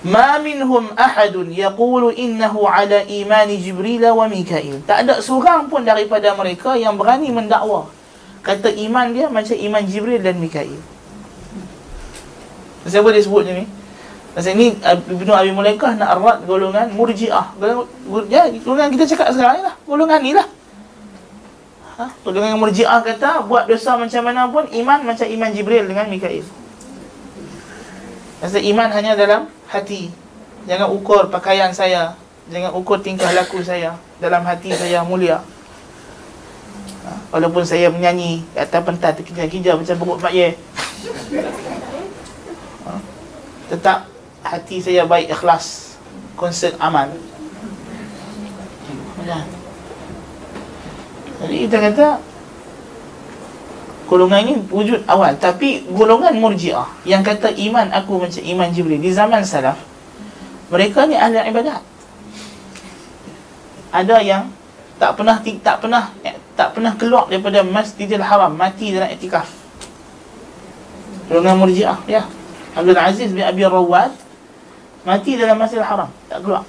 Ma 0.00 0.40
minhum 0.40 0.88
ahadun 0.96 1.52
yaqulu 1.52 2.08
innahu 2.16 2.64
ala 2.64 3.04
imani 3.04 3.60
Jibril 3.60 4.00
wa 4.00 4.24
Mikail. 4.24 4.80
Tak 4.88 5.04
ada 5.04 5.20
seorang 5.20 5.68
pun 5.68 5.84
daripada 5.84 6.32
mereka 6.32 6.72
yang 6.72 6.96
berani 6.96 7.28
mendakwa 7.28 7.92
kata 8.40 8.72
iman 8.88 9.12
dia 9.12 9.28
macam 9.28 9.52
iman 9.52 9.82
Jibril 9.84 10.24
dan 10.24 10.40
Mikail. 10.40 10.80
Siapa 12.88 13.12
dia 13.12 13.20
sebut 13.20 13.44
ni? 13.44 13.68
Pasal 14.32 14.56
ni 14.56 14.72
Ibnu 14.80 15.32
Abi 15.36 15.52
Mulaikah 15.52 16.00
nak 16.00 16.16
erat 16.16 16.38
golongan 16.48 16.88
Murji'ah. 16.96 17.52
Golongan, 17.60 18.24
ya, 18.32 18.48
golongan 18.64 18.88
kita 18.96 19.04
cakap 19.04 19.36
sekarang 19.36 19.60
ni 19.60 19.62
lah. 19.68 19.74
Golongan 19.84 20.20
ni 20.24 20.32
lah. 20.32 20.48
Ha? 22.00 22.08
Dengan 22.24 22.56
murjiah 22.56 23.04
kata 23.04 23.44
buat 23.44 23.68
dosa 23.68 23.92
macam 24.00 24.24
mana 24.24 24.48
pun 24.48 24.64
iman 24.72 25.04
macam 25.04 25.26
iman 25.28 25.50
Jibril 25.52 25.84
dengan 25.84 26.08
Mikail. 26.08 26.40
Rasa 28.40 28.56
iman 28.56 28.88
hanya 28.88 29.12
dalam 29.20 29.52
hati. 29.70 30.10
Jangan 30.66 30.90
ukur 30.92 31.30
pakaian 31.30 31.70
saya, 31.72 32.18
jangan 32.50 32.74
ukur 32.74 33.00
tingkah 33.00 33.30
laku 33.32 33.62
saya. 33.62 33.96
Dalam 34.20 34.44
hati 34.44 34.74
saya 34.74 35.00
mulia. 35.06 35.40
Ha? 37.06 37.12
Walaupun 37.32 37.64
saya 37.64 37.88
menyanyi 37.88 38.44
atas 38.52 38.82
pentas 38.84 39.16
terkija-kija 39.16 39.78
macam 39.78 39.96
beruk 39.96 40.18
Mak 40.20 40.34
Ye. 40.34 40.58
Ha? 42.84 42.92
Tetap 43.72 44.10
hati 44.44 44.76
saya 44.84 45.08
baik 45.08 45.32
ikhlas. 45.32 45.96
Konsert 46.36 46.76
aman. 46.76 47.08
Jadi 51.40 51.56
kita 51.64 51.78
kata 51.80 52.08
golongan 54.10 54.42
ini 54.42 54.54
wujud 54.66 55.06
awal. 55.06 55.38
Tapi 55.38 55.86
golongan 55.94 56.34
murjiah 56.34 56.90
yang 57.06 57.22
kata 57.22 57.54
iman 57.70 57.94
aku 57.94 58.18
macam 58.18 58.42
iman 58.42 58.68
Jibril 58.74 58.98
di 58.98 59.14
zaman 59.14 59.46
salaf 59.46 59.78
mereka 60.66 61.06
ni 61.06 61.14
ahli 61.14 61.38
ibadat. 61.46 61.78
Ada 63.94 64.18
yang 64.18 64.50
tak 64.98 65.14
pernah 65.14 65.38
tak 65.38 65.76
pernah 65.78 66.10
eh, 66.26 66.34
tak 66.58 66.74
pernah 66.74 66.98
keluar 66.98 67.30
daripada 67.30 67.62
Masjidil 67.62 68.22
Haram 68.22 68.58
mati 68.58 68.90
dalam 68.90 69.14
iktikaf 69.14 69.46
golongan 71.30 71.62
murjiah 71.62 71.98
ya. 72.10 72.26
Abdul 72.74 72.98
Aziz 72.98 73.30
bin 73.30 73.46
Abi 73.46 73.62
Rawad 73.62 74.10
mati 75.06 75.38
dalam 75.38 75.54
Masjidil 75.54 75.86
Haram 75.86 76.10
tak 76.26 76.42
keluar. 76.42 76.66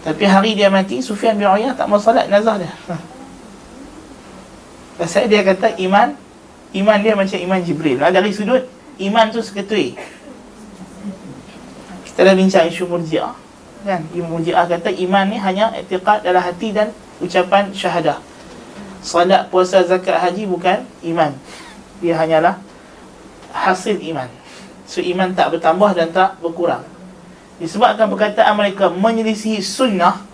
Tapi 0.00 0.24
hari 0.24 0.54
dia 0.54 0.70
mati 0.70 1.02
Sufyan 1.02 1.34
bin 1.34 1.50
Uyainah 1.50 1.74
tak 1.74 1.90
mau 1.90 1.98
salat 1.98 2.30
nazar 2.30 2.62
dia 2.62 2.70
Pasal 5.00 5.32
dia 5.32 5.40
kata 5.40 5.80
iman 5.80 6.12
Iman 6.76 7.00
dia 7.00 7.16
macam 7.16 7.40
iman 7.40 7.60
Jibril. 7.64 7.96
Nah, 7.96 8.12
Dari 8.12 8.30
sudut 8.36 8.68
Iman 9.00 9.32
tu 9.32 9.40
seketui. 9.40 9.96
Kita 12.04 12.20
dah 12.20 12.36
bincang 12.36 12.68
isu 12.68 12.84
murjiah 12.84 13.32
kan? 13.80 14.04
Murjiah 14.12 14.68
kata 14.68 14.92
iman 15.08 15.24
ni 15.24 15.40
hanya 15.40 15.72
Etiqat 15.72 16.20
dalam 16.20 16.44
hati 16.44 16.76
dan 16.76 16.92
Ucapan 17.20 17.72
syahadah. 17.72 18.20
Salat, 19.00 19.48
puasa, 19.48 19.80
zakat, 19.84 20.20
haji 20.20 20.44
bukan 20.44 20.84
iman. 21.04 21.32
Dia 22.04 22.16
hanyalah 22.20 22.60
Hasil 23.56 24.00
iman. 24.12 24.28
So 24.84 25.00
iman 25.00 25.32
tak 25.32 25.56
bertambah 25.56 25.96
dan 25.96 26.12
tak 26.12 26.36
berkurang. 26.44 26.84
Disebabkan 27.60 28.08
perkataan 28.08 28.56
mereka 28.56 28.88
Menyelisihi 28.88 29.60
sunnah 29.64 30.29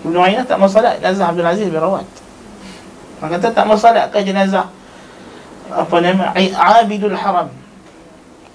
Ibn 0.00 0.16
Uyainah 0.16 0.48
tak 0.48 0.56
mau 0.56 0.70
salat 0.70 0.96
jenazah 0.96 1.28
Abdul 1.28 1.44
Aziz 1.44 1.68
bin 1.68 1.76
Rawat. 1.76 2.08
Maka 3.20 3.36
kata 3.36 3.52
tak 3.52 3.64
mau 3.68 3.76
salat 3.76 4.08
ke 4.08 4.24
jenazah 4.24 4.72
apa 5.68 5.96
nama 6.00 6.32
Abidul 6.80 7.12
Haram. 7.12 7.52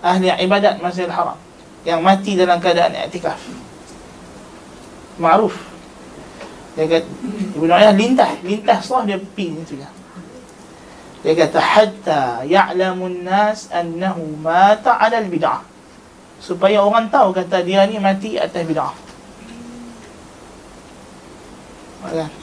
Ahli 0.01 0.29
ibadat 0.29 0.81
Masjidil 0.81 1.13
Haram 1.13 1.37
yang 1.85 2.01
mati 2.01 2.33
dalam 2.33 2.57
keadaan 2.57 2.97
i'tikaf. 2.97 3.37
Ma'ruf. 5.21 5.53
Dia 6.73 6.89
kata 6.89 7.07
Ibn 7.61 7.69
Uyainah 7.69 7.93
lintah, 7.93 8.31
lintah 8.41 8.81
sah 8.81 9.05
dia 9.05 9.21
pergi 9.21 9.45
itu 9.53 9.73
ya. 9.77 9.89
Dia 11.21 11.33
kata 11.45 11.59
hatta 11.61 12.21
ya'lamun 12.45 13.21
nas 13.21 13.69
annahu 13.69 14.33
mata 14.41 14.97
'ala 14.97 15.21
al-bid'ah. 15.21 15.61
Supaya 16.41 16.81
orang 16.81 17.13
tahu 17.13 17.37
kata 17.37 17.61
dia 17.61 17.85
ni 17.85 18.01
mati 18.01 18.41
atas 18.41 18.65
bid'ah. 18.65 18.93
kan? 18.93 19.05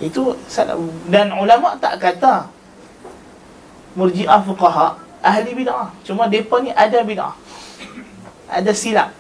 Itu 0.03 0.35
dan 1.09 1.31
ulama 1.35 1.77
tak 1.79 2.03
kata 2.03 2.49
murjiah 3.95 4.41
fuqaha 4.43 4.97
ahli 5.23 5.55
bid'ah. 5.55 5.93
Cuma 6.03 6.27
depa 6.27 6.59
ni 6.65 6.75
ada 6.75 7.01
bid'ah. 7.05 7.35
Ada 8.51 8.73
silap. 8.75 9.11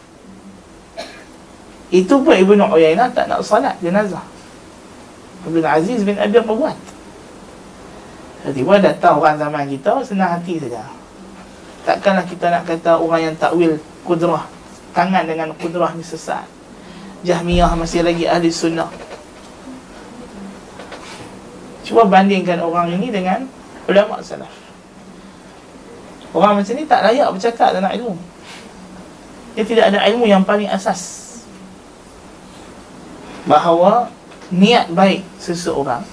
Itu 1.92 2.24
pun 2.24 2.33
Ibnu 2.33 2.64
Uyainah 2.72 3.12
tak 3.12 3.28
nak 3.28 3.44
salat 3.44 3.76
jenazah. 3.85 4.24
Ibn 5.44 5.64
Aziz 5.66 6.07
bin 6.07 6.16
Abi 6.16 6.40
Rawat. 6.40 6.78
Tiba-tiba 8.42 8.74
datang 8.83 9.22
orang 9.22 9.38
zaman 9.38 9.70
kita 9.70 10.02
senang 10.02 10.35
hati 10.35 10.59
saja. 10.59 10.83
Takkanlah 11.87 12.26
kita 12.26 12.46
nak 12.50 12.62
kata 12.66 12.98
orang 12.98 13.31
yang 13.31 13.35
takwil 13.38 13.78
kudrah 14.02 14.42
tangan 14.94 15.26
dengan 15.26 15.50
kudrah 15.59 15.94
ni 15.94 16.02
sesat. 16.02 16.46
Jahmiyah 17.22 17.74
masih 17.78 18.02
lagi 18.02 18.26
ahli 18.26 18.50
sunnah. 18.50 18.90
Cuba 21.82 22.06
bandingkan 22.06 22.62
orang 22.62 22.94
ini 22.94 23.10
dengan 23.10 23.42
ulama 23.90 24.22
salaf. 24.22 24.50
Orang 26.32 26.62
macam 26.62 26.74
ni 26.78 26.86
tak 26.86 27.02
layak 27.10 27.28
bercakap 27.34 27.74
tentang 27.74 27.92
ilmu. 27.98 28.14
Dia 29.52 29.64
tidak 29.66 29.84
ada 29.92 30.06
ilmu 30.08 30.24
yang 30.24 30.46
paling 30.46 30.70
asas. 30.70 31.20
Bahawa 33.44 34.08
niat 34.54 34.88
baik 34.94 35.26
seseorang 35.42 36.06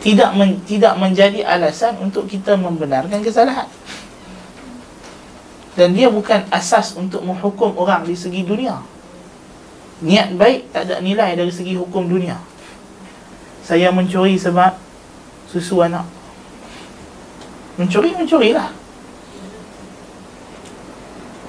tidak 0.00 0.32
men, 0.32 0.56
tidak 0.64 0.96
menjadi 0.96 1.44
alasan 1.44 2.00
untuk 2.00 2.24
kita 2.24 2.56
membenarkan 2.56 3.20
kesalahan. 3.20 3.68
Dan 5.76 5.92
dia 5.92 6.08
bukan 6.08 6.48
asas 6.48 6.96
untuk 6.96 7.20
menghukum 7.20 7.76
orang 7.76 8.08
di 8.08 8.16
segi 8.16 8.46
dunia. 8.46 8.80
Niat 10.00 10.32
baik 10.40 10.72
tak 10.72 10.88
ada 10.88 11.04
nilai 11.04 11.36
dari 11.36 11.52
segi 11.52 11.76
hukum 11.76 12.08
dunia 12.08 12.49
saya 13.64 13.92
mencuri 13.92 14.40
sebab 14.40 14.76
susu 15.50 15.84
anak. 15.84 16.06
Mencuri 17.76 18.12
mencurilah. 18.16 18.70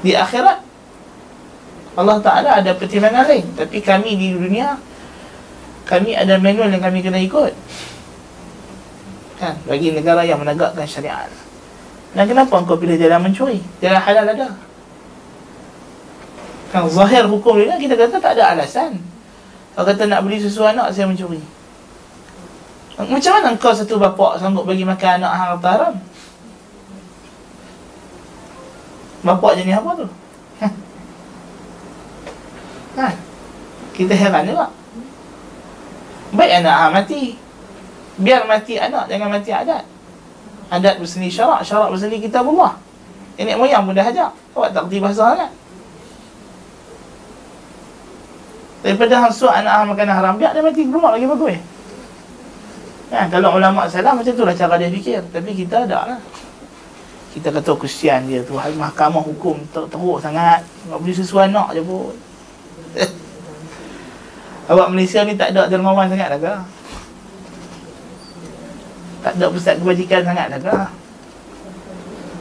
Di 0.02 0.18
akhirat 0.18 0.60
Allah 1.94 2.18
Ta'ala 2.24 2.50
ada 2.64 2.72
pertimbangan 2.74 3.28
lain. 3.28 3.46
Tapi 3.54 3.78
kami 3.84 4.18
di 4.18 4.28
dunia 4.34 4.80
kami 5.86 6.16
ada 6.16 6.40
manual 6.40 6.72
yang 6.72 6.82
kami 6.82 7.04
kena 7.04 7.20
ikut. 7.20 7.54
Kan? 9.38 9.58
Bagi 9.68 9.92
negara 9.92 10.24
yang 10.24 10.40
menegakkan 10.40 10.88
syariat. 10.88 11.30
Dan 12.12 12.28
kenapa 12.28 12.60
engkau 12.60 12.80
pilih 12.80 12.96
jalan 13.00 13.30
mencuri? 13.30 13.60
Jalan 13.80 14.02
halal 14.02 14.26
ada. 14.28 14.50
Kan 16.72 16.88
zahir 16.88 17.28
hukum 17.28 17.60
dunia 17.60 17.76
kita 17.76 18.00
kata 18.00 18.24
tak 18.24 18.40
ada 18.40 18.56
alasan. 18.56 19.00
Kalau 19.76 19.86
kata 19.88 20.08
nak 20.08 20.24
beli 20.24 20.40
susu 20.40 20.64
anak 20.64 20.92
saya 20.96 21.08
mencuri 21.08 21.61
macam 23.08 23.32
mana 23.40 23.50
kau 23.58 23.74
satu 23.74 23.96
bapa 23.98 24.38
sanggup 24.38 24.68
bagi 24.68 24.86
makan 24.86 25.24
anak 25.24 25.32
harta 25.34 25.70
haram? 25.72 25.94
Bapa 29.22 29.48
jenis 29.54 29.78
apa 29.78 29.90
tu? 29.96 30.08
Ha. 32.98 33.08
Kita 33.96 34.14
heran 34.18 34.50
juga. 34.50 34.68
Baik 36.32 36.64
anak 36.64 36.76
hang 36.76 36.94
mati. 36.96 37.22
Biar 38.22 38.48
mati 38.48 38.80
anak, 38.80 39.12
jangan 39.12 39.30
mati 39.30 39.52
adat. 39.52 39.84
Adat 40.72 40.96
berseni 41.04 41.28
syarak, 41.28 41.68
syarak 41.68 41.92
berseni 41.92 42.24
kita 42.24 42.40
Allah. 42.40 42.80
Ini 43.36 43.60
moyang 43.60 43.84
pun 43.84 43.92
dah 43.92 44.08
ajak. 44.08 44.32
Awak 44.56 44.70
tak 44.72 44.82
kerti 44.88 44.98
bahasa 45.04 45.36
kan? 45.36 45.52
Daripada 48.82 49.14
hang 49.20 49.34
suat 49.36 49.54
anak 49.60 49.74
hang 49.76 49.88
makan 49.92 50.10
haram, 50.10 50.34
biar 50.40 50.56
dia 50.56 50.64
mati 50.64 50.88
rumah 50.88 51.12
lagi 51.12 51.28
bagus. 51.28 51.60
Kan? 53.12 53.28
Kalau 53.28 53.60
ulama 53.60 53.92
salah 53.92 54.16
macam 54.16 54.32
itulah 54.32 54.56
cara 54.56 54.80
dia 54.80 54.88
fikir. 54.88 55.20
Tapi 55.36 55.52
kita 55.52 55.84
ada 55.84 56.16
lah. 56.16 56.20
Kita 57.36 57.52
kata 57.52 57.76
kesian 57.76 58.32
dia 58.32 58.40
tu. 58.48 58.56
Mahkamah 58.56 59.20
hukum 59.20 59.60
teruk 59.76 60.24
sangat. 60.24 60.64
Tak 60.64 60.96
boleh 60.96 61.16
sesuai 61.16 61.52
nak 61.52 61.76
je 61.76 61.84
pun. 61.84 62.16
Awak 64.72 64.88
Malaysia 64.96 65.28
ni 65.28 65.36
tak 65.36 65.52
ada 65.52 65.68
dermawan 65.68 66.08
sangat 66.08 66.32
dah 66.32 66.40
ke? 66.40 66.56
Tak 69.22 69.34
ada 69.38 69.46
pusat 69.52 69.76
kebajikan 69.84 70.24
sangat 70.24 70.48
dah 70.56 70.60
ke? 70.64 70.78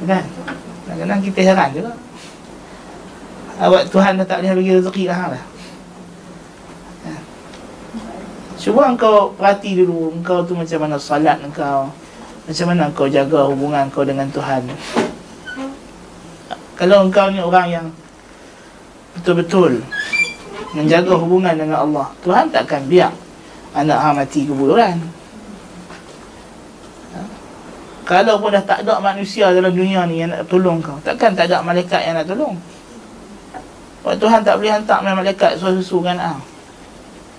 Kan? 0.07 0.25
Kadang-kadang 0.87 1.21
kita 1.27 1.41
heran 1.51 1.69
juga. 1.75 1.93
Awak 3.59 3.83
Tuhan 3.91 4.23
dah 4.23 4.27
tak 4.27 4.39
boleh 4.41 4.55
bagi 4.63 4.73
rezeki 4.79 5.05
lah. 5.11 5.35
lah. 5.35 5.43
Cuba 8.61 8.93
engkau 8.93 9.33
perhati 9.41 9.73
dulu 9.81 10.13
Engkau 10.21 10.45
tu 10.45 10.53
macam 10.53 10.85
mana 10.85 11.01
salat 11.01 11.41
engkau 11.41 11.89
Macam 12.45 12.67
mana 12.69 12.93
engkau 12.93 13.09
jaga 13.09 13.49
hubungan 13.49 13.89
engkau 13.89 14.05
dengan 14.05 14.29
Tuhan. 14.29 14.69
Kalau 16.77 17.09
engkau 17.09 17.33
ni 17.33 17.41
orang 17.41 17.67
yang 17.73 17.87
Betul-betul 19.17 19.81
Menjaga 20.77 21.17
hubungan 21.17 21.57
dengan 21.57 21.89
Allah 21.89 22.13
Tuhan 22.21 22.53
takkan 22.53 22.85
biar 22.85 23.09
Anak 23.71 24.03
hang 24.03 24.19
mati 24.19 24.51
kuburan. 24.51 24.99
Kalau 28.03 28.43
pun 28.43 28.51
dah 28.51 28.65
tak 28.67 28.83
ada 28.83 28.99
manusia 28.99 29.55
dalam 29.55 29.71
dunia 29.71 30.03
ni 30.11 30.19
yang 30.19 30.35
nak 30.35 30.51
tolong 30.51 30.83
kau 30.83 30.99
Takkan 31.07 31.33
tak 31.39 31.47
ada 31.47 31.63
malaikat 31.63 32.03
yang 32.03 32.19
nak 32.19 32.27
tolong? 32.27 32.59
Tuhan 34.03 34.43
tak 34.43 34.59
boleh 34.59 34.75
hantar 34.75 34.99
malaikat 35.07 35.55
susu-susu 35.55 36.03
kan 36.03 36.19
ah. 36.19 36.39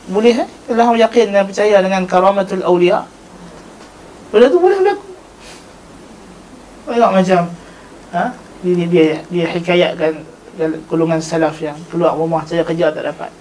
Boleh 0.09 0.33
eh? 0.33 0.49
Telah 0.65 0.97
yakin 0.97 1.27
dan 1.29 1.45
percaya 1.45 1.77
dengan 1.83 2.01
karamatul 2.09 2.65
awliya. 2.65 3.05
Benda 4.33 4.47
tu 4.49 4.57
boleh 4.57 4.77
berlaku. 4.81 5.05
Tengok 6.87 7.11
macam 7.13 7.41
ha? 8.11 8.23
dia, 8.65 8.85
dia, 8.89 9.05
dia 9.29 9.45
hikayatkan 9.53 10.13
golongan 10.89 11.21
salaf 11.23 11.57
yang 11.63 11.77
keluar 11.87 12.17
rumah 12.17 12.43
saya 12.43 12.65
kerja 12.65 12.89
tak 12.89 13.05
dapat. 13.07 13.31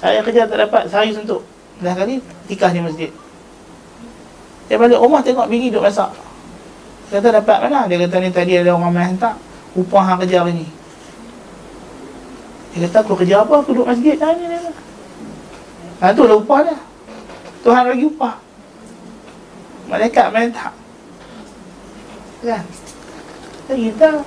Saya 0.00 0.24
kerja 0.24 0.48
tak 0.48 0.58
dapat 0.64 0.88
sehari 0.88 1.12
suntuk. 1.12 1.44
Dah 1.80 1.92
kali 1.92 2.20
tikah 2.48 2.72
di 2.72 2.80
masjid. 2.80 3.10
Dia 4.70 4.78
balik 4.78 5.02
rumah 5.02 5.20
tengok 5.20 5.50
bini 5.50 5.68
duduk 5.68 5.88
masak. 5.90 6.14
Dia 7.10 7.18
kata 7.18 7.42
dapat 7.42 7.58
mana? 7.68 7.90
Dia 7.90 7.98
kata 8.06 8.16
ni 8.22 8.30
tadi 8.30 8.52
ada 8.54 8.70
orang 8.72 8.94
main 8.94 9.12
hantar. 9.12 9.34
Upah 9.74 10.02
hang 10.02 10.18
kerja 10.24 10.46
hari 10.46 10.62
ni. 10.62 10.66
Dia 12.76 12.86
kata 12.86 13.02
aku 13.02 13.18
kerja 13.18 13.42
apa? 13.42 13.60
Aku 13.60 13.74
duduk 13.74 13.90
masjid. 13.90 14.14
Dah 14.14 14.30
ni 14.32 14.46
Ha, 16.00 16.16
tu 16.16 16.24
lah 16.24 16.40
upah 16.40 16.64
dia. 16.64 16.76
Tuhan 17.60 17.82
bagi 17.84 18.04
upah. 18.08 18.34
Malaikat 19.92 20.26
main 20.32 20.48
tak. 20.48 20.72
Kan? 22.40 22.64
Kita 23.68 24.24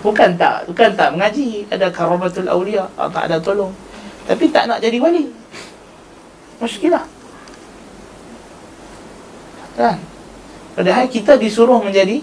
bukan 0.00 0.30
tak, 0.38 0.70
bukan 0.70 0.90
tak 0.94 1.08
mengaji, 1.12 1.66
ada 1.68 1.90
karamatul 1.90 2.46
awliya, 2.46 2.86
oh, 2.94 3.10
tak 3.10 3.26
ada 3.26 3.42
tolong. 3.42 3.74
Tapi 4.30 4.46
tak 4.54 4.70
nak 4.70 4.78
jadi 4.78 5.02
wali. 5.02 5.26
Muskilah. 6.62 7.02
Kan? 9.74 9.98
Padahal 10.78 11.10
kita 11.10 11.34
disuruh 11.34 11.82
menjadi 11.82 12.22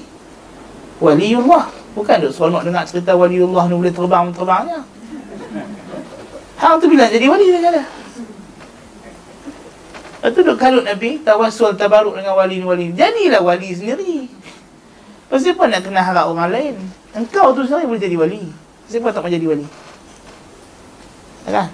waliullah. 1.03 1.67
Bukan 1.97 2.21
duk 2.21 2.31
seronok 2.31 2.63
dengar 2.63 2.85
cerita 2.87 3.17
waliullah 3.17 3.67
ni 3.67 3.75
boleh 3.75 3.91
terbang-terbangnya. 3.91 4.85
Hang 6.57 6.77
tu 6.79 6.87
bila 6.87 7.11
jadi 7.11 7.27
wali 7.27 7.45
dia 7.49 7.59
kata. 7.59 8.06
Lepas 10.17 10.33
tu 10.33 10.41
duk 10.41 10.57
kalut 10.57 10.81
Nabi 10.81 11.21
Tawasul 11.21 11.77
tabaruk 11.77 12.17
dengan 12.17 12.33
wali-wali. 12.33 12.89
Jadilah 12.97 13.41
wali 13.45 13.69
sendiri. 13.69 14.25
Siapa 15.29 15.69
nak 15.69 15.85
kena 15.85 16.01
harap 16.01 16.33
orang 16.33 16.49
lain? 16.49 16.75
Engkau 17.13 17.53
tu 17.53 17.61
sendiri 17.61 17.85
boleh 17.85 18.01
jadi 18.01 18.17
wali. 18.17 18.43
Siapa 18.89 19.13
tak 19.13 19.21
mau 19.21 19.29
jadi 19.29 19.45
wali? 19.45 19.67
Kan 21.47 21.69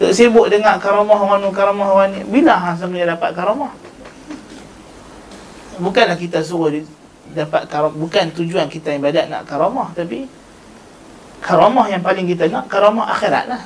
Duk 0.00 0.16
sibuk 0.16 0.48
dengar 0.48 0.80
karamah 0.80 1.18
orang 1.18 1.52
karamah 1.52 1.88
orang 1.92 2.08
ni 2.14 2.20
Bila 2.24 2.56
hang 2.56 2.78
sebenarnya 2.78 3.18
dapat 3.18 3.36
karamah? 3.36 3.74
Bukanlah 5.76 6.16
kita 6.16 6.40
suruh 6.40 6.72
dapat 7.36 7.68
karamah 7.68 7.98
Bukan 7.98 8.32
tujuan 8.32 8.70
kita 8.70 8.96
ibadat 8.96 9.28
nak 9.28 9.44
karamah 9.44 9.92
Tapi 9.92 10.24
Karamah 11.44 11.90
yang 11.92 12.00
paling 12.00 12.24
kita 12.24 12.48
nak 12.48 12.70
Karamah 12.70 13.12
akhirat 13.12 13.44
lah 13.50 13.62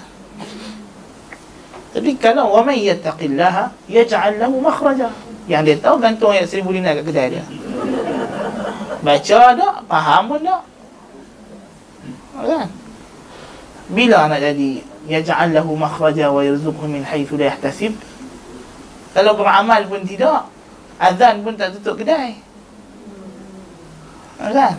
tapi 1.94 2.10
kalau 2.18 2.50
wa 2.50 2.66
may 2.66 2.82
yattaqillaha 2.90 3.70
yaj'al 3.86 4.42
lahu 4.42 4.58
makhraja. 4.58 5.14
Yang 5.46 5.62
dia 5.62 5.76
tahu 5.78 5.96
gantung 6.02 6.34
ayat 6.34 6.50
seribu 6.50 6.74
dinar 6.74 6.98
kat 6.98 7.06
kedai 7.06 7.38
dia. 7.38 7.44
Baca 8.98 9.40
tak, 9.54 9.76
faham 9.86 10.22
pun 10.26 10.40
tak. 10.42 10.62
Kan? 12.34 12.66
Bila 13.94 14.26
nak 14.26 14.42
jadi 14.42 14.82
yaj'al 15.06 15.54
lahu 15.54 15.78
makhraja 15.78 16.34
wa 16.34 16.42
yarzuqhu 16.42 16.82
min 16.90 17.06
haythu 17.06 17.38
la 17.38 17.54
yahtasib? 17.54 17.94
Kalau 19.14 19.38
beramal 19.38 19.86
pun 19.86 20.02
tidak, 20.02 20.50
azan 20.98 21.46
pun 21.46 21.54
tak 21.54 21.78
tutup 21.78 22.02
kedai. 22.02 22.34
Kan? 24.42 24.74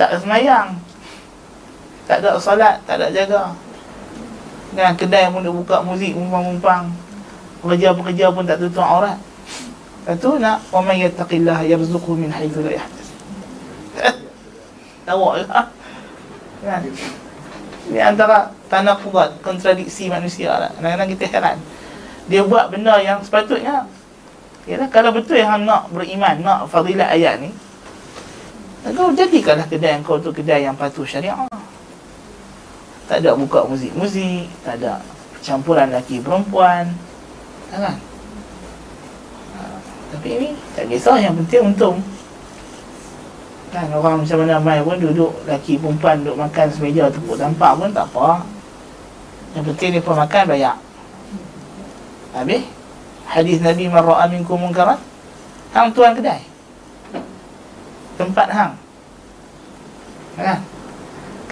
Tak 0.00 0.16
semayang. 0.16 0.80
Tak 2.08 2.24
ada 2.24 2.40
salat, 2.40 2.80
tak 2.88 2.96
ada 2.96 3.12
jaga. 3.12 3.52
Kan 4.72 4.96
kedai 4.96 5.28
pun 5.28 5.44
dah 5.44 5.52
buka 5.52 5.76
muzik 5.84 6.16
mumpang-mumpang. 6.16 6.88
Pekerja-pekerja 7.60 8.32
pun 8.32 8.44
tak 8.48 8.58
tutup 8.58 8.82
aurat. 8.82 9.20
Lepas 10.02 10.18
tu 10.18 10.34
nak 10.40 10.58
may 10.82 11.06
yattaqillah 11.06 11.62
yarzuqhu 11.62 12.18
min 12.18 12.32
haythu 12.32 12.64
la 12.66 12.74
yahtasib. 12.74 13.18
Tahu 15.06 15.22
lah. 15.46 15.70
Kan? 16.62 16.82
Ini 17.90 17.98
antara 18.02 18.50
tanah 18.66 18.98
kuat 19.02 19.38
kontradiksi 19.44 20.10
manusia 20.10 20.50
lah. 20.58 20.70
Kadang-kadang 20.74 21.10
kita 21.14 21.24
heran. 21.30 21.56
Dia 22.30 22.42
buat 22.46 22.70
benda 22.70 23.02
yang 23.02 23.18
sepatutnya 23.22 23.86
Yalah, 24.62 24.86
kalau 24.94 25.10
betul 25.10 25.42
yang 25.42 25.66
nak 25.66 25.90
beriman, 25.90 26.38
nak 26.38 26.70
fadilat 26.70 27.10
ayat 27.10 27.42
ni 27.42 27.50
Kau 28.94 29.10
jadikanlah 29.10 29.66
kedai 29.66 29.98
yang 29.98 30.06
kau 30.06 30.22
tu 30.22 30.30
kedai 30.30 30.62
yang 30.62 30.78
patuh 30.78 31.02
syariah 31.02 31.34
tak 33.12 33.20
ada 33.20 33.36
buka 33.36 33.68
muzik-muzik 33.68 34.48
tak 34.64 34.80
ada 34.80 35.04
campuran 35.44 35.92
lelaki 35.92 36.24
perempuan. 36.24 36.96
Kan 37.68 37.84
ha, 37.84 37.92
tapi 40.16 40.28
ini 40.32 40.48
tak 40.72 40.88
kisah 40.88 41.20
yang 41.20 41.36
penting 41.44 41.76
untung. 41.76 42.00
Kan 43.68 43.92
orang 43.92 44.24
macam 44.24 44.36
mana 44.40 44.56
mai 44.56 44.80
pun 44.80 44.96
duduk 44.96 45.28
lelaki 45.44 45.76
perempuan 45.76 46.24
duduk 46.24 46.40
makan 46.40 46.66
semeja 46.72 47.12
tepuk 47.12 47.36
tampak 47.36 47.76
pun 47.76 47.92
tak 47.92 48.08
apa. 48.16 48.48
Yang 49.60 49.64
penting 49.76 49.88
dia 49.92 50.00
pun 50.00 50.16
makan 50.16 50.44
bayar 50.48 50.76
habis? 52.32 52.64
Hadis 53.28 53.60
Nabi 53.60 53.92
marra'a 53.92 54.24
minkum 54.24 54.56
munkaran? 54.56 54.96
Hang 55.76 55.92
tuan 55.92 56.16
kedai. 56.16 56.40
Tempat 58.16 58.48
hang. 58.48 58.72
Kan 60.40 60.64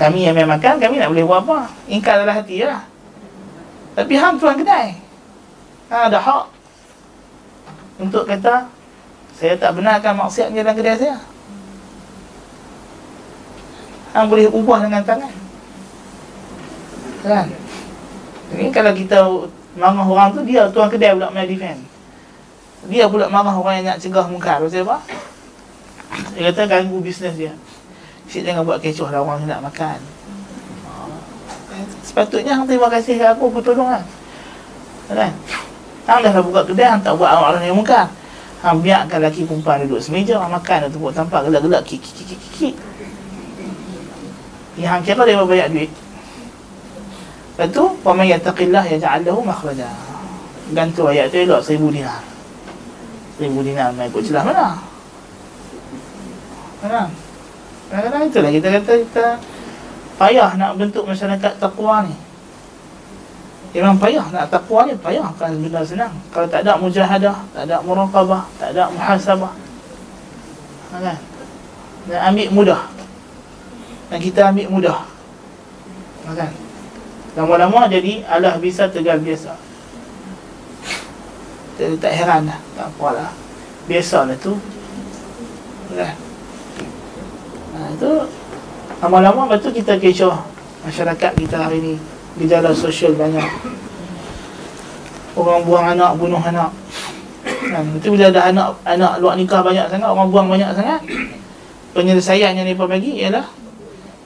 kami 0.00 0.24
yang 0.24 0.32
main 0.32 0.48
makan, 0.48 0.80
kami 0.80 0.96
nak 0.96 1.12
boleh 1.12 1.28
buat 1.28 1.44
apa? 1.44 1.68
Ingkar 1.84 2.24
dalam 2.24 2.32
hati 2.32 2.64
lah. 2.64 2.88
Tapi 3.92 4.16
hang 4.16 4.40
tuan 4.40 4.56
kedai. 4.56 4.96
Ha, 5.92 6.08
ada 6.08 6.16
hak. 6.16 6.48
Untuk 8.00 8.24
kata, 8.24 8.64
saya 9.36 9.60
tak 9.60 9.76
benarkan 9.76 10.16
maksiat 10.16 10.56
dalam 10.56 10.72
kedai 10.72 10.96
saya. 10.96 11.20
Hang 14.16 14.32
boleh 14.32 14.48
ubah 14.48 14.88
dengan 14.88 15.04
tangan. 15.04 15.34
Kan? 17.20 17.52
Ini 18.56 18.72
kalau 18.72 18.96
kita 18.96 19.20
marah 19.76 20.08
orang 20.08 20.32
tu, 20.32 20.40
dia 20.48 20.64
tuan 20.72 20.88
kedai 20.88 21.12
pula 21.12 21.28
main 21.28 21.44
defend. 21.44 21.84
Dia 22.88 23.04
pula 23.04 23.28
marah 23.28 23.52
orang 23.52 23.84
yang 23.84 23.92
nak 23.92 24.00
cegah 24.00 24.24
mungkar. 24.32 24.64
Sebab 24.64 24.96
apa? 24.96 24.96
Dia 26.32 26.48
kata 26.48 26.64
ganggu 26.64 27.04
bisnes 27.04 27.36
dia. 27.36 27.52
Cik 28.30 28.46
jangan 28.46 28.62
buat 28.62 28.78
kecoh 28.78 29.10
lah 29.10 29.26
orang 29.26 29.42
nak 29.42 29.58
makan. 29.66 29.98
Sepatutnya 32.06 32.54
hang 32.54 32.70
terima 32.70 32.86
kasih 32.86 33.18
ke 33.18 33.26
aku, 33.26 33.50
aku 33.50 33.58
tolong 33.58 33.90
lah. 33.90 34.04
Kan? 35.10 35.34
Hang 36.06 36.22
dah 36.22 36.38
buka 36.38 36.62
kedai, 36.62 36.86
hang 36.86 37.02
tak 37.02 37.18
buat 37.18 37.26
orang 37.26 37.66
yang 37.66 37.74
muka 37.74 38.06
Hang 38.62 38.78
biarkan 38.78 39.18
lelaki 39.18 39.42
perempuan 39.42 39.82
duduk 39.82 39.98
semeja 39.98 40.38
Makan 40.38 40.86
atau 40.86 40.98
buat 41.02 41.10
tampak 41.10 41.50
gelak-gelak 41.50 41.82
Kik, 41.82 41.98
kik, 41.98 42.14
kik, 42.14 42.26
kik, 42.30 42.50
kik 42.54 42.74
Yang 44.78 44.90
hang 44.90 45.02
kira 45.02 45.22
dia 45.26 45.42
banyak 45.42 45.68
duit? 45.74 45.90
Lepas 47.58 47.68
tu 47.74 47.84
Paman 48.06 48.26
yataqillah 48.30 48.84
ya 48.86 48.96
ja'allahu 48.96 49.42
makhraja. 49.42 49.90
Gantu 50.70 51.10
ayat 51.10 51.34
tu 51.34 51.42
elok 51.42 51.60
seribu 51.60 51.90
dinar. 51.90 52.22
Seribu 53.36 53.60
dinar 53.66 53.90
ikut 53.98 54.22
celah 54.22 54.44
mana? 54.46 54.66
Mana 56.80 57.10
Kadang-kadang 57.90 58.30
itulah 58.30 58.50
kita 58.54 58.68
kata 58.78 58.92
kita 59.02 59.26
payah 60.14 60.50
nak 60.54 60.78
bentuk 60.78 61.02
masyarakat 61.10 61.58
takwa 61.58 62.06
ni. 62.06 62.14
Memang 63.74 63.98
payah 63.98 64.30
nak 64.30 64.46
takwa 64.46 64.86
ni 64.86 64.94
payah 64.94 65.26
kan 65.34 65.50
benda 65.58 65.82
senang. 65.82 66.14
Kalau 66.30 66.46
tak 66.46 66.62
ada 66.62 66.78
mujahadah, 66.78 67.36
tak 67.50 67.62
ada 67.66 67.82
muraqabah, 67.82 68.46
tak 68.62 68.78
ada 68.78 68.94
muhasabah. 68.94 69.52
Ha, 70.90 70.94
kan? 71.02 71.18
Dan 72.06 72.18
ambil 72.30 72.48
mudah. 72.54 72.82
Dan 74.10 74.18
kita 74.22 74.54
ambil 74.54 74.70
mudah. 74.70 74.98
Kan? 76.30 76.50
Lama-lama 77.34 77.90
jadi 77.90 78.22
Allah 78.26 78.54
bisa 78.62 78.86
tegal 78.86 79.18
biasa. 79.18 79.54
Jadi 81.74 81.98
tak 81.98 82.12
heran 82.14 82.46
lah. 82.46 82.58
Tak 82.78 82.86
apalah. 82.86 83.30
Biasalah 83.90 84.38
tu. 84.38 84.58
Kan? 85.94 86.29
Itu 87.96 88.12
lama-lama 89.00 89.48
betul 89.50 89.72
kita 89.72 89.96
kecoh. 89.96 90.36
Masyarakat 90.84 91.32
kita 91.36 91.56
hari 91.56 91.78
ni 91.80 91.94
gejala 92.40 92.72
sosial 92.72 93.16
banyak. 93.16 93.44
Orang 95.36 95.64
buang 95.64 95.86
anak 95.96 96.16
bunuh 96.16 96.40
anak. 96.40 96.72
Kan 97.44 97.86
itu 97.96 98.12
bila 98.12 98.32
ada 98.32 98.50
anak 98.50 98.68
anak 98.82 99.12
luar 99.22 99.34
nikah 99.36 99.60
banyak 99.62 99.86
sangat 99.88 100.08
orang 100.10 100.28
buang 100.28 100.48
banyak 100.50 100.70
sangat 100.74 101.00
penyelesaian 101.94 102.56
yang 102.56 102.66
mereka 102.66 102.86
bagi 102.86 103.22
ialah 103.22 103.46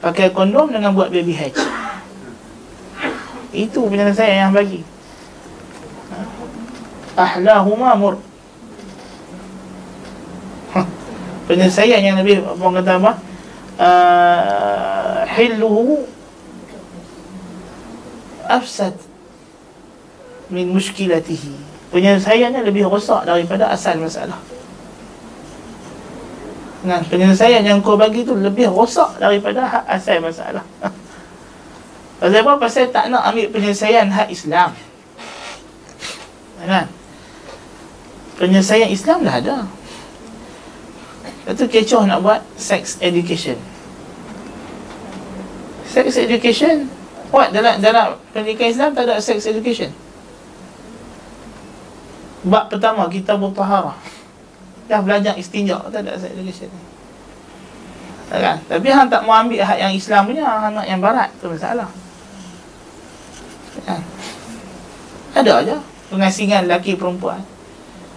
pakai 0.01 0.33
kondom 0.33 0.71
dengan 0.73 0.93
buat 0.93 1.11
baby 1.11 1.35
hatch. 1.35 1.61
Itu 3.55 3.87
penyelesaian 3.87 4.49
yang 4.49 4.53
bagi. 4.55 4.83
Ahlahuma 7.15 7.95
mur. 7.95 8.19
Penyelesaian 11.47 12.03
yang 12.03 12.19
Nabi 12.19 12.43
orang 12.43 12.83
kata 12.83 12.93
apa 12.99 13.13
حله 15.30 15.78
afsad 18.50 18.96
min 20.50 20.74
muskilatihi 20.74 21.54
penyelesaiannya 21.94 22.66
lebih 22.66 22.90
rosak 22.90 23.24
daripada 23.30 23.70
asal 23.70 24.02
masalah 24.02 24.42
Nah, 26.80 27.04
penyelesaian 27.04 27.60
yang 27.60 27.84
kau 27.84 28.00
bagi 28.00 28.24
tu 28.24 28.40
lebih 28.40 28.72
rosak 28.72 29.20
daripada 29.20 29.68
hak 29.68 29.84
asal 30.00 30.24
masalah. 30.24 30.64
Pasal 32.24 32.40
apa? 32.40 32.54
Pasal 32.56 32.88
tak 32.88 33.12
nak 33.12 33.28
ambil 33.28 33.52
penyelesaian 33.52 34.08
hak 34.08 34.32
Islam. 34.32 34.72
Kan? 36.64 36.88
Penyelesaian 38.40 38.88
Islam 38.88 39.28
dah 39.28 39.36
ada. 39.44 39.58
Lepas 41.45 41.61
tu 41.61 41.69
kecoh 41.69 42.09
nak 42.09 42.25
buat 42.25 42.41
sex 42.57 42.97
education. 43.05 43.61
Sex 45.95 46.19
education 46.19 46.91
What? 47.31 47.55
Dalam, 47.55 47.79
dalam 47.79 48.19
pendidikan 48.35 48.67
Islam 48.67 48.91
tak 48.99 49.07
ada 49.07 49.23
sex 49.23 49.47
education 49.47 49.95
Bab 52.43 52.67
pertama, 52.67 53.07
kita 53.07 53.39
bertaharah 53.39 53.95
Dah 54.91 55.01
belajar 55.01 55.39
istinja 55.39 55.79
Tak 55.95 56.03
ada 56.03 56.19
sex 56.19 56.35
education 56.35 56.67
kan? 58.35 58.59
Tapi 58.67 58.91
hang 58.91 59.07
tak 59.07 59.23
mau 59.23 59.39
ambil 59.39 59.63
hak 59.63 59.79
yang 59.79 59.95
Islam 59.95 60.27
punya 60.27 60.43
Hang 60.43 60.75
nak 60.75 60.87
yang 60.91 60.99
barat 60.99 61.31
tu 61.39 61.47
masalah 61.47 61.87
kan? 63.87 64.03
Ada 65.39 65.53
aja 65.63 65.77
Pengasingan 66.11 66.67
lelaki 66.67 66.99
perempuan 66.99 67.39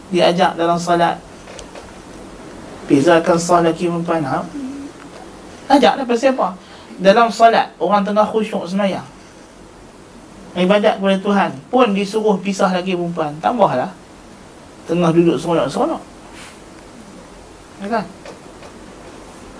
Diajak 0.10 0.58
dalam 0.58 0.82
salat 0.82 1.22
Bezakan 2.88 3.36
salat 3.36 3.76
lelaki 3.76 3.92
perempuan 3.92 4.24
ha? 4.24 4.40
Ajak 5.68 6.00
lah 6.00 6.06
pasal 6.08 6.32
apa? 6.36 6.56
Dalam 7.04 7.28
salat 7.28 7.76
orang 7.84 8.08
tengah 8.08 8.24
khusyuk 8.24 8.64
semayang. 8.64 9.06
Ibadat 10.58 10.98
kepada 10.98 11.18
Tuhan 11.22 11.52
pun 11.70 11.92
disuruh 11.94 12.40
pisah 12.40 12.72
lagi 12.72 12.96
perempuan. 12.96 13.36
Tambahlah 13.44 13.92
tengah 14.88 15.12
duduk 15.12 15.36
seronok-seronok 15.36 16.18
ya 17.82 17.88
kan? 17.90 18.06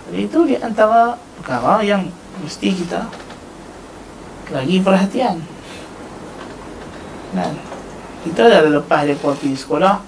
Jadi 0.08 0.20
itu 0.24 0.40
di 0.48 0.56
antara 0.58 1.20
perkara 1.38 1.84
yang 1.84 2.08
mesti 2.40 2.70
kita 2.72 3.12
lagi 4.50 4.80
perhatian. 4.80 5.44
Kan? 7.36 7.54
Kita 8.24 8.42
dah 8.48 8.62
lepas 8.72 9.04
dia 9.04 9.20
pergi 9.20 9.52
sekolah 9.54 10.00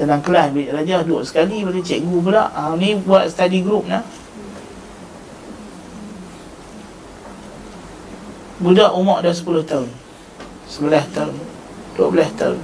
dalam 0.00 0.18
kelas 0.24 0.52
bilik 0.56 0.72
raja 0.72 1.04
duduk 1.04 1.22
sekali 1.26 1.66
boleh 1.66 1.84
cikgu 1.84 2.16
pula 2.24 2.48
ha, 2.52 2.72
ni 2.78 2.96
buat 2.96 3.28
study 3.28 3.60
group 3.60 3.84
nah. 3.88 4.04
Budak 8.62 8.94
umur 8.94 9.18
dah 9.18 9.34
10 9.34 9.66
tahun 9.66 9.90
11 10.70 11.16
tahun 11.16 11.34
12 11.98 12.38
tahun 12.38 12.58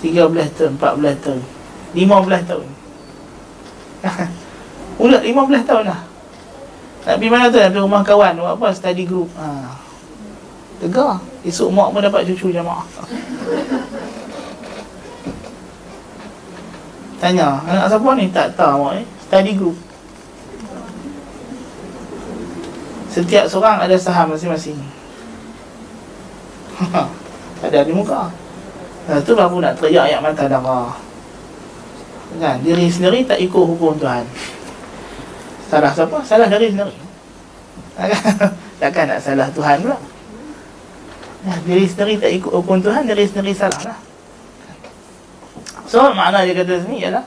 13 0.00 0.56
tahun 0.56 0.72
14 0.78 1.24
tahun 1.24 1.42
15 1.92 2.48
tahun. 2.48 2.68
Budak 4.98 5.22
15 5.22 5.68
tahun 5.68 5.84
lah. 5.92 6.00
Nak 7.02 7.16
pergi 7.18 7.28
mana 7.28 7.46
tu? 7.52 7.58
Nak 7.60 7.70
pergi 7.74 7.84
rumah 7.84 8.02
kawan 8.06 8.32
Buat 8.40 8.54
apa? 8.56 8.66
Study 8.72 9.04
group. 9.04 9.28
Ha. 9.36 9.76
Tegar. 10.80 11.20
Esok 11.42 11.68
mak 11.74 11.90
pun 11.90 12.00
dapat 12.00 12.22
cucu 12.30 12.54
jamaah 12.54 12.86
Tanya 17.22 17.62
Anak 17.70 17.86
siapa 17.86 18.10
ni? 18.18 18.26
Tak 18.34 18.58
tahu 18.58 18.82
mak 18.82 18.98
ni 18.98 19.02
Study 19.30 19.54
group. 19.54 19.78
Setiap 23.14 23.46
seorang 23.46 23.78
ada 23.78 23.94
saham 23.94 24.34
masing-masing. 24.34 24.76
Ada 27.64 27.86
di 27.86 27.94
muka. 27.94 28.26
Lepas 29.06 29.22
tu 29.22 29.38
baru 29.38 29.62
nak 29.62 29.78
teriak 29.78 30.10
ayat 30.10 30.18
mata 30.18 30.50
darah. 30.50 30.90
Kan? 32.42 32.58
Diri 32.66 32.90
sendiri 32.90 33.22
tak 33.22 33.38
ikut 33.38 33.64
hukum 33.70 33.94
Tuhan. 34.02 34.26
Salah 35.70 35.92
siapa? 35.94 36.18
Salah 36.26 36.50
diri 36.50 36.74
sendiri. 36.74 36.96
Takkan 38.82 39.04
nak 39.14 39.20
salah 39.22 39.48
Tuhan 39.54 39.76
pula. 39.86 39.98
Diri 41.62 41.84
sendiri 41.86 42.18
tak 42.18 42.32
ikut 42.36 42.52
hukum 42.52 42.82
Tuhan 42.82 43.06
Diri 43.06 43.24
sendiri 43.26 43.52
salah 43.54 43.92
lah 43.92 43.98
So 45.86 46.14
makna 46.14 46.46
dia 46.46 46.54
kata 46.54 46.82
sini 46.86 47.02
ialah 47.06 47.24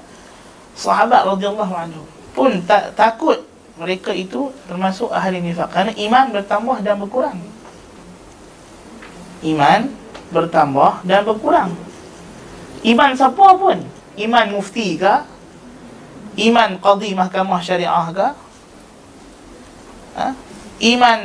Sahabat 0.76 1.24
radhiyallahu 1.28 1.74
anhu 1.76 2.04
Pun 2.36 2.60
tak 2.68 2.96
takut 3.00 3.40
mereka 3.76 4.16
itu 4.16 4.56
termasuk 4.72 5.12
ahli 5.12 5.44
nifak. 5.44 5.68
Kerana 5.68 5.92
iman 5.92 6.26
bertambah 6.32 6.78
dan 6.80 6.96
berkurang. 6.96 7.38
Iman 9.44 9.92
bertambah 10.32 11.04
dan 11.04 11.28
berkurang. 11.28 11.76
Iman 12.88 13.12
siapa 13.20 13.46
pun? 13.60 13.78
Iman 14.16 14.56
mufti 14.56 14.96
ke 14.96 15.28
iman 16.36 16.80
qadi 16.80 17.16
mahkamah 17.16 17.64
syariah 17.64 18.08
ke 18.12 18.28
ha? 20.20 20.28
iman 20.84 21.20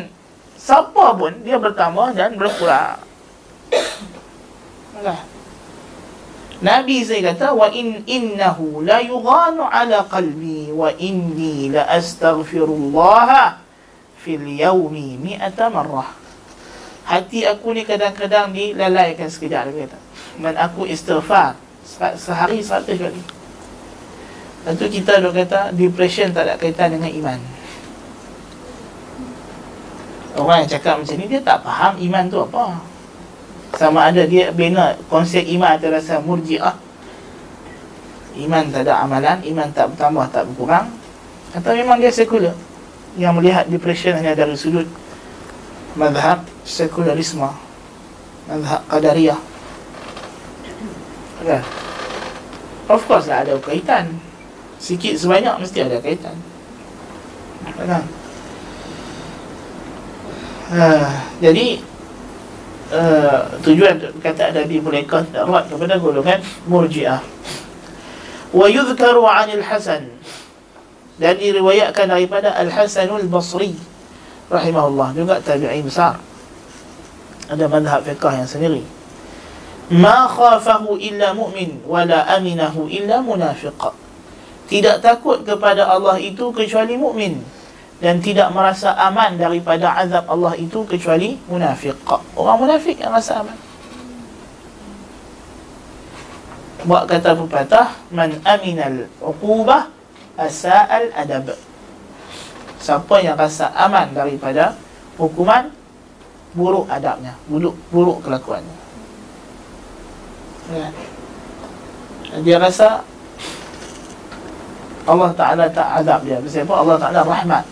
siapa 0.54 1.04
pun 1.18 1.32
dia 1.46 1.54
bertambah 1.54 2.18
dan 2.18 2.34
berkurang. 2.34 2.98
Enggak. 4.98 5.22
Nabi 6.60 7.00
saya 7.00 7.32
kata 7.32 7.56
wa 7.56 7.72
in 7.72 8.04
innahu 8.04 8.84
la 8.84 9.00
yughanu 9.00 9.64
ala 9.64 10.04
qalbi 10.04 10.68
wa 10.68 10.92
inni 11.00 11.72
la 11.72 11.88
astaghfirullah 11.88 13.56
fil 14.20 14.44
yawmi 14.44 15.16
mi'ata 15.16 15.72
marrah. 15.72 16.12
Hati 17.08 17.48
aku 17.48 17.72
ni 17.72 17.88
kadang-kadang 17.88 18.52
dilalaikan 18.52 19.32
sekejap 19.32 19.72
dia 19.72 19.88
kata. 19.88 19.98
Dan 20.36 20.54
aku 20.60 20.84
istighfar 20.84 21.56
sehari 22.20 22.60
seratus 22.60 23.08
kali. 23.08 23.22
Tentu 24.60 24.84
kita 24.92 25.16
dah 25.16 25.32
kata 25.32 25.60
depression 25.72 26.28
tak 26.36 26.44
ada 26.44 26.60
kaitan 26.60 26.92
dengan 26.92 27.08
iman. 27.08 27.40
Orang 30.36 30.64
yang 30.64 30.70
cakap 30.76 31.00
macam 31.00 31.16
ni 31.16 31.24
dia 31.24 31.40
tak 31.40 31.64
faham 31.64 31.96
iman 31.96 32.24
tu 32.28 32.36
apa 32.36 32.89
sama 33.76 34.10
ada 34.10 34.26
dia 34.26 34.50
bina 34.50 34.98
konsep 35.06 35.46
iman 35.46 35.78
atas 35.78 35.90
rasa 35.90 36.14
murjiah. 36.22 36.74
Iman 38.38 38.70
tak 38.70 38.86
ada 38.86 39.02
amalan 39.02 39.42
iman 39.42 39.68
tak 39.74 39.94
bertambah 39.94 40.26
tak 40.30 40.46
berkurang. 40.50 40.86
Atau 41.50 41.74
memang 41.74 41.98
dia 41.98 42.14
sekular 42.14 42.54
yang 43.18 43.34
melihat 43.34 43.66
depression 43.66 44.14
hanya 44.14 44.38
dari 44.38 44.54
sudut 44.54 44.86
mazhab 45.98 46.46
sekularisme. 46.62 47.50
Mazhab 48.46 48.82
qadariyah. 48.86 49.40
Kan 51.42 51.62
of 52.90 53.02
course 53.06 53.26
lah 53.30 53.42
ada 53.46 53.58
kaitan. 53.58 54.18
Sikit 54.80 55.14
sebanyak 55.18 55.60
mesti 55.60 55.78
ada 55.82 55.98
kaitan. 55.98 56.36
Kan 57.76 58.06
uh, 60.70 61.10
jadi 61.42 61.82
uh, 62.90 63.46
tujuan 63.62 63.98
kata 64.20 64.54
ada 64.54 64.62
di 64.66 64.82
mereka 64.82 65.22
dakwah 65.30 65.64
kepada 65.66 65.96
golongan 65.96 66.42
murjiah. 66.66 67.22
Wa 68.50 68.66
yudhkaru 68.66 69.22
'anil 69.24 69.62
hasan. 69.62 70.10
Dan 71.20 71.36
diriwayatkan 71.36 72.08
daripada 72.08 72.56
al 72.56 72.72
hasanul 72.72 73.28
basri 73.28 73.76
rahimahullah 74.48 75.12
juga 75.14 75.38
tabi'in 75.38 75.86
besar. 75.86 76.18
Ada 77.50 77.66
mazhab 77.66 78.06
fiqh 78.06 78.30
yang 78.30 78.48
sendiri. 78.48 78.82
Ma 79.90 80.30
khafahu 80.30 80.96
illa 80.96 81.34
mu'min 81.34 81.82
wa 81.82 82.06
la 82.06 82.24
aminahu 82.38 82.86
illa 82.86 83.20
munafiq. 83.20 83.74
Tidak 84.70 85.02
takut 85.02 85.42
kepada 85.42 85.90
Allah 85.90 86.14
itu 86.22 86.54
kecuali 86.54 86.94
mukmin 86.94 87.42
dan 88.00 88.16
tidak 88.24 88.48
merasa 88.56 88.96
aman 88.96 89.36
daripada 89.36 89.92
azab 90.00 90.24
Allah 90.24 90.56
itu 90.56 90.88
kecuali 90.88 91.36
munafik. 91.52 92.00
Orang 92.32 92.64
munafik 92.64 92.96
yang 92.96 93.12
rasa 93.12 93.44
aman. 93.44 93.56
Buat 96.88 97.12
kata 97.12 97.36
pepatah, 97.36 97.92
man 98.08 98.40
aminal 98.48 99.04
uqubah 99.20 99.92
asa'al 100.40 101.12
adab. 101.12 101.52
Siapa 102.80 103.20
yang 103.20 103.36
rasa 103.36 103.68
aman 103.76 104.16
daripada 104.16 104.72
hukuman 105.20 105.68
buruk 106.56 106.88
adabnya, 106.88 107.36
buruk 107.52 107.76
buruk 107.92 108.24
kelakuannya. 108.24 108.76
Ya. 110.72 110.88
Dia 112.40 112.56
rasa 112.56 113.04
Allah 115.02 115.34
Ta'ala 115.34 115.66
tak 115.66 115.98
azab 115.98 116.22
dia 116.22 116.38
Sebab 116.38 116.86
Allah 116.86 116.94
Ta'ala 116.94 117.26
rahmat 117.26 117.66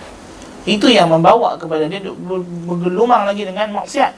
itu 0.68 0.92
yang 0.92 1.08
membawa 1.08 1.56
kepada 1.56 1.88
dia 1.88 2.04
bergelumang 2.68 3.24
lagi 3.24 3.48
dengan 3.48 3.72
maksiat. 3.72 4.12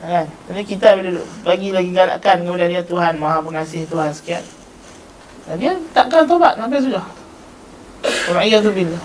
Ha, 0.00 0.08
kan? 0.08 0.26
Jadi 0.48 0.62
kita 0.64 0.96
bila 0.96 1.20
bagi 1.44 1.68
lagi 1.76 1.92
galakkan 1.92 2.40
kepada 2.40 2.64
dia 2.64 2.80
Tuhan 2.80 3.20
Maha 3.20 3.44
Pengasih 3.44 3.84
Tuhan 3.84 4.08
sekian. 4.16 4.40
Dan 5.44 5.60
dia 5.60 5.72
takkan 5.92 6.24
tobat 6.24 6.56
sampai 6.56 6.80
sudah. 6.80 7.04
Wa'iyadu 8.32 8.72
billah. 8.72 9.04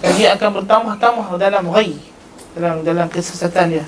Dan 0.00 0.12
dia 0.16 0.32
akan 0.32 0.64
bertambah-tambah 0.64 1.36
dalam 1.36 1.68
ghaib 1.76 2.00
dalam 2.56 2.80
dalam 2.80 3.06
kesesatan 3.12 3.76
dia. 3.76 3.86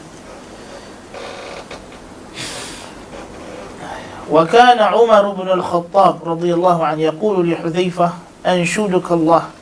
Wa 4.28 4.44
kana 4.44 4.92
Umar 4.92 5.24
bin 5.32 5.48
Al-Khattab 5.48 6.20
radhiyallahu 6.20 6.84
anhu 6.84 7.02
yaqulu 7.08 7.48
li 7.48 7.56
Hudzaifah 7.56 8.14
anshuduka 8.44 9.16
Allah 9.16 9.59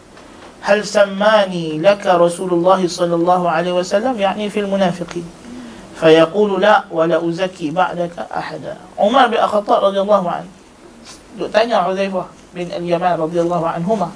hal 0.62 0.80
sammani 0.82 1.78
laka 1.78 2.18
Rasulullah 2.18 2.80
sallallahu 2.80 3.46
alaihi 3.46 3.74
wasallam? 3.74 4.18
Yakni 4.18 4.50
fil 4.50 4.66
munafiqin. 4.66 5.24
Fayaqulu 5.98 6.62
la 6.62 6.86
wa 6.90 7.04
la 7.06 7.18
uzaki 7.18 7.74
ba'daka 7.74 8.30
ahada. 8.30 8.78
Umar 8.94 9.26
bin 9.30 9.42
Khattab 9.42 9.90
radhiyallahu 9.90 10.26
anhu. 10.26 10.50
Tanya 11.50 11.86
Huzaifah 11.86 12.26
bin 12.54 12.70
Al-Yaman 12.70 13.18
radhiyallahu 13.18 13.66
anhuma. 13.66 14.11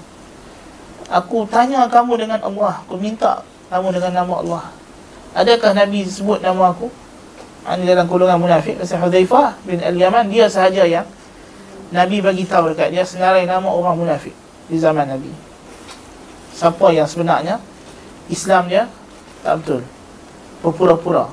Aku 1.10 1.44
tanya 1.50 1.86
kamu 1.90 2.22
dengan 2.26 2.40
Allah. 2.42 2.82
Aku 2.86 2.98
minta 2.98 3.42
kamu 3.70 3.94
dengan 3.94 4.22
nama 4.22 4.34
Allah. 4.42 4.64
Adakah 5.32 5.72
Nabi 5.74 6.06
sebut 6.06 6.38
nama 6.44 6.70
aku? 6.70 6.92
Ani 7.62 7.86
dalam 7.86 8.10
golongan 8.10 8.42
munafik 8.42 8.74
Pasal 8.74 8.98
Hudhaifah 9.06 9.54
bin 9.62 9.78
Al-Yaman 9.78 10.26
Dia 10.34 10.50
sahaja 10.50 10.82
yang 10.82 11.06
Nabi 11.94 12.18
bagi 12.18 12.42
tahu 12.42 12.74
dekat 12.74 12.90
dia 12.90 13.06
Senarai 13.06 13.46
nama 13.46 13.70
orang 13.70 13.94
munafik 14.02 14.34
Di 14.66 14.82
zaman 14.82 15.06
Nabi. 15.06 15.30
Siapa 16.52 16.92
yang 16.92 17.08
sebenarnya? 17.08 17.56
Islam 18.28 18.68
dia? 18.68 18.86
Tak 19.42 19.64
betul. 19.64 19.80
Berpura-pura. 20.62 21.26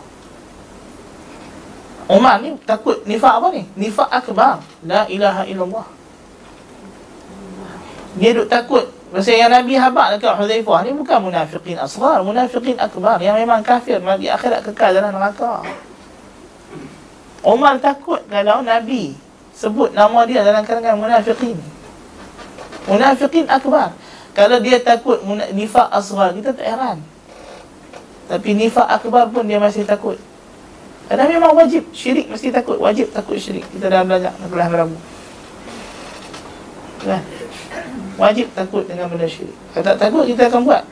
Umar 2.09 2.41
ni 2.41 2.57
takut 2.65 3.05
nifak 3.05 3.37
apa 3.37 3.47
ni? 3.53 3.69
Nifak 3.77 4.09
akbar. 4.09 4.65
La 4.81 5.05
ilaha 5.05 5.45
illallah. 5.45 5.85
Dia 8.17 8.33
duk 8.33 8.49
takut. 8.49 8.89
Masa 9.13 9.33
yang 9.33 9.49
Nabi 9.49 9.73
habak 9.73 10.21
dekat 10.21 10.37
Hudhaifah 10.37 10.85
ni 10.85 10.93
Bukan 10.93 11.17
munafikin 11.17 11.81
asrar 11.81 12.21
Munafikin 12.21 12.77
akbar. 12.77 13.17
Yang 13.21 13.41
memang 13.45 13.61
kafir 13.61 14.01
Nabi 14.01 14.29
akhirat 14.29 14.65
kekal 14.65 14.97
dalam 14.97 15.13
neraka. 15.13 15.61
Umar 17.45 17.77
takut 17.77 18.19
kalau 18.27 18.65
Nabi 18.65 19.15
sebut 19.53 19.91
nama 19.91 20.23
dia 20.23 20.41
dalam 20.41 20.63
kalangan 20.65 20.97
munafiqin. 20.97 21.55
Munafiqin 22.89 23.45
akbar. 23.47 23.93
Kalau 24.37 24.57
dia 24.61 24.77
takut 24.79 25.19
nifak 25.51 25.87
asghar, 25.89 26.31
kita 26.37 26.53
tak 26.53 26.67
heran. 26.67 26.97
Tapi 28.29 28.49
nifak 28.53 28.85
akbar 28.85 29.27
pun 29.33 29.45
dia 29.49 29.57
masih 29.57 29.83
takut. 29.83 30.15
Kerana 31.09 31.25
memang 31.25 31.57
wajib 31.57 31.89
syirik 31.89 32.29
mesti 32.29 32.53
takut, 32.53 32.77
wajib 32.77 33.09
takut 33.09 33.41
syirik. 33.41 33.65
Kita 33.73 33.89
dah 33.89 34.05
belajar 34.05 34.29
nak 34.37 34.49
kelas 34.53 34.69
Rabu. 34.69 34.97
Kan? 37.01 37.23
Wajib 38.21 38.53
takut 38.53 38.85
dengan 38.85 39.09
benda 39.09 39.25
syirik. 39.25 39.57
Kalau 39.73 39.83
tak 39.89 39.97
takut 39.97 40.23
kita 40.29 40.45
akan 40.53 40.61
buat. 40.69 40.83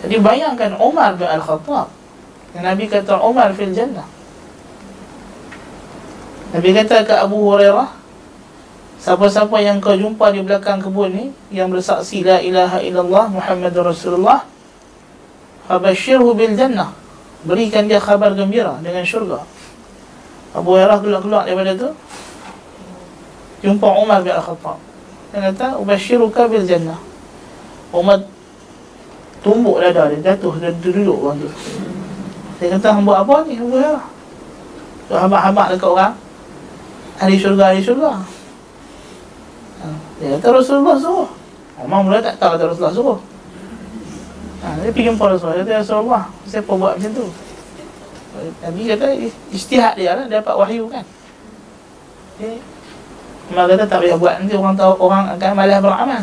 Jadi 0.00 0.16
bayangkan 0.16 0.72
Umar 0.80 1.12
bin 1.20 1.28
Al-Khattab 1.28 1.92
Nabi 2.56 2.88
kata 2.88 3.20
Umar 3.20 3.52
fil 3.52 3.70
jannah 3.76 4.08
Nabi 6.50 6.72
kata 6.74 7.04
ke 7.04 7.14
Abu 7.14 7.36
Hurairah 7.46 7.99
Siapa-siapa 9.00 9.56
yang 9.64 9.80
kau 9.80 9.96
jumpa 9.96 10.28
di 10.28 10.44
belakang 10.44 10.80
kebun 10.80 11.10
ni 11.12 11.24
Yang 11.48 11.80
bersaksi 11.80 12.20
La 12.20 12.38
ilaha 12.44 12.84
illallah 12.84 13.32
Muhammad 13.32 13.72
Rasulullah 13.72 14.44
Fabashirhu 15.68 16.36
bil 16.36 16.52
jannah 16.52 16.92
Berikan 17.48 17.88
dia 17.88 17.96
khabar 17.96 18.36
gembira 18.36 18.76
dengan 18.84 19.00
syurga 19.00 19.40
Abu 20.52 20.76
Hurairah 20.76 21.00
keluar-keluar 21.00 21.42
daripada 21.48 21.72
tu 21.72 21.88
Jumpa 23.64 23.88
Umar 23.96 24.20
bin 24.20 24.36
Al-Khattab 24.36 24.76
Dia 25.32 25.48
kata 25.48 25.80
Ubashiruka 25.80 26.48
bil 26.52 26.68
jannah 26.68 27.00
Umar 27.96 28.20
Tumbuk 29.40 29.80
dada 29.80 30.12
dia 30.12 30.20
Jatuh 30.36 30.60
dan 30.60 30.76
duduk 30.84 31.16
orang 31.16 31.40
tu 31.40 31.50
dia 32.60 32.76
kata 32.76 32.92
hamba 32.92 33.24
apa 33.24 33.40
ni? 33.48 33.56
Ya. 33.56 33.96
Tu 35.08 35.16
hamba-hamba 35.16 35.72
dekat 35.72 35.88
orang. 35.88 36.14
Ahli 37.16 37.40
syurga, 37.40 37.72
ahli 37.72 37.80
syurga. 37.80 38.20
Dia 40.20 40.36
kata 40.36 40.48
Rasulullah 40.52 40.96
suruh. 41.00 41.28
Umar 41.80 42.04
mula 42.04 42.20
tak 42.20 42.36
tahu 42.36 42.54
kata 42.54 42.64
Rasulullah 42.68 42.94
suruh. 42.94 43.18
Ha, 44.60 44.76
dia 44.84 44.92
pergi 44.92 45.08
jumpa 45.08 45.24
Rasulullah. 45.24 45.56
Dia 45.56 45.64
kata 45.64 45.72
ya 45.72 45.80
Rasulullah, 45.80 46.24
siapa 46.44 46.72
buat 46.76 46.92
macam 47.00 47.12
tu? 47.16 47.26
Nabi 48.60 48.82
kata 48.86 49.06
istihad 49.50 49.96
dia 49.96 50.12
lah, 50.14 50.28
dia 50.28 50.44
dapat 50.44 50.54
wahyu 50.60 50.84
kan. 50.92 51.04
Okay. 52.36 52.60
Umar 53.48 53.64
kata 53.66 53.84
tak 53.88 53.98
payah 54.04 54.18
buat 54.20 54.34
nanti 54.38 54.54
orang 54.54 54.76
tahu 54.76 54.92
orang 55.00 55.24
akan 55.34 55.50
malas 55.56 55.80
beramal. 55.80 56.22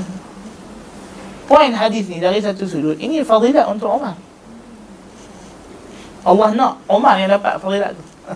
Poin 1.49 1.71
hadis 1.73 2.05
ni 2.07 2.21
dari 2.21 2.37
satu 2.37 2.69
sudut, 2.69 2.95
ini 3.01 3.25
fadilat 3.25 3.65
untuk 3.65 3.89
Umar. 3.89 4.15
Allah 6.27 6.49
nak 6.51 6.73
Umar 6.91 7.15
yang 7.15 7.31
dapat 7.31 7.55
fadilat 7.55 7.95
tu 7.95 8.03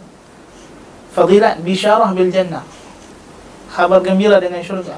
Fadilat 1.15 1.59
bisyarah 1.59 2.15
bil 2.15 2.31
jannah 2.31 2.63
Khabar 3.67 3.99
gembira 3.99 4.39
dengan 4.39 4.63
syurga 4.63 4.95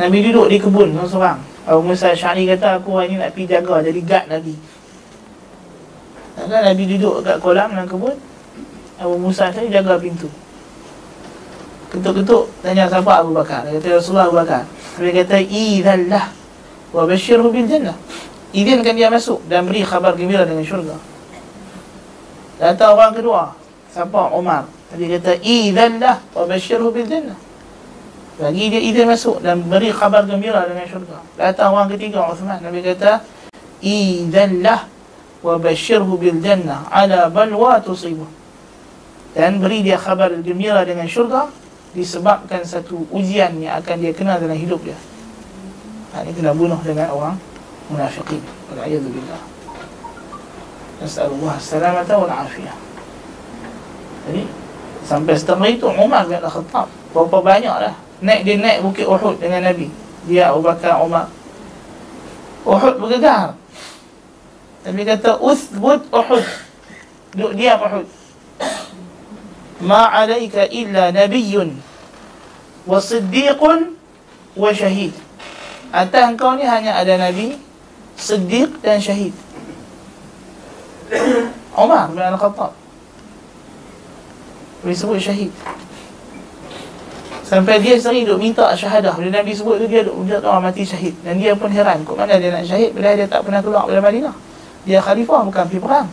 Nabi 0.00 0.24
duduk 0.24 0.48
di 0.48 0.56
kebun 0.56 0.96
seorang 1.04 1.36
Abu 1.68 1.92
Musa 1.92 2.16
Syari 2.16 2.48
kata 2.48 2.80
aku 2.80 2.96
hari 2.96 3.12
ni 3.12 3.16
nak 3.20 3.36
pergi 3.36 3.52
jaga 3.52 3.84
jadi 3.84 4.00
guard 4.00 4.26
Nabi 4.32 4.54
Dan 6.40 6.62
Nabi 6.64 6.82
duduk 6.96 7.20
kat 7.20 7.36
kolam 7.44 7.76
dalam 7.76 7.84
kebun. 7.84 8.16
Abu 8.96 9.14
Musa 9.20 9.52
Syari 9.52 9.68
jaga 9.68 10.00
pintu. 10.00 10.24
Ketuk-ketuk 11.92 12.48
tanya 12.64 12.88
siapa 12.88 13.20
Abu 13.20 13.36
Bakar? 13.36 13.68
Dia 13.68 13.76
kata 13.76 14.00
Rasulullah 14.00 14.26
Abu 14.32 14.36
Bakar. 14.40 14.62
Dia 14.96 15.12
kata 15.20 15.36
Idhallah 15.36 16.24
Wa 16.90 17.04
basyirhu 17.04 17.52
bil 17.52 17.68
jannah. 17.68 17.94
Izinkan 18.56 18.96
dia 18.96 19.12
masuk 19.12 19.44
dan 19.46 19.68
beri 19.68 19.84
khabar 19.84 20.16
gembira 20.16 20.48
dengan 20.48 20.64
syurga. 20.64 20.96
Datang 22.60 22.92
orang 22.92 23.16
kedua 23.16 23.56
Siapa? 23.88 24.36
Umar 24.36 24.68
Dia 24.92 25.16
kata 25.16 25.40
Idhanlah 25.40 26.20
Wa 26.36 26.44
basyirhu 26.44 26.92
bil 26.92 27.08
jannah 27.08 27.49
Bagi 28.40 28.72
dia 28.72 28.80
izin 28.80 29.04
masuk 29.04 29.44
Dan 29.44 29.68
beri 29.68 29.92
khabar 29.92 30.24
gembira 30.24 30.64
dengan 30.64 30.88
syurga 30.88 31.20
Datang 31.36 31.76
orang 31.76 31.92
ketiga 31.92 32.24
Uthman 32.32 32.56
Nabi 32.64 32.80
kata 32.80 33.20
Idhanlah 33.84 34.88
Wa 35.44 35.60
basyirhu 35.60 36.16
bil 36.16 36.40
jannah 36.40 36.88
Ala 36.88 37.28
balwa 37.28 37.76
tusibuh 37.84 38.28
Dan 39.36 39.60
beri 39.60 39.84
dia 39.84 40.00
khabar 40.00 40.32
gembira 40.40 40.80
dengan 40.88 41.04
syurga 41.04 41.52
Disebabkan 41.92 42.64
satu 42.64 43.04
ujian 43.12 43.60
Yang 43.60 43.84
akan 43.84 43.96
dia 44.00 44.12
kenal 44.16 44.40
dalam 44.40 44.56
hidup 44.56 44.80
dia 44.80 44.96
ha, 46.16 46.24
Ini 46.24 46.32
kena 46.32 46.56
bunuh 46.56 46.80
dengan 46.80 47.12
orang 47.12 47.36
Munafiqin 47.92 48.40
Wal'ayadzubillah 48.72 49.60
Nasallallahu 51.00 51.56
salamata 51.56 52.12
wal 52.12 52.28
afiyah. 52.28 52.76
Jadi 54.28 54.44
sampai 55.00 55.32
setengah 55.32 55.68
itu 55.72 55.88
Umar 55.88 56.28
bin 56.28 56.36
Khattab 56.44 56.92
berapa 57.16 57.40
banyak 57.40 57.72
lah 57.72 57.96
naik 58.20 58.40
dia 58.44 58.56
naik 58.56 58.84
bukit 58.84 59.04
Uhud 59.08 59.40
dengan 59.40 59.64
Nabi. 59.64 59.88
Dia 60.28 60.52
Abu 60.52 60.64
Bakar 60.64 61.00
Umar. 61.00 61.28
Uhud 62.64 62.94
bergegar. 63.00 63.56
Nabi 64.84 65.02
kata 65.04 65.40
uthbut 65.40 66.04
Uhud. 66.12 66.44
Duduk 67.36 67.52
diam 67.56 67.80
Uhud. 67.80 68.06
Ma 69.80 70.12
alaika 70.12 70.68
illa 70.68 71.08
nabiyyun 71.08 71.72
wa 72.84 73.00
siddiqun 73.00 73.96
wa 74.56 74.70
syahid. 74.72 75.16
Atas 75.90 76.22
engkau 76.22 76.54
ni 76.54 76.62
hanya 76.62 77.02
ada 77.02 77.18
Nabi, 77.18 77.58
Siddiq 78.14 78.78
dan 78.78 79.02
Syahid. 79.02 79.34
Umar 81.74 82.10
bin 82.14 82.22
Al-Khattab 82.22 82.72
Disebut 84.80 85.18
syahid 85.20 85.52
Sampai 87.50 87.82
dia 87.82 87.98
sering 87.98 88.22
duk 88.22 88.38
minta 88.38 88.70
syahadah. 88.78 89.18
Bila 89.18 89.42
Nabi 89.42 89.50
sebut 89.50 89.82
tu 89.82 89.90
dia 89.90 90.06
duk 90.06 90.22
minta 90.22 90.38
orang 90.38 90.70
mati 90.70 90.86
syahid. 90.86 91.18
Dan 91.26 91.34
dia 91.34 91.50
pun 91.58 91.66
heran 91.66 92.06
Kok 92.06 92.14
mana 92.14 92.38
dia 92.38 92.54
nak 92.54 92.62
syahid? 92.62 92.94
Bila 92.94 93.10
dia 93.18 93.26
tak 93.26 93.42
pernah 93.42 93.58
keluar 93.58 93.90
dari 93.90 93.98
Madinah? 93.98 94.30
Dia 94.86 95.02
khalifah 95.02 95.42
bukan 95.50 95.66
pergi 95.66 95.82
perang. 95.82 96.06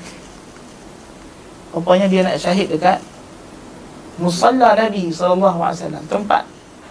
Rupanya 1.77 2.09
dia 2.09 2.25
nak 2.25 2.41
syahid 2.41 2.73
dekat 2.73 2.97
Musalla 4.17 4.73
Nabi 4.73 5.13
SAW 5.13 5.77
Tempat 6.09 6.41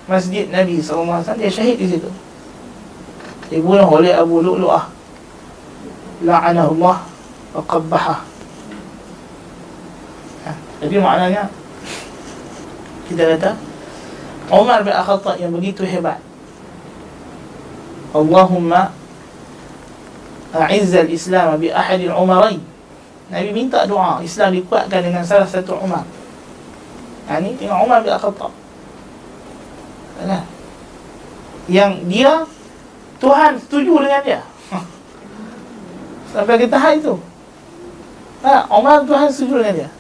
Masjid 0.07 0.47
Nabi 0.47 0.79
SAW 0.79 1.27
Dia 1.35 1.51
syahid 1.51 1.83
di 1.83 1.99
situ. 1.99 2.07
Dibunuh 3.51 3.83
oleh 3.83 4.15
Abu 4.15 4.47
Lu'lu'ah. 4.47 4.87
La'anahullah 6.23 7.03
Waqabbaha 7.51 8.15
ha, 10.47 10.51
Jadi 10.87 10.97
maknanya 11.03 11.51
Kita 13.11 13.27
kata 13.35 13.76
Umar 14.51 14.87
bin 14.87 14.95
Khattab 14.95 15.37
yang 15.39 15.51
begitu 15.51 15.83
hebat 15.83 16.23
Allahumma 18.15 18.95
A'izzal 20.55 21.11
Islam 21.11 21.59
bi 21.59 21.69
ahadil 21.69 22.15
umarain 22.15 22.63
Nabi 23.29 23.51
minta 23.51 23.83
doa 23.85 24.23
Islam 24.23 24.55
dikuatkan 24.55 25.03
dengan 25.03 25.27
salah 25.27 25.47
satu 25.47 25.77
Umar 25.83 26.07
Ini 27.27 27.51
ha, 27.53 27.59
tengok 27.59 27.79
Umar 27.83 27.99
bin 28.07 28.15
Khattab 28.15 28.53
Nah. 30.17 30.43
Yang 31.69 31.93
dia 32.09 32.33
Tuhan 33.21 33.61
setuju 33.61 33.95
dengan 34.01 34.23
dia 34.25 34.41
Sampai 36.33 36.57
kita 36.63 36.79
tahap 36.79 36.97
itu 36.97 37.15
Ha, 38.47 38.69
Umar 38.71 39.03
Tuhan 39.03 39.27
setuju 39.27 39.59
dengan 39.59 39.75
dia. 39.75 39.91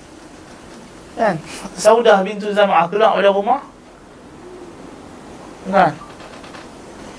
Kan? 1.16 1.34
Saudah 1.74 2.20
bintu 2.20 2.52
Zam'ah 2.52 2.86
keluar 2.86 3.16
dari 3.18 3.26
rumah. 3.26 3.64
Kan? 5.66 5.92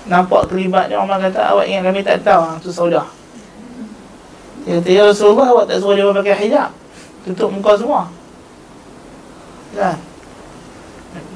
Nampak 0.08 0.48
terlibat 0.48 0.88
dia 0.88 0.96
orang 0.96 1.20
kata 1.20 1.52
awak 1.52 1.68
ingat 1.68 1.84
kami 1.84 2.00
tak 2.00 2.24
tahu 2.24 2.56
tu 2.64 2.72
Saudah. 2.72 3.04
Dia 4.64 4.80
kata 4.80 4.88
ya 4.88 5.02
Rasulullah 5.04 5.48
awak 5.52 5.64
tak 5.68 5.84
suruh 5.84 5.96
dia 5.96 6.08
pakai 6.08 6.36
hijab. 6.48 6.70
Tutup 7.28 7.52
muka 7.52 7.76
semua. 7.76 8.08
Kan? 9.76 9.96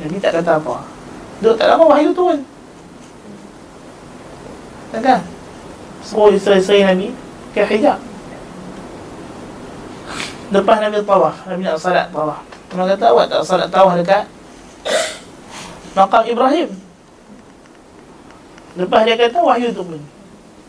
Nabi 0.01 0.17
tak 0.21 0.41
kata 0.41 0.57
apa. 0.57 0.85
Duduk 1.45 1.57
tak 1.61 1.69
lama 1.69 1.85
wahyu 1.93 2.17
turun. 2.17 2.41
Kan? 4.97 5.21
Suruh 6.01 6.33
isteri-isteri 6.33 6.89
Nabi 6.89 7.13
pakai 7.53 7.77
hijab. 7.77 8.01
Lepas 10.53 10.77
Nabi 10.85 11.01
tawaf, 11.01 11.37
Nabi 11.49 11.65
nak 11.65 11.81
salat 11.81 12.09
tawaf. 12.13 12.41
Nabi 12.73 12.93
kata 12.97 13.05
awak 13.13 13.25
tak 13.29 13.41
salat 13.45 13.69
tawaf 13.69 13.97
dekat 14.01 14.25
makam 15.97 16.25
Ibrahim. 16.25 16.92
Lepas 18.79 19.01
dia 19.05 19.15
kata 19.21 19.39
wahyu 19.41 19.73
tu 19.75 19.85
pun. 19.85 20.01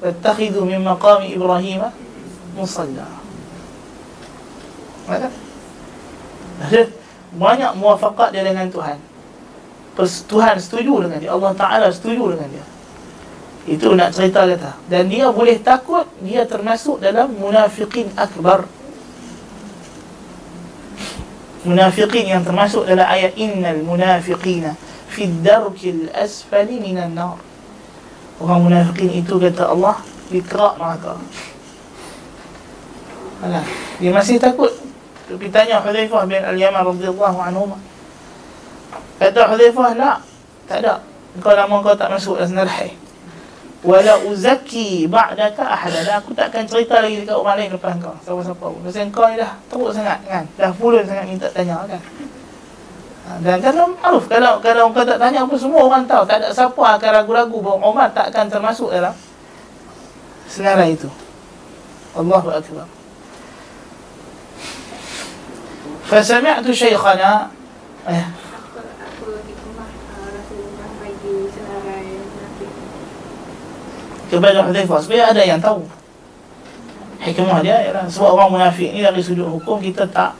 Tattakhidu 0.03 0.67
min 0.67 0.83
maqam 0.83 1.23
Ibrahim 1.23 1.87
musalla. 2.55 3.07
Ada? 5.07 5.29
Banyak 7.33 7.71
muafakat 7.79 8.35
dia 8.35 8.43
dengan 8.43 8.67
Tuhan. 8.67 8.99
Tuhan 10.27 10.55
setuju 10.59 11.07
dengan 11.07 11.17
dia. 11.21 11.31
Allah 11.31 11.53
Ta'ala 11.55 11.87
setuju 11.89 12.35
dengan 12.35 12.49
dia. 12.49 12.65
Itu 13.63 13.95
nak 13.95 14.11
cerita 14.11 14.43
kata. 14.43 14.75
Dan 14.91 15.07
dia 15.07 15.31
boleh 15.31 15.55
takut, 15.63 16.03
dia 16.19 16.43
termasuk 16.43 16.99
dalam 16.99 17.31
munafiqin 17.39 18.11
akbar 18.19 18.67
munafiqin 21.63 22.27
yang 22.27 22.43
termasuk 22.43 22.83
dalam 22.83 23.07
ayat 23.07 23.33
innal 23.39 23.79
munafiqina 23.87 24.75
fi 25.07 25.31
darkil 25.31 26.11
asfali 26.11 26.79
minan 26.79 27.15
nar 27.15 27.39
orang 28.41 28.59
munafiqin 28.65 29.11
itu 29.21 29.35
kata 29.37 29.73
Allah 29.73 29.99
di 30.31 30.39
kerak 30.41 30.79
neraka. 30.79 31.13
Alah, 33.43 33.65
dia 33.99 34.11
masih 34.15 34.39
takut. 34.39 34.71
Tapi 35.27 35.49
tanya 35.51 35.81
Hudzaifah 35.83 36.23
bin 36.29 36.41
Al-Yaman 36.41 36.83
radhiyallahu 36.93 37.37
anhu 37.39 37.75
kata 39.19 39.41
Hudzaifah 39.51 39.89
nak 39.97 40.17
tak 40.65 40.85
ada. 40.85 41.03
Kau 41.41 41.57
lama 41.57 41.81
kau 41.81 41.97
tak 41.97 42.13
masuk 42.13 42.37
dalam 42.37 42.61
neraka 42.61 42.93
wala 43.83 44.15
uzaki 44.23 45.11
ba'daka 45.11 45.67
ahada. 45.67 45.99
Dan 46.07 46.15
aku 46.23 46.31
takkan 46.31 46.63
cerita 46.63 47.03
lagi 47.03 47.19
dekat 47.19 47.35
orang 47.35 47.59
lain 47.59 47.75
lepas 47.75 47.99
kau. 47.99 48.15
Siapa-siapa 48.23 48.63
pun. 48.63 48.79
Kau 49.11 49.27
ni 49.27 49.35
dah 49.35 49.51
teruk 49.67 49.91
sangat 49.91 50.23
kan? 50.23 50.43
Dah 50.55 50.71
pulun 50.71 51.03
sangat 51.03 51.25
minta 51.27 51.51
tanya 51.51 51.83
kan 51.83 51.99
dan 53.23 53.57
kalau 53.63 53.95
maruf 54.03 54.27
kalau 54.27 54.59
kalau 54.59 54.91
kau 54.91 55.07
tak 55.07 55.15
tanya 55.15 55.47
apa 55.47 55.55
semua 55.55 55.87
orang 55.87 56.03
tahu. 56.03 56.27
Tak 56.27 56.43
ada 56.43 56.47
siapa 56.51 56.83
akan 56.99 57.09
ragu-ragu 57.23 57.57
bahawa 57.63 57.79
Umar 57.87 58.07
takkan 58.11 58.51
termasuk 58.51 58.91
dalam 58.91 59.15
senarai 60.51 60.99
itu. 60.99 61.07
Allahu 62.19 62.51
akbar. 62.51 62.87
Fasami'tu 66.03 66.75
shaykhana 66.75 67.47
eh. 68.11 68.27
Kepada 74.27 74.65
Hudzaifah 74.67 74.99
supaya 74.99 75.23
ada 75.31 75.41
yang 75.47 75.63
tahu. 75.63 75.87
Hikmah 77.23 77.63
dia 77.63 77.87
ialah 77.87 78.03
sebab 78.11 78.35
orang 78.35 78.51
munafik 78.51 78.91
ni 78.91 78.99
dari 78.99 79.23
sudut 79.23 79.47
hukum 79.47 79.79
kita 79.79 80.03
tak 80.11 80.35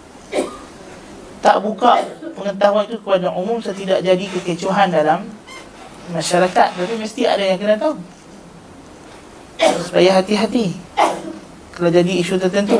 tak 1.44 1.60
buka 1.60 2.00
pengetahuan 2.40 2.88
itu 2.88 2.96
kepada 3.04 3.28
umum 3.36 3.60
setidak 3.60 4.00
jadi 4.00 4.26
kekecohan 4.40 4.88
dalam 4.88 5.28
masyarakat. 6.16 6.68
Tapi 6.80 6.94
mesti 6.96 7.28
ada 7.28 7.44
yang 7.44 7.60
kena 7.60 7.76
tahu. 7.76 8.00
Supaya 9.84 10.24
hati-hati 10.24 10.80
kalau 11.76 11.92
jadi 11.92 12.14
isu 12.24 12.40
tertentu. 12.40 12.80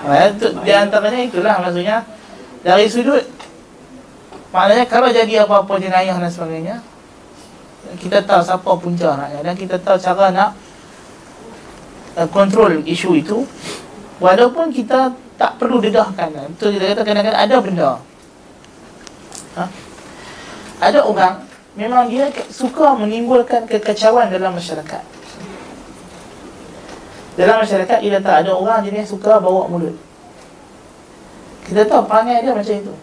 Ha, 0.00 0.26
itu, 0.26 0.46
di 0.64 0.72
antaranya 0.74 1.20
itulah 1.24 1.54
maksudnya. 1.60 2.02
Dari 2.60 2.84
sudut 2.92 3.24
Maknanya 4.52 4.84
kalau 4.84 5.08
jadi 5.08 5.48
apa-apa 5.48 5.80
jenayah 5.80 6.20
dan 6.20 6.28
sebagainya 6.28 6.76
Kita 7.96 8.20
tahu 8.20 8.44
siapa 8.44 8.70
punca 8.76 9.16
naknya 9.16 9.40
Dan 9.40 9.54
kita 9.56 9.80
tahu 9.80 9.96
cara 9.96 10.28
nak 10.28 10.52
uh, 12.16 12.28
Kontrol 12.30 12.82
isu 12.86 13.18
itu 13.18 13.44
Walaupun 14.20 14.68
kita 14.72 15.14
tak 15.40 15.56
perlu 15.56 15.80
dedahkan 15.80 16.30
Itu 16.52 16.68
kita 16.68 16.92
kata 16.92 17.02
kadang-kadang 17.02 17.40
ada 17.40 17.56
benda. 17.64 17.90
Ha? 19.56 19.64
Ada 20.80 21.00
orang 21.04 21.50
Memang 21.78 22.10
dia 22.10 22.28
suka 22.50 22.98
menimbulkan 22.98 23.62
kekacauan 23.64 24.26
dalam 24.26 24.58
masyarakat. 24.58 25.04
Dalam 27.38 27.56
masyarakat 27.62 27.98
Dia 28.02 28.20
tak 28.20 28.36
ada 28.44 28.52
orang 28.52 28.82
jenis 28.82 29.14
suka 29.14 29.38
bawa 29.38 29.70
mulut. 29.70 29.94
Kita 31.64 31.86
tahu 31.86 32.04
perangai 32.10 32.42
dia 32.42 32.52
macam 32.52 32.74
itu. 32.74 32.94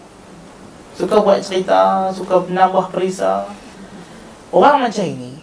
Suka 0.99 1.15
buat 1.23 1.39
cerita, 1.39 2.11
suka 2.11 2.43
menambah 2.43 2.91
perisa. 2.91 3.47
Orang 4.47 4.79
macam 4.87 5.03
ini 5.03 5.39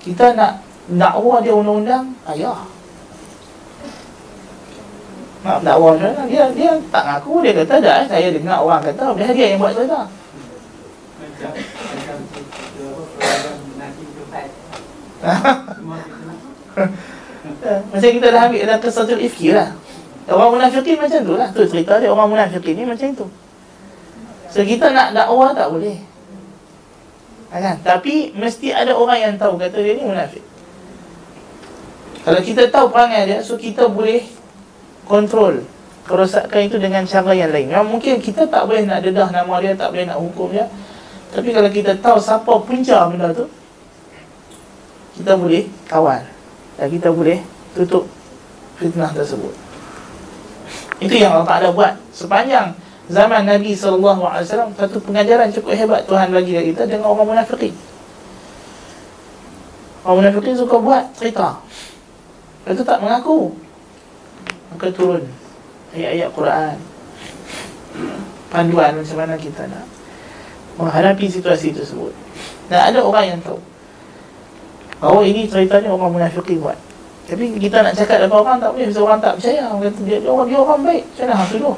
Kita 0.00 0.36
nak 0.36 0.60
dakwa 0.98 1.38
dia 1.38 1.54
undang-undang 1.54 2.10
Ayah 2.26 2.66
Nak 5.46 5.58
dakwa 5.62 5.94
dia, 5.96 6.10
dia, 6.26 6.44
dia 6.52 6.70
tak 6.90 7.04
ngaku. 7.06 7.32
Dia 7.46 7.52
kata 7.62 7.74
dah, 7.78 8.02
saya 8.10 8.28
dengar 8.34 8.58
orang 8.58 8.82
kata 8.82 9.14
Dia 9.14 9.30
dia 9.30 9.46
yang 9.54 9.60
buat 9.62 9.74
cerita 9.76 10.00
Macam 17.92 18.10
kita 18.16 18.26
dah 18.32 18.48
ambil 18.48 18.64
dalam 18.64 18.80
kesatul 18.80 19.20
ifki 19.20 19.52
lah. 19.52 19.76
Orang 20.32 20.56
munafikin 20.56 20.96
macam 20.96 21.20
tu 21.20 21.36
lah. 21.36 21.52
Tu 21.52 21.60
cerita 21.68 22.00
dia, 22.00 22.08
orang 22.08 22.32
munafikin 22.32 22.72
ni 22.72 22.88
macam 22.88 23.12
tu. 23.12 23.28
So 24.48 24.64
kita 24.64 24.88
nak 24.96 25.12
dakwah 25.12 25.52
tak 25.52 25.68
boleh. 25.68 26.00
Kan? 27.52 27.76
Tapi 27.84 28.32
mesti 28.32 28.70
ada 28.70 28.94
orang 28.94 29.18
yang 29.18 29.34
tahu 29.34 29.58
Kata 29.58 29.82
dia 29.82 29.98
ni 29.98 30.06
munafik 30.06 30.40
Kalau 32.20 32.40
kita 32.44 32.68
tahu 32.68 32.92
perangai 32.92 33.24
dia 33.28 33.38
So 33.40 33.56
kita 33.56 33.88
boleh 33.88 34.24
Kontrol 35.08 35.64
Kerosakan 36.04 36.66
itu 36.66 36.76
dengan 36.82 37.06
cara 37.06 37.30
yang 37.36 37.54
lain. 37.54 37.70
Memang 37.70 37.86
mungkin 37.86 38.18
kita 38.18 38.42
tak 38.50 38.66
boleh 38.66 38.82
nak 38.82 39.04
dedah 39.04 39.30
nama 39.30 39.54
dia 39.62 39.72
Tak 39.78 39.94
boleh 39.94 40.04
nak 40.10 40.18
hukum 40.18 40.52
dia. 40.52 40.66
Tapi 41.30 41.54
kalau 41.54 41.70
kita 41.70 41.96
tahu 42.02 42.18
siapa 42.18 42.52
punca 42.66 42.98
benda 43.08 43.30
tu 43.30 43.46
Kita 45.16 45.38
boleh 45.38 45.64
kawal 45.86 46.26
Dan 46.76 46.86
kita 46.90 47.08
boleh 47.14 47.38
tutup 47.74 48.04
fitnah 48.80 49.12
tersebut. 49.12 49.52
Itu 51.00 51.14
yang 51.16 51.36
Allah 51.36 51.48
Ta'ala 51.48 51.68
buat. 51.76 51.92
Sepanjang 52.16 52.72
zaman 53.12 53.44
Nabi 53.44 53.76
SAW 53.76 54.40
satu 54.48 54.96
pengajaran 55.04 55.52
cukup 55.52 55.76
hebat 55.76 56.00
Tuhan 56.08 56.32
bagi 56.32 56.56
kita 56.72 56.88
dengan 56.88 57.12
orang 57.12 57.36
munafikin. 57.36 57.76
Orang 60.04 60.24
munafikin 60.24 60.56
suka 60.56 60.76
buat 60.80 61.04
cerita 61.16 61.60
itu 62.68 62.82
tak 62.84 63.00
mengaku. 63.00 63.56
Maka 64.74 64.92
turun 64.92 65.24
ayat-ayat 65.96 66.28
Quran. 66.36 66.76
Panduan 68.50 68.92
macam 68.98 69.16
mana 69.16 69.34
kita 69.38 69.64
nak 69.70 69.86
menghadapi 70.76 71.26
situasi 71.30 71.72
tersebut. 71.72 72.12
Dan 72.70 72.78
ada 72.92 72.98
orang 73.02 73.36
yang 73.36 73.40
tahu 73.42 73.58
bahawa 75.00 75.24
ini 75.24 75.48
ceritanya 75.48 75.90
orang 75.90 76.12
munafikin 76.12 76.60
buat. 76.60 76.76
Tapi 77.24 77.56
kita 77.56 77.80
nak 77.80 77.94
cakap 77.96 78.26
depan 78.26 78.42
orang 78.42 78.58
tak 78.60 78.70
boleh. 78.74 78.90
Sebab 78.90 79.06
orang 79.06 79.20
tak 79.22 79.32
percaya. 79.38 79.62
Orang 79.70 79.82
kata 79.86 80.00
dia, 80.02 80.18
dia, 80.18 80.30
orang, 80.30 80.46
dia 80.50 80.58
orang 80.58 80.80
baik. 80.82 81.04
Macam 81.06 81.26
mana 81.30 81.44
tuduh? 81.46 81.76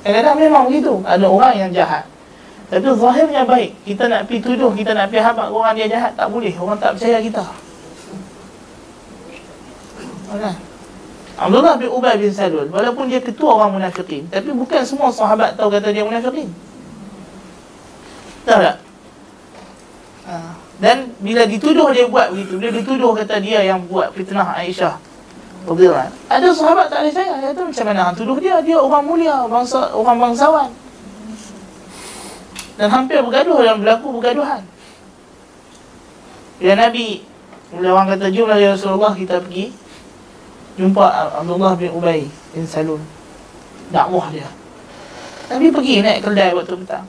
Kadang-kadang 0.00 0.36
memang 0.38 0.62
begitu. 0.70 0.92
Ada 1.02 1.26
orang 1.26 1.54
yang 1.58 1.70
jahat. 1.74 2.04
Tapi 2.70 2.86
zahirnya 2.94 3.42
baik. 3.44 3.70
Kita 3.84 4.08
nak 4.08 4.24
pergi 4.24 4.40
tuduh 4.40 4.72
Kita 4.72 4.96
nak 4.96 5.12
pergi 5.12 5.20
habak 5.20 5.52
orang 5.52 5.76
dia 5.76 5.84
jahat 5.84 6.16
Tak 6.16 6.32
boleh. 6.32 6.50
Orang 6.56 6.80
tak 6.80 6.96
percaya 6.96 7.20
kita? 7.20 7.44
Abdullah 11.34 11.74
bin 11.74 11.90
Ubay 11.90 12.14
bin 12.16 12.30
Salul 12.30 12.70
Walaupun 12.70 13.10
dia 13.10 13.18
ketua 13.18 13.58
orang 13.58 13.74
munafikin 13.74 14.30
Tapi 14.30 14.54
bukan 14.54 14.86
semua 14.86 15.10
sahabat 15.10 15.58
tahu 15.58 15.68
kata 15.68 15.90
dia 15.90 16.06
munafikin 16.06 16.46
Tahu 18.46 18.60
tak? 18.62 18.76
Ha. 20.24 20.34
Dan 20.78 21.12
bila 21.18 21.44
dituduh 21.44 21.90
dia 21.90 22.06
buat 22.06 22.30
begitu 22.30 22.54
Dia 22.62 22.70
dituduh 22.70 23.12
kata 23.18 23.42
dia 23.42 23.66
yang 23.66 23.82
buat 23.90 24.14
fitnah 24.14 24.54
Aisyah 24.56 24.94
Radhiyallahu 25.64 26.12
Ada 26.28 26.48
sahabat 26.52 26.86
tak 26.92 27.08
ada 27.08 27.10
saya, 27.10 27.34
kata 27.40 27.60
macam 27.64 27.84
mana 27.88 28.00
hang 28.04 28.16
tuduh 28.20 28.36
dia? 28.36 28.60
Dia 28.60 28.76
orang 28.76 29.04
mulia, 29.08 29.48
bangsa 29.48 29.96
orang 29.96 30.20
bangsawan. 30.20 30.68
Dan 32.76 32.92
hampir 32.92 33.16
bergaduh 33.24 33.64
dan 33.64 33.80
berlaku 33.80 34.20
bergaduhan. 34.20 34.60
Ya 36.60 36.76
Nabi, 36.76 37.24
bila 37.72 37.96
orang 37.96 38.12
kata 38.12 38.28
jumlah 38.28 38.60
ya 38.60 38.76
Rasulullah 38.76 39.16
kita 39.16 39.40
pergi 39.40 39.72
jumpa 40.74 41.04
Abdullah 41.40 41.78
bin 41.78 41.90
Ubay 41.94 42.26
bin 42.54 42.64
Salul. 42.66 43.00
Dakwah 43.94 44.30
dia. 44.34 44.48
Nabi 45.50 45.70
pergi 45.70 46.02
naik 46.02 46.24
kedai 46.24 46.50
waktu 46.56 46.74
petang. 46.82 47.06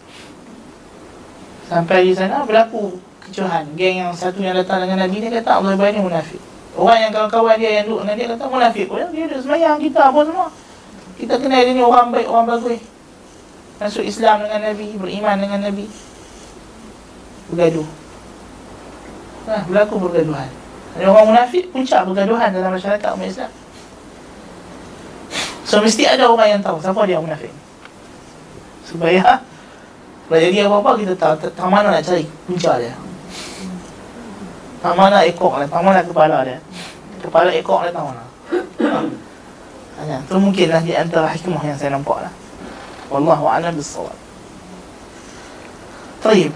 Sampai 1.66 2.06
di 2.06 2.14
sana 2.14 2.46
berlaku 2.46 3.00
kecohan. 3.26 3.74
Geng 3.74 4.06
yang 4.06 4.12
satu 4.14 4.38
yang 4.44 4.54
datang 4.54 4.86
dengan 4.86 5.08
Nabi 5.08 5.18
Dia 5.18 5.42
kata 5.42 5.64
Allah 5.64 5.74
ni 5.74 6.02
munafik. 6.04 6.42
Orang 6.76 7.00
yang 7.00 7.12
kawan-kawan 7.16 7.56
dia 7.56 7.82
yang 7.82 7.86
duduk 7.88 8.04
dengan 8.04 8.16
dia 8.20 8.28
kata 8.36 8.44
munafik 8.52 8.86
pun. 8.92 9.02
Dia 9.10 9.26
ada 9.26 9.38
semayang 9.40 9.78
kita 9.82 10.02
apa 10.12 10.20
semua. 10.28 10.48
Kita 11.16 11.34
kenal 11.40 11.64
dia 11.64 11.74
ni 11.74 11.82
orang 11.82 12.12
baik, 12.12 12.28
orang 12.28 12.46
bagus. 12.52 12.84
Masuk 13.80 14.04
Islam 14.04 14.46
dengan 14.46 14.62
Nabi 14.62 14.88
Beriman 15.00 15.38
dengan 15.40 15.60
Nabi. 15.64 15.86
Bergaduh. 17.50 17.88
Nah, 19.46 19.62
berlaku 19.70 19.96
bergaduhan 20.02 20.65
jadi 20.96 21.06
orang 21.12 21.28
munafik 21.28 21.64
puncak 21.76 22.08
pergaduhan 22.08 22.50
dalam 22.56 22.72
masyarakat 22.72 23.10
umat 23.20 23.28
Islam. 23.28 23.52
So 25.68 25.84
mesti 25.84 26.08
ada 26.08 26.24
orang 26.32 26.56
yang 26.56 26.62
tahu 26.64 26.80
siapa 26.80 27.04
dia 27.04 27.20
munafik. 27.20 27.52
Supaya 28.88 29.44
kalau 30.32 30.40
jadi 30.40 30.72
apa-apa 30.72 30.92
kita 31.04 31.14
tahu 31.20 31.34
tak 31.52 31.68
mana 31.68 31.92
nak 31.92 32.04
cari 32.08 32.24
punca 32.48 32.80
dia. 32.80 32.96
Tak 34.80 34.94
mana 34.96 35.26
ekor 35.28 35.60
dia, 35.60 35.68
tak 35.68 35.82
mana 35.84 36.00
kepala 36.00 36.38
dia. 36.48 36.60
Kepala 37.20 37.50
ekor 37.52 37.84
dia 37.84 37.92
tak 37.92 38.06
mana. 38.08 38.24
Itu 40.24 40.38
mungkin 40.40 40.68
lah 40.72 40.80
di 40.80 40.94
antara 40.96 41.28
hikmah 41.36 41.64
yang 41.66 41.76
saya 41.76 41.92
nampak 41.92 42.24
lah. 42.24 42.34
Wallahu'alam 43.12 43.76
bissawab. 43.76 44.16
Terima 46.24 46.56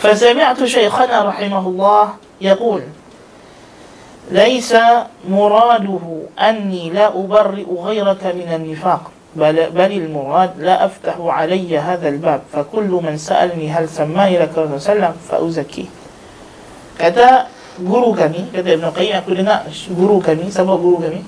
فسمعت 0.00 0.64
شيخنا 0.64 1.22
رحمه 1.24 1.64
الله 1.68 2.08
يقول 2.40 2.82
ليس 4.30 4.74
مراده 5.28 6.04
أني 6.40 6.90
لا 6.90 7.08
أبرئ 7.08 7.68
غيرك 7.68 8.22
من 8.26 8.48
النفاق 8.54 9.10
بل, 9.36 9.70
بل 9.70 9.92
المراد 9.92 10.50
لا 10.58 10.84
أفتح 10.84 11.16
علي 11.20 11.78
هذا 11.78 12.08
الباب 12.08 12.40
فكل 12.52 12.90
من 13.04 13.18
سألني 13.18 13.70
هل 13.70 13.88
سماني 13.88 14.38
لك 14.38 14.58
الله 14.58 15.14
فأزكيه 15.28 16.00
kata 17.00 17.48
guru 17.80 18.12
kami 18.12 18.52
kata 18.52 18.76
Ibn 18.76 18.92
Qayyim 18.92 19.16
aku 19.24 19.32
dengar 19.32 19.64
guru 19.96 20.20
kami 20.20 20.52
siapa 20.52 20.76
guru 20.76 21.00
kami 21.00 21.24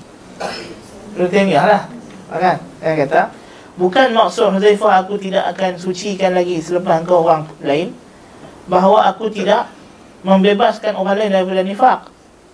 Ibn 1.17 1.23
Taymiyah 1.33 1.65
lah 1.65 1.81
kan 2.29 2.61
yang 2.77 2.97
kata 3.01 3.33
bukan 3.81 4.13
maksud 4.13 4.53
Huzaifah 4.53 5.01
aku 5.01 5.17
tidak 5.17 5.49
akan 5.57 5.81
sucikan 5.81 6.37
lagi 6.37 6.61
selepas 6.61 7.01
kau 7.09 7.25
orang 7.25 7.49
lain 7.65 7.89
bahawa 8.69 9.11
aku 9.11 9.27
tidak 9.29 9.69
membebaskan 10.23 10.95
orang 10.95 11.19
lain 11.19 11.31
daripada 11.35 11.61
nifak 11.63 11.99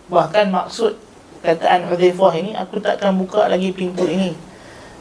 bahkan 0.10 0.50
maksud 0.50 0.98
kataan 1.46 1.86
Huzaifah 1.88 2.34
ini 2.36 2.52
aku 2.58 2.82
takkan 2.82 3.14
buka 3.16 3.46
lagi 3.46 3.70
pintu 3.72 4.10
ini 4.10 4.34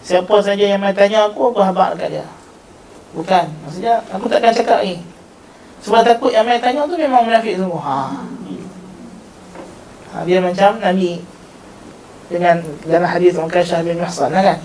Siapa 0.09 0.41
saja 0.41 0.65
yang 0.65 0.81
mai 0.81 0.95
tanya 0.95 1.29
aku, 1.29 1.53
aku 1.53 1.61
habaq 1.61 1.93
dekat 1.93 2.17
dia. 2.17 2.27
Bukan. 3.13 3.45
Maksudnya, 3.67 4.01
aku 4.09 4.25
takkan 4.31 4.57
cakap 4.57 4.81
ni. 4.81 5.05
Sebab 5.85 6.01
takut 6.01 6.33
yang 6.33 6.49
mai 6.49 6.57
tanya 6.57 6.89
tu 6.89 6.97
memang 6.97 7.29
munafik 7.29 7.61
semua. 7.61 7.77
Ha. 7.77 7.99
ha 10.09 10.17
dia 10.25 10.41
macam 10.41 10.81
Nabi 10.81 11.23
dengan 12.33 12.57
dalam 12.89 13.05
hadis 13.05 13.37
Uqasyah 13.37 13.85
bin 13.85 14.01
Mahsan 14.01 14.33
kan. 14.33 14.59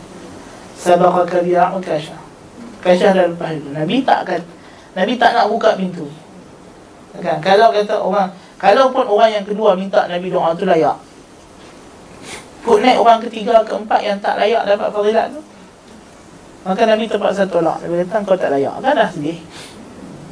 Sabaqa 0.79 1.27
kabi'a 1.27 1.75
Uqasyah. 1.75 2.19
Uqasyah 2.81 3.11
dah 3.11 3.25
lepas 3.27 3.51
itu. 3.51 3.69
Nabi 3.75 3.99
tak 4.07 4.23
akan 4.23 4.41
Nabi 4.95 5.13
tak 5.19 5.31
nak 5.35 5.51
buka 5.51 5.75
pintu. 5.75 6.07
Kan? 7.21 7.37
Kalau 7.43 7.69
kata 7.69 7.95
orang, 8.01 8.29
kalau 8.57 8.89
pun 8.89 9.05
orang 9.05 9.29
yang 9.29 9.45
kedua 9.45 9.77
minta 9.77 10.09
Nabi 10.09 10.33
doa 10.33 10.55
tu 10.57 10.65
layak. 10.65 10.97
Kut 12.63 12.79
naik 12.79 12.97
orang 12.97 13.19
ketiga, 13.27 13.59
keempat 13.61 14.01
yang 14.01 14.17
tak 14.23 14.39
layak 14.39 14.63
dapat 14.63 14.87
fadilat 14.87 15.27
tu 15.35 15.43
Maka 16.63 16.81
Nabi 16.87 17.11
terpaksa 17.11 17.43
tolak. 17.43 17.83
Nabi 17.83 18.07
kata 18.07 18.23
kau 18.23 18.39
tak 18.39 18.55
layak. 18.55 18.79
Kan 18.79 18.95
dah 18.95 19.09
sedih. 19.11 19.37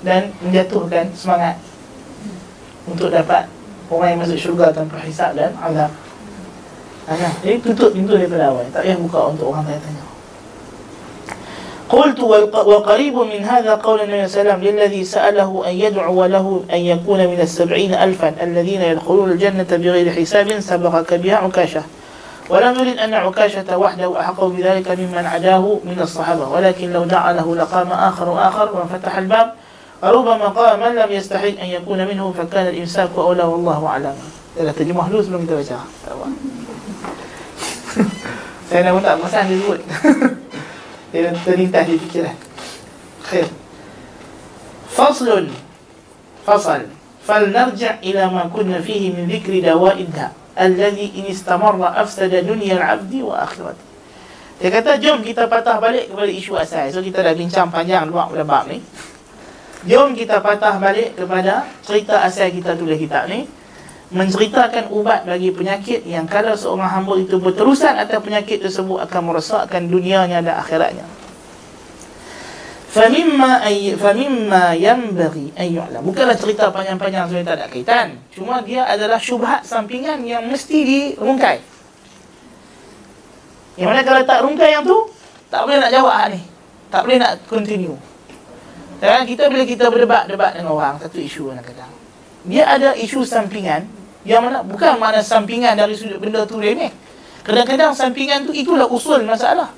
Dan 0.01 0.33
menjatuhkan 0.41 1.13
semangat 1.13 1.61
Untuk 2.89 3.13
dapat 3.13 3.45
Orang 3.91 4.07
yang 4.15 4.19
masuk 4.23 4.39
syurga 4.39 4.71
tanpa 4.71 5.03
hisap 5.03 5.35
dan 5.35 5.51
azab. 5.59 5.91
Ayah, 7.11 7.33
jadi 7.43 7.59
tutup 7.59 7.91
pintu 7.91 8.15
daripada 8.15 8.47
awal. 8.47 8.63
Tak 8.71 8.87
payah 8.87 8.95
buka 8.95 9.19
untuk 9.35 9.51
orang 9.51 9.67
tanya-tanya 9.67 10.10
قلت 11.91 12.19
وقريب 12.53 13.15
من 13.15 13.43
هذا 13.43 13.75
قول 13.75 14.01
النبي 14.01 14.27
صلى 14.27 14.41
الله 14.41 14.53
عليه 14.53 14.63
وسلم 14.63 14.75
للذي 14.75 15.03
سأله 15.03 15.63
أن 15.67 15.73
يدعو 15.73 16.25
له 16.25 16.63
أن 16.73 16.77
يكون 16.77 17.19
من 17.27 17.39
السبعين 17.41 17.93
ألفا 17.93 18.35
الذين 18.41 18.81
يدخلون 18.81 19.31
الجنة 19.31 19.67
بغير 19.71 20.11
حساب 20.11 20.59
سبقك 20.59 21.13
بها 21.13 21.35
عكاشة. 21.35 21.83
ولم 22.49 22.79
يرد 22.79 22.97
أن 22.97 23.13
عكاشة 23.13 23.77
وحده 23.77 24.19
أحق 24.19 24.43
بذلك 24.43 24.91
ممن 24.91 25.25
عداه 25.25 25.79
من 25.85 25.97
الصحابة 26.01 26.47
ولكن 26.49 26.93
لو 26.93 27.03
دعا 27.03 27.33
له 27.33 27.55
لقام 27.55 27.91
آخر 27.91 28.29
وآخر 28.29 28.69
وانفتح 28.75 29.17
الباب 29.17 29.53
وربما 30.03 30.47
قال 30.47 30.79
من 30.79 30.95
لم 30.95 31.11
يستحي 31.11 31.49
أن 31.49 31.65
يكون 31.65 32.07
منه 32.07 32.33
فكان 32.37 32.67
الإمساك 32.67 33.09
أولى 33.17 33.43
والله 33.43 33.87
أعلم. 33.87 34.15
Dah 34.51 34.75
terjemah 34.75 35.07
dulu 35.07 35.23
sebelum 35.23 35.47
kita 35.47 35.63
baca 35.63 35.79
Tak 36.03 36.11
apa 36.11 36.27
Saya 38.67 38.81
nak 38.83 38.99
dia 38.99 39.43
sebut 39.47 39.79
Dia 41.14 41.32
terlintas 41.44 41.84
di 41.86 41.96
fikiran 42.00 42.36
Khair 43.24 43.48
Faslun 44.92 45.52
Fasal 46.44 46.92
فلنرجع 47.26 48.06
إلى 48.06 48.30
ما 48.30 48.46
كنا 48.54 48.86
فيه 48.86 49.10
من 49.10 49.26
ذكر 49.26 49.50
دواء 49.50 49.98
الداء 49.98 50.46
alladhi 50.56 51.12
in 51.20 51.28
istamarra 51.28 51.92
afsada 52.00 52.40
dunya 52.40 52.80
al-'abdi 52.80 53.20
wa 53.20 53.44
akhirati. 53.44 53.84
Dia 54.56 54.72
kata 54.72 54.96
jom 54.96 55.20
kita 55.20 55.44
patah 55.52 55.76
balik 55.76 56.08
kepada 56.08 56.32
isu 56.32 56.56
asal. 56.56 56.88
So 56.88 57.04
kita 57.04 57.20
dah 57.20 57.36
bincang 57.36 57.68
panjang 57.68 58.08
luar 58.08 58.32
pada 58.32 58.40
bab 58.48 58.64
ni. 58.72 58.80
Jom 59.84 60.16
kita 60.16 60.40
patah 60.40 60.80
balik 60.80 61.12
kepada 61.12 61.68
cerita 61.84 62.24
asal 62.24 62.48
kita 62.48 62.72
tulis 62.72 62.96
kitab 62.96 63.28
ni 63.28 63.44
menceritakan 64.11 64.91
ubat 64.91 65.23
bagi 65.23 65.55
penyakit 65.55 66.03
yang 66.03 66.27
kalau 66.27 66.51
seorang 66.59 66.91
hamba 66.91 67.15
itu 67.15 67.39
berterusan 67.39 67.95
atas 67.95 68.19
penyakit 68.19 68.59
tersebut 68.59 68.99
akan 69.07 69.21
merosakkan 69.31 69.87
dunianya 69.87 70.43
dan 70.43 70.59
akhiratnya. 70.59 71.07
Famimma 72.91 73.63
ay 73.63 73.95
famimma 73.95 74.75
yanbaghi 74.75 75.55
an 75.55 75.67
yu'lam. 75.71 76.03
Bukanlah 76.03 76.35
cerita 76.35 76.67
panjang-panjang 76.75 77.31
sebenarnya 77.31 77.47
tak 77.47 77.57
ada 77.57 77.67
kaitan. 77.71 78.07
Cuma 78.35 78.59
dia 78.59 78.83
adalah 78.83 79.15
syubhat 79.15 79.63
sampingan 79.63 80.19
yang 80.27 80.43
mesti 80.43 80.83
dirungkai. 80.83 81.63
Yang 83.79 83.87
mana 83.87 84.01
kalau 84.03 84.21
tak 84.27 84.39
rungkai 84.43 84.75
yang 84.75 84.83
tu, 84.83 85.07
tak 85.47 85.63
boleh 85.63 85.79
nak 85.79 85.87
jawab 85.95 86.35
ni. 86.35 86.43
Tak 86.91 87.07
boleh 87.07 87.15
nak 87.15 87.39
continue. 87.47 87.95
Dan 88.99 89.23
kita 89.23 89.47
bila 89.47 89.63
kita 89.63 89.87
berdebat-debat 89.87 90.59
dengan 90.59 90.75
orang 90.75 90.99
satu 90.99 91.15
isu 91.15 91.55
nak 91.55 91.63
kata. 91.63 91.87
Dia 92.43 92.75
ada 92.75 92.91
isu 92.91 93.23
sampingan 93.23 94.00
yang 94.21 94.45
mana 94.45 94.61
bukan 94.61 95.01
mana 95.01 95.19
sampingan 95.21 95.73
dari 95.73 95.97
sudut 95.97 96.21
benda 96.21 96.45
tu 96.45 96.61
ni. 96.61 96.89
Kadang-kadang 97.41 97.97
sampingan 97.97 98.45
tu 98.45 98.53
itulah 98.53 98.85
usul 98.85 99.25
masalah. 99.25 99.73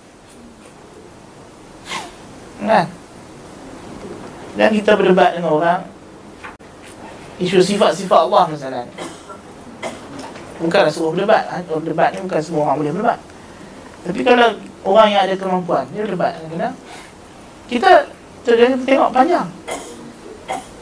Kan? 2.64 2.88
Dan 4.54 4.70
kita 4.70 4.94
berdebat 4.94 5.36
dengan 5.36 5.58
orang 5.58 5.82
Isu 7.42 7.60
sifat-sifat 7.60 8.20
Allah 8.30 8.46
misalnya 8.46 8.86
Bukanlah 10.62 10.94
semua 10.94 11.10
berdebat 11.12 11.44
ha? 11.50 11.58
Berdebat 11.66 12.10
ni 12.14 12.22
bukan 12.22 12.40
semua 12.40 12.62
orang 12.70 12.78
boleh 12.80 12.92
berdebat 12.94 13.20
Tapi 14.06 14.20
kalau 14.22 14.50
orang 14.86 15.08
yang 15.10 15.22
ada 15.26 15.36
kemampuan 15.36 15.84
Dia 15.92 16.06
berdebat 16.06 16.38
kadang 16.38 16.76
Kita 17.66 17.90
tengok 18.86 19.10
panjang 19.10 19.50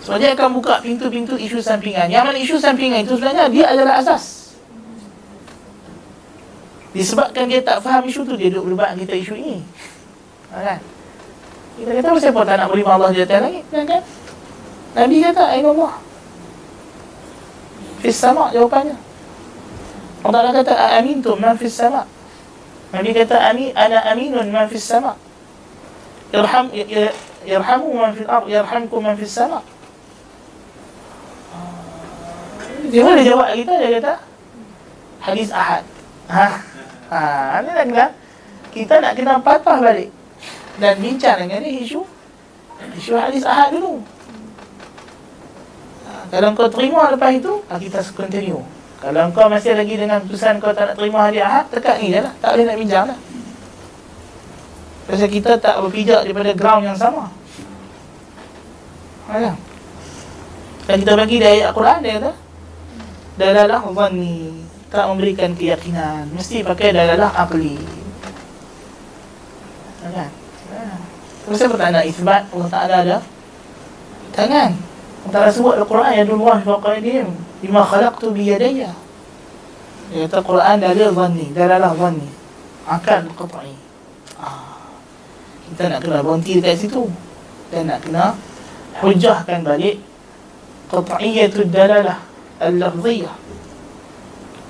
Sebab 0.01 0.17
dia 0.17 0.33
akan 0.33 0.57
buka 0.57 0.81
pintu-pintu 0.81 1.37
isu 1.37 1.61
sampingan 1.61 2.09
Yang 2.09 2.23
mana 2.25 2.37
isu 2.41 2.55
sampingan 2.57 3.05
itu 3.05 3.13
sebenarnya 3.13 3.45
Dia 3.53 3.65
adalah 3.69 4.01
asas. 4.01 4.57
Disebabkan 6.91 7.45
dia 7.47 7.61
tak 7.61 7.85
faham 7.85 8.03
isu 8.09 8.25
tu 8.25 8.33
Dia 8.33 8.49
duduk 8.49 8.73
berdebat 8.73 8.97
kita 8.97 9.13
isu 9.13 9.33
ini. 9.37 9.57
Ha, 10.51 10.57
Kan? 10.57 10.79
Kita 11.71 11.91
kata 11.97 12.19
siapa 12.19 12.41
tak 12.43 12.55
nak 12.59 12.67
beri 12.67 12.83
Allah 12.83 13.09
di 13.15 13.19
atas 13.23 13.39
langit 13.41 13.63
kan, 13.71 13.83
kan? 13.87 14.03
Nabi 14.91 15.15
kata 15.23 15.43
Ayat 15.55 15.65
Allah. 15.71 15.93
Fis 18.03 18.17
sama 18.17 18.43
jawapannya. 18.51 18.97
Allah 20.21 20.51
kata 20.51 20.73
Amin 20.99 21.23
tu 21.23 21.31
man 21.39 21.55
fis 21.55 21.73
sama. 21.77 22.03
Nabi 22.91 23.09
kata 23.15 23.37
Amin 23.39 23.71
Ana 23.71 24.03
aminun 24.11 24.51
man 24.51 24.67
fis 24.67 24.83
sama. 24.83 25.15
Irham 26.35 26.67
Irhamu 27.47 27.89
man 27.95 28.11
fil 28.13 28.27
ar 28.27 28.43
Irhamku 28.45 28.97
man 28.99 29.15
fis 29.15 29.31
sama 29.31 29.63
Dia 32.89 33.01
boleh 33.05 33.23
jawab 33.27 33.47
kita 33.53 33.73
Dia 33.77 33.89
kata 34.01 34.13
Hadis 35.21 35.49
ahad 35.53 35.83
Ha 36.31 36.47
Ha, 37.11 37.59
nak 37.59 37.85
kena 37.85 38.05
Kita 38.71 39.03
nak 39.03 39.13
kena 39.19 39.37
patah 39.43 39.77
balik 39.83 40.09
dan 40.79 40.97
bincang 40.97 41.37
dengan 41.45 41.61
dia 41.61 41.83
isu 41.83 42.01
isu 42.97 43.13
hadis 43.13 43.45
ahad 43.45 43.75
dulu 43.75 44.01
ha, 46.07 46.25
kalau 46.31 46.55
kau 46.57 46.71
terima 46.71 47.11
lepas 47.13 47.35
itu 47.35 47.61
ha, 47.69 47.77
kita 47.77 48.01
continue 48.17 48.63
Kalau 49.01 49.33
kau 49.33 49.49
masih 49.49 49.73
lagi 49.73 49.97
dengan 49.97 50.21
keputusan 50.21 50.61
kau 50.61 50.77
tak 50.77 50.93
nak 50.93 50.95
terima 51.01 51.25
hari 51.25 51.41
Ahad, 51.41 51.65
tekat 51.73 51.97
ni 51.97 52.13
je 52.13 52.21
lah. 52.21 52.29
Tak 52.37 52.53
boleh 52.53 52.65
nak 52.69 52.77
bincang 52.77 53.05
lah. 53.09 53.17
Pasal 55.09 55.25
kita 55.25 55.57
tak 55.57 55.81
berpijak 55.81 56.21
daripada 56.21 56.53
ground 56.53 56.85
yang 56.85 56.93
sama. 56.93 57.33
Ayah. 59.33 59.57
Dan 60.85 61.01
kita 61.01 61.17
bagi 61.17 61.41
dari 61.41 61.65
Al-Quran, 61.65 61.97
dia 62.05 62.21
kata, 62.21 62.31
Dalalah 63.39 63.83
ni 64.11 64.51
tak 64.91 65.07
memberikan 65.07 65.55
keyakinan. 65.55 66.27
Mesti 66.35 66.67
pakai 66.67 66.91
dalalah 66.91 67.31
akli. 67.31 67.79
Kan? 70.01 70.31
Terus 71.47 71.57
saya 71.57 71.69
bertanya, 71.71 72.01
isbat 72.03 72.45
Allah 72.51 72.69
Ta'ala 72.69 72.95
ada? 73.05 73.17
Tangan. 74.35 74.71
Ta'ala 75.31 75.49
sebut 75.53 75.79
Al-Quran, 75.79 76.11
Ya 76.11 76.23
Dullah, 76.27 76.59
Faqadim. 76.59 77.51
Bima 77.61 77.85
khalaqtu 77.85 78.33
biyadaya 78.33 78.89
Dia 80.09 80.25
kata 80.25 80.41
Quran 80.41 80.75
dalil 80.81 81.13
zanni 81.13 81.53
Dalalah 81.53 81.93
zanni 81.93 82.25
Akal 82.89 83.29
qat'i 83.37 83.77
ah. 84.41 84.89
Kita 85.69 85.93
nak 85.93 86.01
kena 86.01 86.25
berhenti 86.25 86.57
dekat 86.57 86.81
situ 86.81 87.05
Dan 87.69 87.93
nak 87.93 88.01
kena 88.01 88.33
Hujahkan 88.97 89.61
balik 89.61 90.01
Qat'iyatul 90.89 91.69
dalalah 91.69 92.30
Al-lafziyah. 92.61 93.35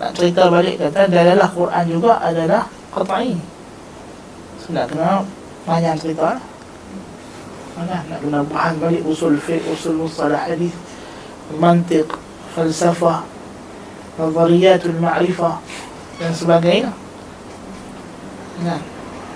Nak 0.01 0.11
cerita 0.17 0.49
balik 0.49 0.81
kata 0.81 1.05
Dalalah 1.11 1.49
Quran 1.51 1.85
juga 1.85 2.17
adalah 2.23 2.65
Qat'i. 2.89 3.37
So 4.57 4.73
nak 4.73 4.89
kena 4.89 5.21
Banyak 5.61 5.93
cerita 6.01 6.41
Nak 7.77 8.19
kena 8.23 8.41
faham 8.49 8.81
balik 8.81 9.05
usul 9.05 9.37
fiqh 9.37 9.61
Usul 9.69 10.01
mustalah 10.01 10.49
hadith 10.49 10.73
Mantiq 11.53 12.09
falsafah 12.55 13.23
nazariyatul 14.19 14.97
ma'rifah 14.99 15.57
dan 16.19 16.31
sebagainya. 16.35 16.91
Kan? 18.61 18.81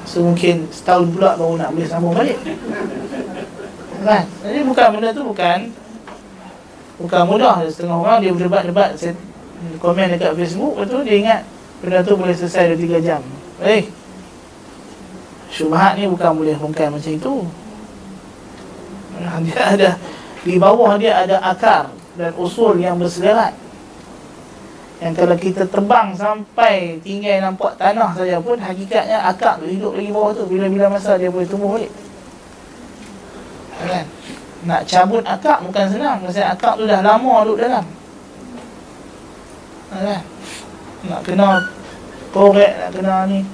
So 0.05 0.21
mungkin 0.21 0.69
setahun 0.69 1.09
pula 1.15 1.33
baru 1.39 1.57
nak 1.57 1.73
boleh 1.73 1.87
sambung 1.89 2.13
balik. 2.13 2.37
Kan? 4.05 4.23
Jadi 4.45 4.59
bukan 4.61 4.87
benda 4.93 5.09
tu 5.15 5.23
bukan 5.25 5.59
bukan 6.99 7.21
mudah 7.27 7.63
setengah 7.67 7.97
orang 7.97 8.17
dia 8.23 8.31
berdebat-debat. 8.31 8.95
Komen 9.81 10.13
dekat 10.13 10.35
Facebook 10.37 10.73
betul 10.77 11.01
dia 11.07 11.15
ingat 11.17 11.41
benda 11.81 12.03
tu 12.05 12.13
boleh 12.15 12.35
selesai 12.35 12.75
dalam 12.75 12.79
3 12.79 13.07
jam. 13.07 13.21
Eh 13.63 13.87
syubhat 15.51 15.95
ni 15.95 16.05
bukan 16.11 16.31
boleh 16.35 16.55
bongkar 16.59 16.91
macam 16.91 17.11
itu. 17.11 17.35
Dia 19.47 19.61
ada 19.63 19.89
di 20.43 20.59
bawah 20.59 20.99
dia 20.99 21.23
ada 21.23 21.39
akar 21.39 21.87
dan 22.19 22.35
usul 22.35 22.77
yang 22.77 22.99
bersederat 22.99 23.55
yang 24.99 25.15
kalau 25.15 25.35
kita 25.35 25.67
terbang 25.67 26.15
sampai 26.15 26.99
tinggal 27.03 27.51
nampak 27.51 27.75
tanah 27.75 28.15
saja 28.15 28.39
pun 28.39 28.55
hakikatnya 28.55 29.27
akak 29.27 29.59
tu 29.59 29.67
hidup 29.67 29.91
lagi 29.95 30.11
bawah 30.11 30.31
tu. 30.31 30.43
Bila-bila 30.47 30.99
masa 30.99 31.19
dia 31.19 31.27
boleh 31.31 31.47
tumbuh 31.47 31.75
balik. 31.75 31.91
Kan 33.75 34.05
nak 34.65 34.81
cabut 34.89 35.21
akak 35.21 35.61
bukan 35.61 35.85
senang. 35.93 36.17
Sebab 36.25 36.47
akak 36.57 36.73
tu 36.81 36.83
dah 36.89 37.01
lama 37.05 37.45
duduk 37.45 37.61
dalam. 37.61 37.85
Kan? 39.93 40.21
Nak 41.05 41.21
kena 41.21 41.61
korek 42.33 42.73
nak 42.81 42.89
kena 42.91 43.29
ni. 43.29 43.45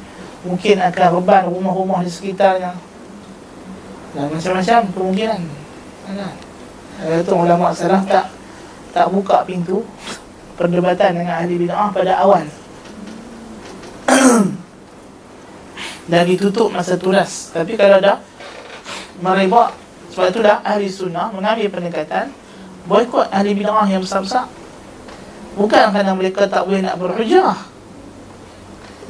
Mungkin 0.41 0.81
akan 0.81 1.07
reban 1.21 1.43
rumah-rumah 1.51 2.01
di 2.01 2.09
sekitarnya. 2.09 2.73
Dan 4.15 4.25
macam-macam 4.31 4.79
kemungkinan. 4.95 5.41
Kan? 6.07 6.33
Itu 7.21 7.33
ulama 7.35 7.75
salaf 7.75 8.07
tak 8.07 8.25
tak 8.91 9.07
buka 9.07 9.47
pintu 9.47 9.87
perdebatan 10.59 11.15
dengan 11.15 11.39
ahli 11.43 11.55
bid'ah 11.59 11.89
pada 11.95 12.19
awal. 12.23 12.43
Dan 16.11 16.21
ditutup 16.27 16.69
masa 16.73 16.99
tulas. 16.99 17.55
Tapi 17.55 17.79
kalau 17.79 18.03
dah 18.03 18.19
meribak 19.23 19.71
sebab 20.11 20.25
itu 20.29 20.39
dah 20.43 20.59
ahli 20.61 20.87
sunnah 20.91 21.31
mengambil 21.31 21.67
pendekatan 21.71 22.29
boykot 22.85 23.31
ahli 23.31 23.55
bid'ah 23.55 23.87
yang 23.87 24.03
besar-besar 24.03 24.47
bukan 25.55 25.91
kerana 25.91 26.11
mereka 26.15 26.47
tak 26.47 26.67
boleh 26.67 26.83
nak 26.83 26.99
berhujah 26.99 27.55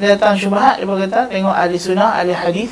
datang 0.01 0.33
syubhat 0.37 0.81
dia 0.81 0.85
berkata 0.85 1.29
tengok 1.29 1.53
ahli 1.53 1.77
sunnah 1.77 2.17
ahli 2.17 2.33
hadis 2.33 2.71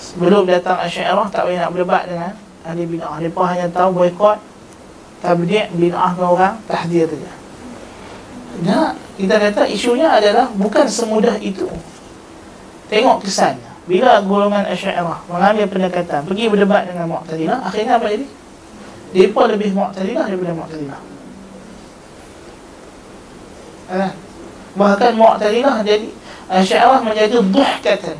sebelum 0.00 0.48
datang 0.48 0.80
asyairah 0.80 1.28
tak 1.28 1.48
boleh 1.48 1.58
nak 1.60 1.70
berdebat 1.72 2.04
dengan 2.08 2.32
ahli 2.64 2.84
bid'ah 2.84 3.16
mereka 3.20 3.42
hanya 3.48 3.66
tahu 3.72 3.90
boykot 3.96 4.38
tabdi' 5.20 5.68
bid'ah 5.76 6.12
dengan 6.16 6.28
orang 6.32 6.54
tahdir 6.64 7.06
saja. 7.06 7.32
Ya, 8.60 8.80
kita 9.16 9.34
kata 9.38 9.62
isunya 9.70 10.08
adalah 10.10 10.50
bukan 10.52 10.84
semudah 10.88 11.38
itu. 11.38 11.68
Tengok 12.90 13.22
kesannya. 13.24 13.69
Bila 13.90 14.22
golongan 14.22 14.70
Asy'ariyah 14.70 15.26
mengambil 15.26 15.66
pendekatan 15.66 16.22
pergi 16.22 16.46
berdebat 16.46 16.86
dengan 16.86 17.10
Mu'tazilah, 17.10 17.58
akhirnya 17.66 17.98
apa 17.98 18.06
jadi? 18.06 18.26
Depa 19.10 19.42
lebih 19.50 19.74
Mu'tazilah 19.74 20.24
daripada 20.30 20.52
Mu'tazilah. 20.54 21.00
Eh, 23.90 24.10
bahkan 24.78 25.12
Mu'tazilah 25.18 25.82
jadi 25.82 26.06
Asy'ariyah 26.46 27.02
menjadi 27.02 27.42
dhuhkatan 27.42 28.18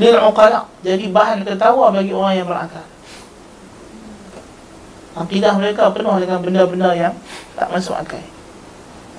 lil 0.00 0.16
uqala, 0.16 0.72
jadi 0.80 1.04
bahan 1.12 1.44
ketawa 1.44 1.92
bagi 1.92 2.16
orang 2.16 2.34
yang 2.40 2.48
berakal. 2.48 2.88
Akidah 5.14 5.54
mereka 5.54 5.94
penuh 5.94 6.16
dengan 6.18 6.42
benda-benda 6.42 6.90
yang 6.96 7.14
tak 7.54 7.70
masuk 7.70 7.94
akal 7.94 8.18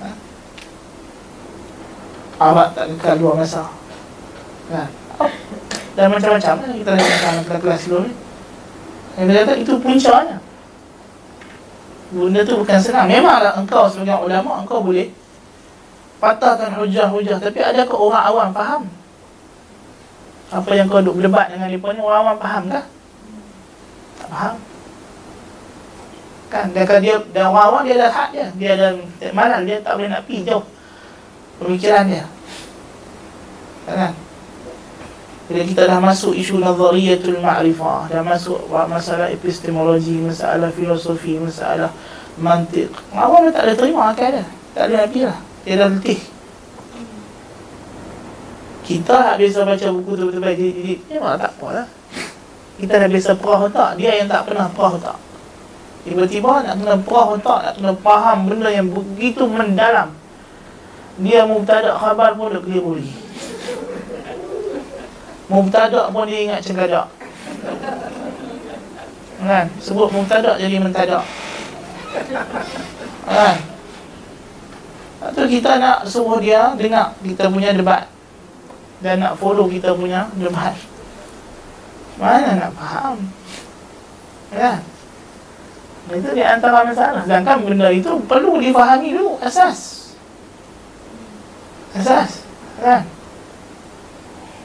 ha? 0.04 0.08
Awak 2.36 2.76
tak 2.76 2.84
kekal 2.92 3.16
dua 3.16 3.32
masa 3.32 3.64
ha? 4.68 4.84
Dan 5.96 6.12
macam-macam. 6.12 6.54
Kan 6.60 6.72
kita 6.76 6.90
nak 6.92 7.08
dalam 7.48 7.60
kelas 7.64 7.82
dulu 7.88 8.04
ni. 8.04 8.12
Yang 9.16 9.26
dia 9.32 9.40
kata 9.40 9.54
itu 9.56 9.72
puncanya 9.80 10.36
Benda 12.12 12.40
tu 12.44 12.54
bukan 12.60 12.78
senang. 12.78 13.08
Memanglah 13.08 13.56
engkau 13.56 13.88
sebagai 13.88 14.28
ulama 14.28 14.60
engkau 14.60 14.84
boleh 14.84 15.08
Patahkan 16.20 16.76
hujah-hujah. 16.76 17.40
Tapi 17.40 17.58
adakah 17.60 17.96
orang 17.96 18.24
awam 18.28 18.48
faham? 18.52 18.82
Apa 20.52 20.70
yang 20.78 20.86
kau 20.86 21.02
duk 21.02 21.18
berdebat 21.18 21.50
dengan 21.50 21.68
mereka 21.68 21.92
ni 21.96 22.00
Orang 22.04 22.20
awam 22.28 22.36
faham 22.38 22.62
kah? 22.68 22.84
Tak 24.20 24.28
faham. 24.28 24.56
Kan? 26.46 26.66
Dia 26.70 26.84
kan 26.86 27.00
dia 27.02 27.16
dan 27.34 27.50
orang 27.50 27.84
dia 27.84 27.94
ada 27.98 28.08
hak 28.12 28.28
dia. 28.32 28.46
Dia 28.54 28.70
ada 28.78 28.86
malam 29.34 29.66
dia 29.66 29.82
tak 29.82 29.98
boleh 29.98 30.08
nak 30.12 30.22
pergi 30.28 30.46
jauh. 30.46 30.64
Pemikiran 31.58 32.04
dia. 32.06 32.24
Kan 33.88 34.25
bila 35.46 35.62
kita 35.62 35.82
dah 35.86 36.02
masuk 36.02 36.34
isu 36.34 36.58
nazariyatul 36.58 37.38
ma'rifah 37.38 38.10
dah 38.10 38.22
masuk 38.22 38.66
masalah 38.90 39.30
epistemologi 39.30 40.18
masalah 40.18 40.74
filosofi 40.74 41.38
masalah 41.38 41.94
mantik 42.36 42.90
awam 43.14 43.46
dia 43.46 43.52
tak 43.54 43.64
ada 43.70 43.74
terima 43.78 44.10
akal 44.10 44.30
dia 44.34 44.46
tak 44.76 44.92
ada 44.92 45.08
pergi 45.08 45.24
lah. 45.24 45.38
Dia 45.64 45.74
dah 45.80 45.88
letih. 45.88 46.20
Kita 48.84 49.14
tak 49.24 49.36
biasa 49.40 49.58
baca 49.64 49.86
buku 49.88 50.10
tu 50.12 50.24
betul-betul 50.28 50.52
jadi, 50.52 50.94
memang 51.08 51.40
tak 51.40 51.52
apa 51.56 51.66
lah. 51.72 51.86
Kita 52.76 52.94
dah 53.00 53.08
biasa 53.08 53.30
perah 53.40 53.60
tak 53.72 53.90
dia 53.96 54.20
yang 54.20 54.28
tak 54.28 54.44
pernah 54.44 54.68
perah 54.68 54.94
tak 55.00 55.18
Tiba-tiba 56.04 56.60
nak 56.60 56.76
kena 56.76 56.94
perah 57.02 57.26
otak, 57.34 57.60
nak 57.64 57.74
kena 57.80 57.92
faham 58.04 58.38
benda 58.46 58.68
yang 58.68 58.86
begitu 58.92 59.48
mendalam. 59.48 60.12
Dia 61.18 61.48
mubtada 61.48 61.96
khabar 61.96 62.36
pun 62.36 62.52
dia 62.52 62.60
lagi. 62.60 63.10
Mubtada 65.46 66.10
pun 66.10 66.26
dia 66.26 66.42
ingat 66.42 66.60
cengkadak. 66.62 67.06
Kan? 69.38 69.66
Sebut 69.78 70.10
mubtada 70.10 70.58
jadi 70.58 70.76
mentada. 70.82 71.22
Kan? 73.26 73.56
Itu 75.26 75.42
kita 75.46 75.70
nak 75.78 76.06
suruh 76.06 76.42
dia 76.42 76.74
dengar 76.74 77.14
kita 77.22 77.46
punya 77.46 77.70
debat. 77.70 78.10
Dan 78.98 79.22
nak 79.22 79.38
follow 79.38 79.70
kita 79.70 79.94
punya 79.94 80.26
debat. 80.34 80.74
Mana 82.18 82.58
nak 82.58 82.72
faham? 82.74 83.16
Kan? 84.50 84.80
Itu 86.06 86.30
di 86.38 86.42
antara 86.42 86.86
masalah 86.86 87.26
Sedangkan 87.26 87.66
benda 87.66 87.90
itu 87.90 88.14
perlu 88.30 88.62
difahami 88.62 89.10
dulu 89.10 89.42
Asas 89.42 90.14
Asas 91.98 92.46
Kan 92.78 93.02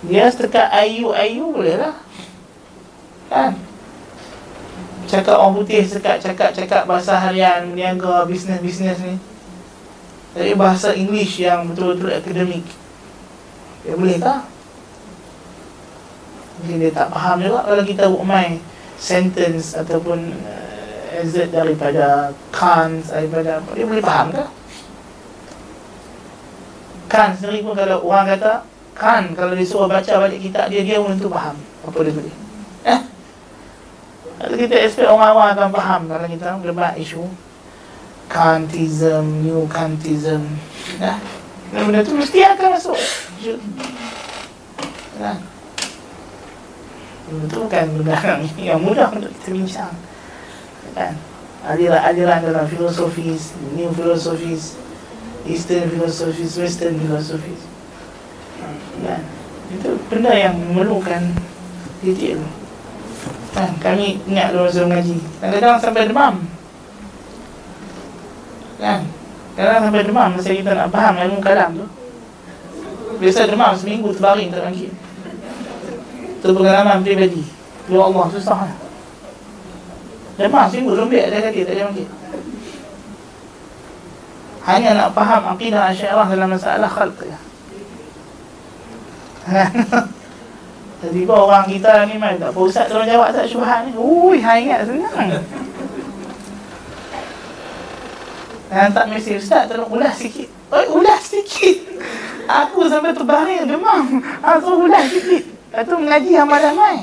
Dia 0.01 0.29
setakat 0.33 0.73
ayu-ayu 0.73 1.53
boleh 1.53 1.77
lah. 1.77 1.95
Kan? 3.29 3.53
Cakap 5.05 5.37
orang 5.37 5.59
putih 5.59 5.83
sekat 5.83 6.23
cakap-cakap 6.23 6.87
bahasa 6.87 7.19
harian 7.19 7.75
Niaga, 7.75 8.23
bisnes-bisnes 8.25 8.97
ni. 9.03 9.15
Dari 10.31 10.55
bahasa 10.55 10.95
English 10.95 11.43
yang 11.43 11.67
betul-betul 11.67 12.15
akademik 12.15 12.63
Dia 13.83 13.99
boleh 13.99 14.15
tak? 14.15 14.47
Mungkin 16.61 16.77
dia 16.79 16.91
tak 16.95 17.11
faham 17.11 17.43
juga 17.43 17.59
kalau 17.67 17.83
kita 17.83 18.03
buat 18.07 18.23
main 18.23 18.63
Sentence 18.95 19.75
ataupun 19.75 20.31
uh, 20.31 21.19
exit 21.19 21.51
daripada 21.51 22.31
Kant 22.53 23.03
daripada 23.11 23.59
dia 23.75 23.83
boleh 23.83 23.99
faham 23.99 24.31
ke 24.31 24.45
Kan 27.11 27.35
sendiri 27.35 27.67
pun 27.67 27.75
kalau 27.75 27.99
orang 28.07 28.31
kata 28.31 28.63
Kan 29.01 29.33
kalau 29.33 29.57
disuruh 29.57 29.89
baca 29.89 30.21
balik 30.21 30.37
kitab 30.37 30.69
dia 30.69 30.85
Dia 30.85 31.01
pun 31.01 31.17
tentu 31.17 31.33
faham 31.33 31.57
Apa 31.81 31.97
dia 32.05 32.13
Eh? 32.85 33.01
Kalau 34.37 34.55
kita 34.57 34.75
expect 34.77 35.09
orang 35.09 35.33
awam 35.33 35.47
akan 35.57 35.69
faham 35.73 36.01
Kalau 36.05 36.27
kita 36.29 36.45
berdebat 36.61 36.93
isu 37.01 37.25
Kantism 38.29 39.41
New 39.41 39.65
Kantism 39.65 40.45
Nah 41.01 41.17
Benda 41.71 42.03
tu 42.03 42.19
mesti 42.19 42.43
akan 42.43 42.67
masuk. 42.75 42.99
Kan? 45.15 45.37
Benda 47.31 47.45
tu 47.47 47.57
bukan 47.63 47.85
benda 47.95 48.15
yang 48.67 48.83
mudah 48.83 49.07
untuk 49.15 49.31
kita 49.39 49.55
bincang. 49.55 49.93
Kan? 50.91 51.15
Aliran-aliran 51.63 52.43
dalam 52.43 52.65
filosofis 52.67 53.55
New 53.77 53.87
filosofis 53.95 54.75
Eastern 55.47 55.87
filosofis, 55.87 56.59
Western 56.59 56.99
filosofis 56.99 57.70
kan? 59.03 59.21
Itu 59.71 59.89
benda 60.11 60.31
yang 60.35 60.55
memerlukan 60.57 61.33
detail 62.01 62.41
kan? 63.61 63.71
Kami 63.77 64.17
ingat 64.25 64.55
dulu 64.55 64.67
masa 64.67 64.81
mengaji. 64.87 65.17
Kadang-kadang 65.39 65.77
sampai 65.79 66.09
demam. 66.09 66.35
Kan? 68.81 69.01
Kadang-kadang 69.53 69.83
sampai 69.85 70.03
demam 70.07 70.29
masa 70.33 70.51
kita 70.55 70.71
nak 70.73 70.89
faham 70.89 71.13
ilmu 71.19 71.39
kalam 71.43 71.71
tu. 71.77 71.87
Biasa 73.21 73.45
demam 73.45 73.77
seminggu 73.77 74.09
terbaring 74.17 74.49
tak 74.49 74.65
bangkit 74.65 74.89
Itu 76.41 76.49
pengalaman 76.57 77.05
pribadi. 77.05 77.45
Ya 77.85 77.99
Allah 78.01 78.25
susah 78.33 78.59
lah. 78.65 78.77
Demam 80.39 80.65
seminggu 80.71 80.97
lembik 80.97 81.29
dia 81.29 81.39
kata 81.43 81.61
tak 81.61 81.75
ada 81.75 81.83
bangkit. 81.91 82.09
Hanya 84.61 84.89
nak 84.93 85.09
faham 85.17 85.57
akidah 85.57 85.89
asyairah 85.89 86.27
dalam 86.29 86.53
masalah 86.53 86.89
khalq 86.89 87.29
Jadi 91.01 91.25
kau 91.25 91.49
orang 91.49 91.65
kita 91.65 92.05
ni 92.05 92.21
mai 92.21 92.37
tak 92.37 92.53
apa 92.53 92.59
ustaz 92.61 92.85
tolong 92.85 93.09
jawab 93.09 93.33
tak 93.33 93.49
syubhat 93.49 93.89
ni. 93.89 93.97
Ui, 93.97 94.37
hai 94.37 94.69
ingat 94.69 94.85
senang. 94.85 95.41
Dan 98.69 98.93
tak 98.93 99.09
mesej 99.09 99.41
ustaz 99.41 99.65
tolong 99.65 99.89
ulas 99.89 100.13
sikit. 100.13 100.45
Oi, 100.71 100.85
ulas 100.93 101.21
sikit. 101.25 101.89
Aku 102.45 102.85
sampai 102.85 103.17
terbaring 103.17 103.65
demam. 103.65 104.21
Aku 104.45 104.85
ulas 104.85 105.09
sikit. 105.09 105.43
Lepas 105.73 105.97
mengaji 105.97 106.31
hamalan 106.37 106.73
mai. 106.77 106.99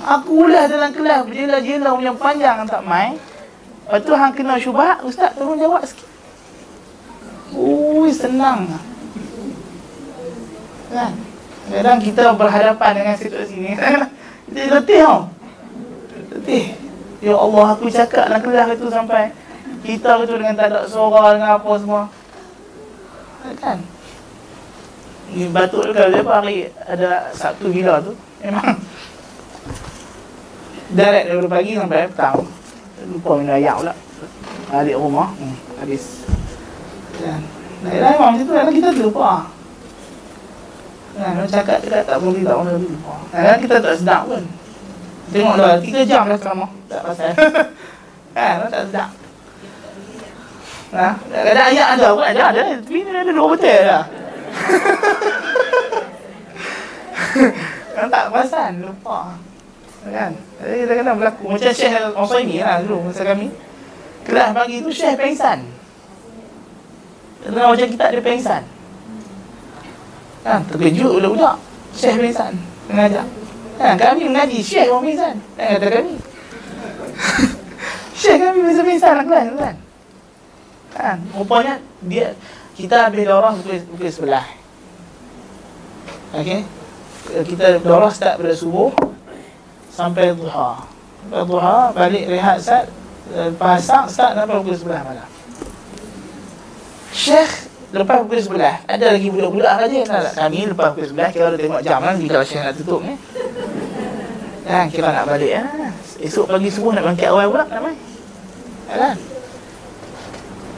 Aku 0.00 0.48
ulas 0.48 0.64
dalam 0.72 0.96
kelas 0.96 1.28
berjela-jela 1.28 1.92
yang 2.00 2.16
panjang 2.16 2.64
tak 2.64 2.80
mai. 2.88 3.20
Lepas 3.84 4.00
tu 4.06 4.12
hang 4.16 4.32
kena 4.32 4.56
syubhat, 4.56 5.04
ustaz 5.04 5.36
tolong 5.36 5.60
jawab 5.60 5.84
sikit. 5.84 6.08
Ui, 7.52 8.08
senang. 8.08 8.89
Kan? 10.90 11.14
Kadang 11.70 12.02
kita 12.02 12.34
berhadapan 12.34 12.90
dengan 12.98 13.14
situasi 13.14 13.54
ni 13.62 13.72
Kita 14.50 14.74
letih 14.74 15.00
tau. 15.06 15.30
Letih. 16.34 16.74
Ya 17.22 17.34
Allah 17.38 17.64
aku 17.70 17.86
cakap 17.86 18.26
dalam 18.26 18.42
kelas 18.42 18.74
itu 18.74 18.90
sampai 18.90 19.30
Kita 19.86 20.18
itu 20.26 20.34
dengan 20.34 20.58
tak 20.58 20.74
ada 20.74 20.82
suara 20.90 21.38
dengan 21.38 21.62
apa 21.62 21.70
semua. 21.78 22.02
Kan? 23.62 23.78
Ni 25.30 25.46
batuk 25.46 25.94
juga 25.94 26.10
Lepas 26.10 26.42
hari 26.42 26.74
ada 26.82 27.30
Sabtu 27.30 27.70
gila 27.70 28.02
tu. 28.02 28.18
Memang 28.42 28.74
Direct 30.98 31.26
daripada 31.30 31.50
pagi 31.54 31.78
sampai 31.78 32.10
petang. 32.10 32.42
Lupa 33.06 33.30
minum 33.38 33.54
ayak 33.54 33.78
pula. 33.78 33.94
Balik 34.74 34.98
rumah 34.98 35.30
hmm, 35.38 35.56
Habis. 35.78 36.26
Dan 37.22 37.46
Lain-lain 37.80 38.18
macam 38.18 38.42
tu 38.42 38.54
Kita 38.74 38.90
terlupa 38.90 39.46
Kan, 41.10 41.32
orang 41.42 41.50
cakap 41.50 41.82
dia 41.82 42.06
tak 42.06 42.18
boleh 42.22 42.42
tak 42.46 42.56
boleh 42.62 42.74
Kadang 43.34 43.60
kita 43.66 43.74
tak 43.82 43.94
sedap 43.98 44.22
pun. 44.30 44.42
Tengoklah, 45.30 45.78
tiga 45.82 46.00
jam 46.06 46.22
dah 46.26 46.38
ceramah. 46.38 46.70
Tak 46.86 47.00
pasal. 47.06 47.30
kan, 48.36 48.54
tak 48.70 48.82
sedap. 48.90 49.10
Ha? 50.90 51.08
Kadang 51.30 51.66
ayat 51.70 51.86
ada 51.98 52.08
pun, 52.14 52.24
ada, 52.26 52.42
ada. 52.50 52.60
Tapi 52.82 52.98
ni 53.02 53.10
ada 53.10 53.30
dua 53.30 53.46
betul 53.54 53.80
lah. 53.86 54.04
kan 57.94 58.06
tak 58.10 58.24
pasal, 58.30 58.70
lupa. 58.82 59.18
Kan? 60.06 60.32
Jadi 60.62 60.76
kita 60.86 60.92
kena 60.98 61.12
berlaku. 61.14 61.44
Macam 61.52 61.70
Syekh 61.74 61.94
Al-Usaimi 61.94 62.58
lah 62.62 62.82
dulu, 62.82 63.10
masa 63.10 63.22
kami. 63.22 63.54
Kelas 64.26 64.50
pagi 64.54 64.76
tu 64.82 64.90
Syekh 64.90 65.14
pengsan. 65.18 65.58
Tengah 67.40 67.66
macam 67.72 67.88
kita 67.88 68.04
ada 68.10 68.20
pengsan. 68.22 68.62
Kan 70.40 70.64
terkejut 70.68 71.20
budak-budak. 71.20 71.56
Syekh 71.92 72.16
pingsan 72.16 72.54
mengajar. 72.88 73.26
Kan 73.76 73.94
kami 73.96 74.28
mengaji 74.28 74.58
Syekh 74.64 74.88
orang 74.88 75.04
pingsan. 75.04 75.34
Kan 75.56 75.66
kata 75.76 75.86
kami. 75.90 76.14
Syekh 78.20 78.36
kami 78.40 78.58
bisa 78.72 78.82
pingsan 78.84 79.12
lah 79.20 79.24
kan. 79.26 79.76
Kan 80.90 81.16
rupanya 81.36 81.74
dia 82.04 82.32
kita 82.80 83.12
ambil 83.12 83.28
daurah 83.28 83.52
pukul, 83.52 84.08
sebelah. 84.08 84.46
Okey. 86.32 86.64
Kita 87.44 87.78
daurah 87.84 88.08
start 88.08 88.40
pada 88.40 88.56
subuh 88.56 88.90
sampai 89.92 90.32
duha. 90.32 90.80
Sampai 91.20 91.44
duha 91.44 91.92
balik 91.92 92.24
rehat 92.32 92.58
sat 92.64 92.88
lepas 93.30 93.84
asar 93.84 94.08
start 94.08 94.32
sampai 94.40 94.56
pukul 94.64 94.76
sebelah 94.78 95.02
malam. 95.04 95.28
Syekh 97.12 97.69
lepas 97.90 98.22
pukul 98.22 98.38
sebelah 98.38 98.86
ada 98.86 99.06
lagi 99.10 99.28
budak-budak 99.34 99.72
saja 99.82 99.98
nak 100.06 100.34
kami. 100.38 100.60
Lepas 100.70 100.86
pukul 100.94 101.06
sebelah 101.10 101.28
kira 101.34 101.46
tengok 101.58 101.82
jam 101.82 101.98
kan 102.02 102.14
bila 102.14 102.40
syekh 102.46 102.62
nak 102.62 102.74
tutup 102.78 103.00
ni. 103.02 103.14
Kan 104.66 104.86
kira 104.90 105.08
nak 105.10 105.24
balik 105.26 105.52
ah. 105.58 105.90
Esok 106.20 106.46
pagi 106.46 106.70
subuh 106.70 106.92
nak 106.94 107.04
bangkit 107.08 107.28
awal 107.32 107.50
pula 107.50 107.64
nak 107.66 107.80
mai 107.82 107.96
kan? 108.90 109.16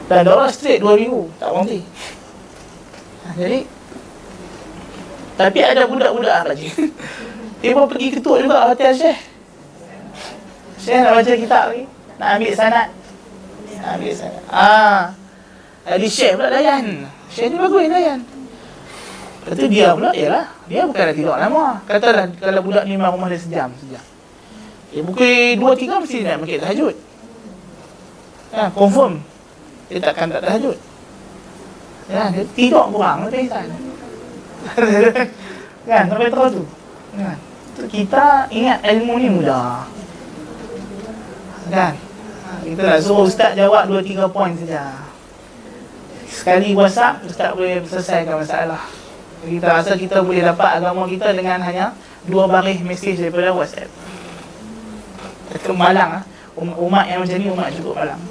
Dan 0.09 0.21
dolar 0.27 0.49
straight 0.53 0.81
2000 0.81 1.39
tak 1.41 1.49
berhenti. 1.49 1.79
Jadi 3.33 3.59
tapi 5.33 5.59
ada 5.65 5.89
budak-budak 5.89 6.45
lagi 6.45 6.69
dia 7.63 7.71
pun 7.73 7.87
pergi 7.87 8.07
ketuk 8.17 8.37
juga 8.43 8.69
hotel 8.69 8.91
syekh. 8.93 9.19
Syekh 10.81 10.99
nak 11.01 11.13
baca 11.17 11.31
kitab 11.33 11.63
lagi. 11.73 11.85
Nak 12.17 12.29
ambil 12.37 12.53
sanat 12.53 12.87
nak 13.83 13.99
ambil 13.99 14.13
sanat 14.15 14.43
ah 14.47 15.11
jadi 15.83 16.07
Syekh 16.07 16.33
pula 16.39 16.47
layan. 16.47 16.85
Syekh 17.27 17.51
ni 17.51 17.55
bagus 17.59 17.83
layan. 17.91 18.19
Lepas 19.43 19.59
tu 19.59 19.67
dia 19.67 19.91
pula, 19.91 20.15
yalah 20.15 20.47
Dia 20.71 20.87
bukan 20.87 21.03
dah 21.03 21.15
tidur 21.15 21.35
lama. 21.35 21.83
Katalah 21.83 22.31
kalau 22.39 22.63
budak 22.63 22.87
ni 22.87 22.95
memang 22.95 23.19
rumah 23.19 23.27
dia 23.27 23.39
sejam 23.39 23.67
sejam. 23.75 23.99
Dia 24.95 25.01
pukul 25.03 25.59
2-3 25.59 26.03
mesti 26.07 26.17
nak 26.23 26.37
makin 26.39 26.59
tahajud. 26.63 26.95
Ya, 28.53 28.63
confirm. 28.71 29.13
Dia 29.91 29.99
takkan 29.99 30.31
tak 30.31 30.47
tahajud. 30.47 30.77
Ya, 32.07 32.31
dia 32.35 32.43
tidur 32.51 32.91
kurang 32.91 33.31
Dia 33.31 33.31
pingsan 33.31 33.67
Kan, 35.87 36.03
sampai 36.07 36.31
terus 36.31 36.51
tu. 36.55 36.63
Kan 37.19 37.37
kita 37.89 38.47
ingat 38.53 38.79
ilmu 38.85 39.13
ni 39.19 39.27
mudah. 39.27 39.83
Kan 41.67 41.99
Kita 42.63 42.81
nak 42.85 42.99
suruh 43.03 43.27
ustaz 43.27 43.57
jawab 43.59 43.91
2-3 43.91 44.29
poin 44.31 44.55
saja 44.55 45.12
sekali 46.33 46.73
WhatsApp 46.73 47.21
Ustaz 47.29 47.53
boleh 47.53 47.85
selesaikan 47.85 48.41
masalah. 48.41 48.81
Kita 49.45 49.67
rasa 49.69 49.93
kita 49.93 50.25
boleh 50.25 50.41
dapat 50.41 50.81
agama 50.81 51.05
kita 51.05 51.29
dengan 51.35 51.61
hanya 51.61 51.93
dua 52.25 52.49
baris 52.49 52.81
mesej 52.81 53.21
daripada 53.21 53.53
WhatsApp. 53.53 53.91
Itu 55.53 55.77
malang 55.77 56.19
ah. 56.19 56.23
Um, 56.53 56.69
umat 56.85 57.09
yang 57.09 57.25
macam 57.25 57.37
ni 57.37 57.49
umat 57.49 57.69
cukup 57.73 57.93
malang. 57.97 58.21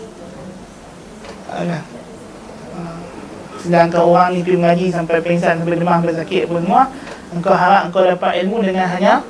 Sedangkan 3.63 4.03
orang 4.03 4.29
ni 4.35 4.47
pergi 4.47 4.59
mengaji 4.59 4.87
sampai 4.95 5.23
pingsan 5.23 5.59
sampai 5.63 5.79
demam 5.79 6.03
sampai 6.03 6.19
sakit 6.23 6.43
pun 6.51 6.63
semua 6.63 6.87
engkau 7.35 7.55
harap 7.55 7.91
engkau 7.91 8.03
dapat 8.03 8.43
ilmu 8.47 8.63
dengan 8.63 8.87
hanya 8.91 9.27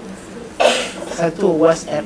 satu 1.12 1.56
WhatsApp. 1.56 2.04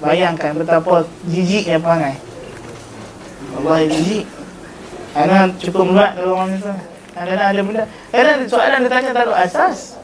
Bayangkan 0.00 0.56
betapa 0.56 1.04
jijiknya 1.28 1.76
perangai 1.76 2.29
Allah 3.58 3.76
jijik 3.86 4.24
Kerana 5.10 5.50
cukup 5.58 5.84
muat 5.90 6.10
kalau 6.14 6.38
orang 6.38 6.54
ni 6.54 6.58
Kerana 7.10 7.42
ada 7.50 7.60
benda? 7.60 7.84
Kerana 8.14 8.42
soalan 8.46 8.78
dia 8.86 8.90
tanya 8.90 9.10
ada 9.12 9.34
asas. 9.44 9.98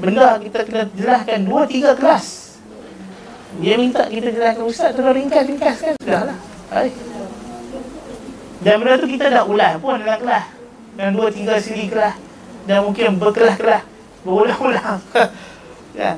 Benda 0.00 0.38
kita 0.40 0.64
kena 0.64 0.84
jelaskan 0.92 1.38
dua 1.48 1.62
tiga 1.66 1.96
kelas. 1.96 2.56
Dia 3.58 3.74
minta 3.74 4.06
kita 4.06 4.30
jelaskan 4.30 4.64
Ustaz 4.68 4.94
tolong 4.94 5.16
ringkas-ringkas 5.16 5.76
kan? 5.82 5.94
Sudah 5.98 6.20
lah 6.30 6.38
Dan 8.62 8.74
benda 8.78 8.94
tu 9.00 9.08
kita 9.10 9.26
dah 9.32 9.44
ulas 9.48 9.72
pun 9.82 9.98
dalam 9.98 10.20
kelas. 10.20 10.44
Dan 10.94 11.08
dua 11.16 11.28
tiga 11.32 11.58
siri 11.58 11.90
kelas. 11.90 12.14
Dan 12.68 12.86
mungkin 12.86 13.18
berkelas-kelas. 13.18 13.82
Berulang-ulang. 14.22 15.00
Kan? 15.90 16.16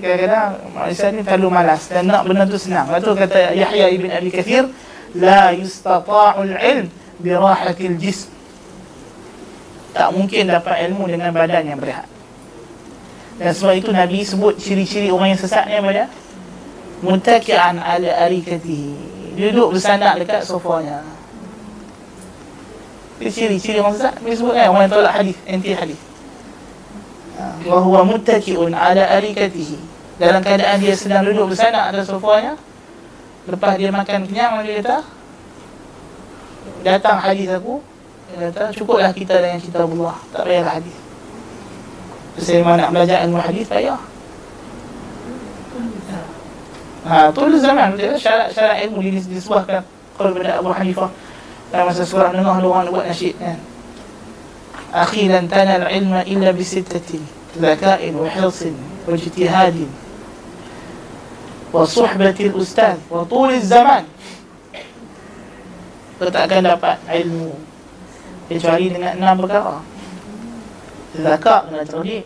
Kadang-kadang 0.00 0.48
manusia 0.72 1.12
ni 1.12 1.20
terlalu 1.20 1.48
malas 1.52 1.92
Dan 1.92 2.08
nak 2.08 2.24
benda 2.24 2.48
tu 2.48 2.56
senang. 2.56 2.88
Lepas 2.88 3.04
tu 3.04 3.12
kata 3.12 3.52
Yahya 3.52 3.92
ibn 3.92 4.08
Abi 4.08 4.32
Kathir 4.32 4.64
لا 5.14 5.50
يستطاع 5.50 6.42
العلم 6.42 6.88
براحة 7.22 7.78
jism. 8.02 8.30
Tak 9.94 10.10
mungkin 10.10 10.50
dapat 10.50 10.90
ilmu 10.90 11.06
dengan 11.06 11.30
badan 11.30 11.70
yang 11.70 11.78
berehat. 11.78 12.10
Dan 13.38 13.54
sebab 13.54 13.74
itu 13.78 13.90
Nabi 13.94 14.26
sebut 14.26 14.58
ciri-ciri 14.58 15.10
orang 15.10 15.34
yang 15.34 15.40
sesat 15.40 15.66
ni 15.70 15.78
apa 15.78 16.06
mutaki'an 17.02 17.78
ala 17.82 18.10
arikatihi 18.26 18.94
duduk 19.38 19.78
bersandar 19.78 20.18
dekat 20.18 20.46
sofanya. 20.46 21.02
Itu 23.22 23.30
ciri-ciri 23.30 23.78
orang 23.78 23.94
sesat. 23.94 24.18
Nabi 24.18 24.34
sebut 24.34 24.54
kan 24.54 24.70
orang 24.70 24.82
yang 24.86 24.94
tolak 24.98 25.14
hadis 25.14 25.36
anti 25.46 25.70
hadis. 25.74 26.00
Ha, 27.34 27.44
wa 27.66 27.78
huwa 27.82 28.06
muttaki'un 28.06 28.74
ala 28.74 29.02
arikatihi 29.18 29.78
dalam 30.22 30.42
keadaan 30.42 30.78
dia 30.78 30.94
sedang 30.94 31.26
duduk 31.26 31.54
bersandar 31.54 31.90
atas 31.90 32.06
sofanya 32.06 32.54
lepas 33.44 33.76
dia 33.76 33.92
makan 33.92 34.24
kenyang 34.28 34.64
dia 34.64 34.80
kata 34.80 34.96
datang 36.84 37.20
hadis 37.20 37.48
aku 37.52 37.80
dia 38.34 38.50
kata 38.50 38.72
cukuplah 38.74 39.12
kita 39.12 39.38
dengan 39.38 39.60
kitab 39.60 39.86
Allah. 39.86 40.16
Tak 40.32 40.42
payahlah 40.48 40.74
hadis. 40.80 40.96
Saya 42.40 42.66
memang 42.66 42.76
nak 42.80 42.90
belajar 42.90 43.22
ilmu 43.22 43.38
hadis 43.38 43.64
payah. 43.70 44.00
Ha, 47.04 47.28
tu 47.36 47.44
zaman 47.60 48.00
syarat-syarat 48.16 48.88
ilmu 48.88 49.04
disebutkan 49.28 49.84
kalau 50.16 50.32
pada 50.32 50.56
Abu 50.56 50.72
Hanifah 50.72 51.12
dalam 51.68 51.92
masa 51.92 52.02
surah 52.02 52.32
Nengah 52.32 52.64
lu 52.64 52.72
orang 52.72 52.88
buat 52.88 53.06
nasyid 53.06 53.36
kan. 53.36 53.60
Akhi 54.94 55.28
lan 55.28 55.46
tanal 55.50 55.84
ilma 55.90 56.24
illa 56.24 56.54
bi 56.54 56.64
sittatin 56.64 57.20
zaka'in 57.58 58.14
wa 58.14 58.26
hirsin 58.30 58.74
wa 59.04 59.14
ijtihadin 59.14 59.90
wa 61.74 61.82
suhbatil 61.82 62.54
ustaz 62.54 63.02
wa 63.10 63.26
tuliz 63.26 63.66
zaman. 63.66 64.06
Kau 66.14 66.30
tak 66.30 66.46
akan 66.46 66.62
dapat 66.78 67.02
ilmu 67.10 67.58
kecuali 68.46 68.94
dengan 68.94 69.18
enam 69.18 69.42
perkara. 69.42 69.82
Zakat 71.18 71.60
kena 71.66 71.82
cerdik 71.82 72.24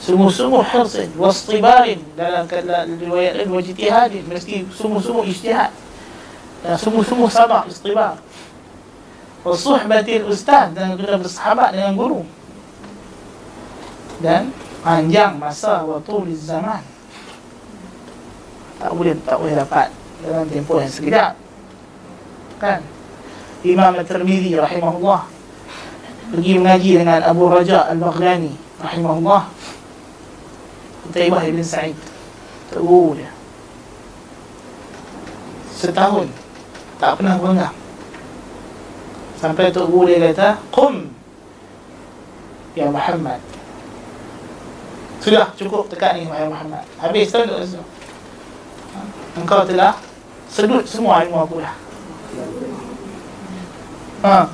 sungguh-sungguh 0.00 0.64
hirsin 0.64 1.12
wastibarin 1.20 2.00
dalam 2.16 2.48
riwayat 2.96 3.36
lain 3.36 3.52
wajtihadin 3.52 4.24
mesti 4.24 4.64
sungguh-sungguh 4.72 5.28
ijtihad. 5.28 5.68
Dan 6.64 6.76
sungguh-sungguh 6.80 7.28
sabar 7.28 7.68
istibar. 7.68 8.16
Wa 9.44 9.52
suhbatil 9.52 10.24
ustaz 10.24 10.72
dan 10.72 10.96
kena 10.96 11.20
bersahabat 11.20 11.76
dengan 11.76 11.92
guru. 11.92 12.24
Dan 14.24 14.52
panjang 14.80 15.36
masa 15.36 15.84
waktu 15.84 16.32
di 16.32 16.36
zaman 16.36 16.80
tak 18.80 18.90
boleh 18.96 19.12
tak 19.22 19.36
boleh 19.36 19.54
dapat 19.54 19.92
dalam 20.24 20.48
tempoh 20.48 20.80
yang 20.80 20.88
sekejap. 20.88 21.32
Kan? 22.56 22.80
Imam 23.60 23.92
At-Tirmizi 24.00 24.56
rahimahullah 24.56 25.28
pergi 26.32 26.52
mengaji 26.56 26.90
dengan 27.04 27.20
Abu 27.20 27.44
Raja 27.52 27.92
Al-Baghdani 27.92 28.56
rahimahullah. 28.80 29.42
Utaibah 31.10 31.42
ibn 31.44 31.60
Sa'id 31.60 31.98
Terguru 32.70 33.18
dia. 33.18 33.32
Setahun 35.74 36.30
Tak 37.02 37.18
pernah 37.18 37.34
bengah. 37.40 37.72
Sampai 39.40 39.72
Tok 39.72 39.88
Guru 39.88 40.06
dia 40.06 40.30
kata 40.30 40.60
Qum 40.70 41.08
Ya 42.78 42.86
Muhammad. 42.86 43.42
Sudah 45.20 45.52
cukup 45.58 45.90
tekan 45.90 46.16
ni 46.16 46.24
Muhammad. 46.28 46.86
Habis 46.96 47.34
tu 47.34 47.40
Engkau 49.38 49.62
telah 49.66 49.94
Sedut 50.50 50.82
semua 50.86 51.22
ilmu 51.22 51.38
aku 51.46 51.62
dah 51.62 51.76
Ha. 54.20 54.44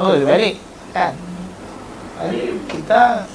Oh, 0.00 0.16
balik? 0.24 0.56
Kan? 0.96 1.12
Kita 2.72 3.28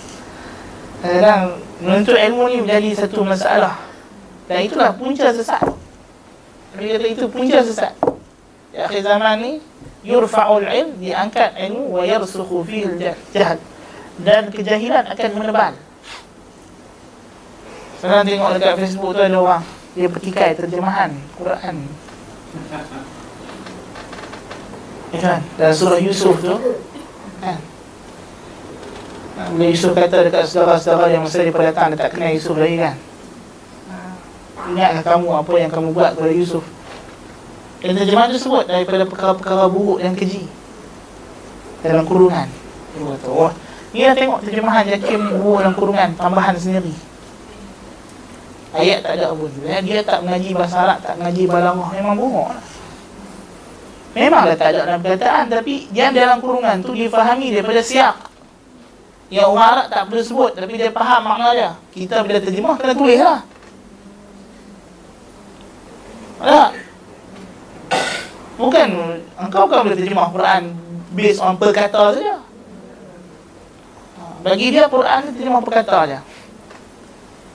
Kadang 1.02 1.58
menuntut 1.82 2.14
ilmu 2.14 2.46
ni 2.50 2.62
menjadi 2.62 3.06
satu 3.06 3.26
masalah. 3.26 3.78
Dan 4.46 4.66
itulah 4.70 4.94
punca 4.94 5.34
sesat. 5.34 5.62
Dia 6.78 6.98
kata 6.98 7.08
itu 7.10 7.26
punca 7.30 7.62
sesat. 7.62 7.94
Di 8.74 8.78
akhir 8.82 9.02
zaman 9.02 9.36
ni 9.42 9.52
Yurfa'ul 10.08 10.64
ilm 10.64 10.96
Diangkat 11.04 11.60
ilmu 11.60 11.92
Wa 11.92 12.08
yarsukhu 12.08 12.64
fihil 12.64 12.96
jahal. 13.36 13.60
Dan 14.22 14.48
kejahilan 14.48 15.04
akan 15.12 15.30
menebal 15.36 15.74
Sekarang 18.00 18.24
tengok 18.24 18.50
dekat 18.56 18.76
Facebook 18.80 19.12
tu 19.18 19.22
ada 19.22 19.38
orang 19.38 19.64
Dia 19.92 20.08
petikai 20.08 20.56
terjemahan 20.56 21.12
Quran. 21.36 21.76
Ya 25.12 25.20
kan? 25.20 25.40
Dan 25.60 25.72
surah 25.76 26.00
Yusuf 26.00 26.40
tu 26.40 26.56
Kan? 27.44 27.60
Yusuf 29.60 29.92
kata 29.92 30.28
dekat 30.28 30.48
saudara-saudara 30.48 31.12
yang 31.12 31.28
masa 31.28 31.44
dia 31.44 31.52
datang 31.52 31.92
dia 31.92 32.00
tak 32.00 32.16
kenal 32.16 32.32
Yusuf 32.32 32.56
lagi 32.56 32.80
kan? 32.80 32.96
Ingatkah 34.72 35.04
kamu 35.04 35.28
apa 35.36 35.54
yang 35.58 35.72
kamu 35.74 35.90
buat 35.92 36.16
kepada 36.16 36.32
Yusuf. 36.32 36.64
Dan 37.82 37.98
terjemahan 37.98 38.30
tu 38.30 38.38
sebut 38.38 38.70
daripada 38.70 39.04
perkara-perkara 39.10 39.66
buruk 39.66 40.06
dan 40.06 40.14
keji 40.14 40.46
Dalam 41.82 42.06
kurungan. 42.06 42.46
Dia 42.94 43.02
kata, 43.18 43.28
oh 43.34 43.52
Ni 43.90 44.06
dah 44.06 44.14
tengok 44.14 44.40
terjemahan 44.46 44.86
Jakim 44.86 45.42
buruk 45.42 45.66
dalam 45.66 45.74
kurungan 45.74 46.10
Tambahan 46.14 46.56
sendiri 46.62 46.94
Ayat 48.72 49.04
tak 49.04 49.20
ada 49.20 49.36
pun 49.36 49.52
Dia 49.84 50.00
tak 50.00 50.24
mengaji 50.24 50.56
bahasa 50.56 50.76
Arab 50.80 51.00
Tak 51.04 51.20
mengaji 51.20 51.44
balangah 51.44 51.90
Memang 51.92 52.16
lah 52.16 52.64
Memanglah 54.12 54.56
tak 54.60 54.76
ada 54.76 54.80
dalam 54.88 55.00
perkataan 55.00 55.48
Tapi 55.48 55.88
yang 55.96 56.12
dalam 56.12 56.44
kurungan 56.44 56.84
tu 56.84 56.92
difahami 56.92 57.56
daripada 57.56 57.80
siap. 57.80 58.28
Yang 59.32 59.48
orang 59.48 59.68
Arab 59.72 59.86
tak 59.88 60.02
perlu 60.12 60.24
sebut 60.24 60.52
Tapi 60.52 60.74
dia 60.76 60.92
faham 60.92 61.22
makna 61.24 61.56
dia. 61.56 61.72
Kita 61.96 62.20
bila 62.24 62.40
terjemah 62.44 62.76
kena 62.76 62.94
tulis 62.96 63.20
lah. 63.24 63.40
Tak. 66.44 66.70
Bukan 68.60 68.88
Engkau 69.40 69.62
bukan 69.68 69.80
boleh 69.88 69.98
terjemah 70.00 70.28
Quran 70.32 70.64
Based 71.12 71.40
on 71.40 71.56
perkata 71.56 72.16
saja. 72.16 72.40
Bagi 74.44 74.76
dia 74.76 74.92
Quran 74.92 75.20
terjemah 75.40 75.64
perkata 75.64 75.96
saja 76.04 76.20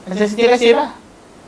Macam 0.08 0.24
setia 0.24 0.48
kasih 0.56 0.72
lah 0.76 1.05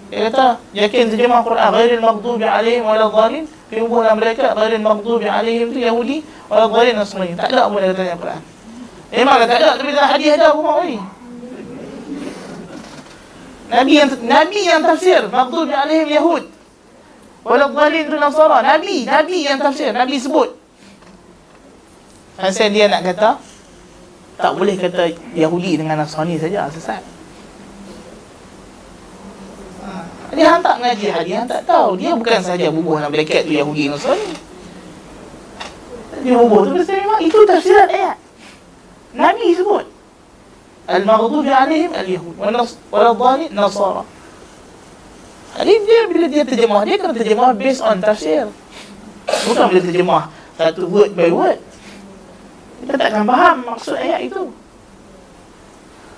Dia 0.09 0.32
kata 0.32 0.56
Yakin 0.72 1.12
terjemah 1.12 1.44
Quran 1.44 1.68
Ghairil 1.72 2.02
maghdubi 2.05 2.44
alaihim 2.48 2.85
zalim 2.89 3.44
Fi 3.68 3.76
ubuh 3.85 4.05
mereka 4.16 4.56
Ghairil 4.56 4.85
maghdubi 4.85 5.28
alaihim 5.28 5.72
tu 5.72 5.80
Yahudi 5.80 6.24
Wala 6.48 6.68
zalim 6.68 6.94
nasmani 6.97 7.32
Tak 7.36 7.52
ada 7.52 7.68
apa 7.68 7.76
dia 7.80 7.93
kata 7.93 8.16
Quran 8.16 8.43
Memang 9.09 9.40
tak 9.48 9.56
ada 9.56 9.80
tapi 9.80 9.90
dalam 9.97 10.10
hadis 10.12 10.30
ada 10.36 10.52
rumah 10.52 10.85
ni. 10.85 11.01
Nabi 13.72 13.93
yang 13.97 14.09
Nabi 14.20 14.60
yang 14.68 14.80
tafsir 14.85 15.24
maghdubi 15.32 15.72
alaihim 15.72 16.09
yahud. 16.12 16.44
Wala 17.40 17.72
dhalin 17.72 18.05
tu 18.12 18.16
nasara. 18.20 18.60
Nabi, 18.60 19.09
Nabi 19.09 19.48
yang 19.48 19.56
tafsir, 19.56 19.97
Nabi 19.97 20.20
sebut. 20.20 20.52
Hasan 22.36 22.76
dia 22.76 22.86
nak 22.93 23.02
kata 23.09 23.40
tak 24.39 24.52
boleh 24.55 24.78
kata 24.78 25.10
Yahudi 25.35 25.80
dengan 25.80 25.98
Nasrani 25.98 26.39
saja 26.39 26.70
sesat. 26.70 27.02
Dia 30.39 30.55
hantar 30.55 30.78
mengaji 30.78 31.10
hadis, 31.10 31.35
dia 31.35 31.43
tak 31.51 31.66
tahu. 31.66 31.98
Dia 31.98 32.15
bukan 32.15 32.39
saja 32.39 32.70
bubuh 32.70 33.02
nak 33.02 33.10
bracket 33.10 33.51
tu 33.51 33.59
Yahudi 33.59 33.90
Nasrani. 33.90 34.39
Dia 36.23 36.35
bubuh 36.39 36.62
tu 36.62 36.78
memang 36.78 37.19
itu 37.19 37.39
tafsiran 37.43 37.90
ayat. 37.90 38.16
Nabi 39.16 39.56
sebut 39.56 39.86
Al-Maghdubi 40.89 41.48
alaihim 41.52 41.93
al-Yahud 41.97 42.35
Wal-Dhali 42.93 43.52
Nasara 43.52 44.05
Jadi 45.56 45.74
dia 45.85 46.01
bila 46.09 46.27
dia 46.28 46.44
terjemah 46.44 46.81
Dia 46.85 46.97
kena 47.01 47.15
terjemah 47.16 47.51
based 47.56 47.81
on 47.81 47.97
tafsir 48.01 48.48
Bukan 49.48 49.65
bila 49.73 49.81
terjemah 49.81 50.23
Satu 50.60 50.85
word 50.89 51.16
by 51.16 51.32
word 51.32 51.59
Kita 52.85 52.94
takkan 53.01 53.24
faham 53.24 53.56
maksud 53.65 53.97
ayat 53.97 54.28
itu 54.28 54.52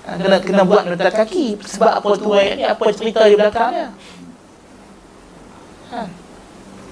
Kena 0.01 0.37
kena 0.41 0.63
buat 0.65 0.89
nota 0.89 1.13
kaki 1.13 1.61
Sebab 1.61 2.01
apa 2.01 2.09
tu 2.17 2.33
ayat 2.33 2.55
ni 2.57 2.65
Apa 2.65 2.89
cerita 2.89 3.21
di 3.29 3.37
belakangnya 3.37 3.93
ha. 5.93 6.01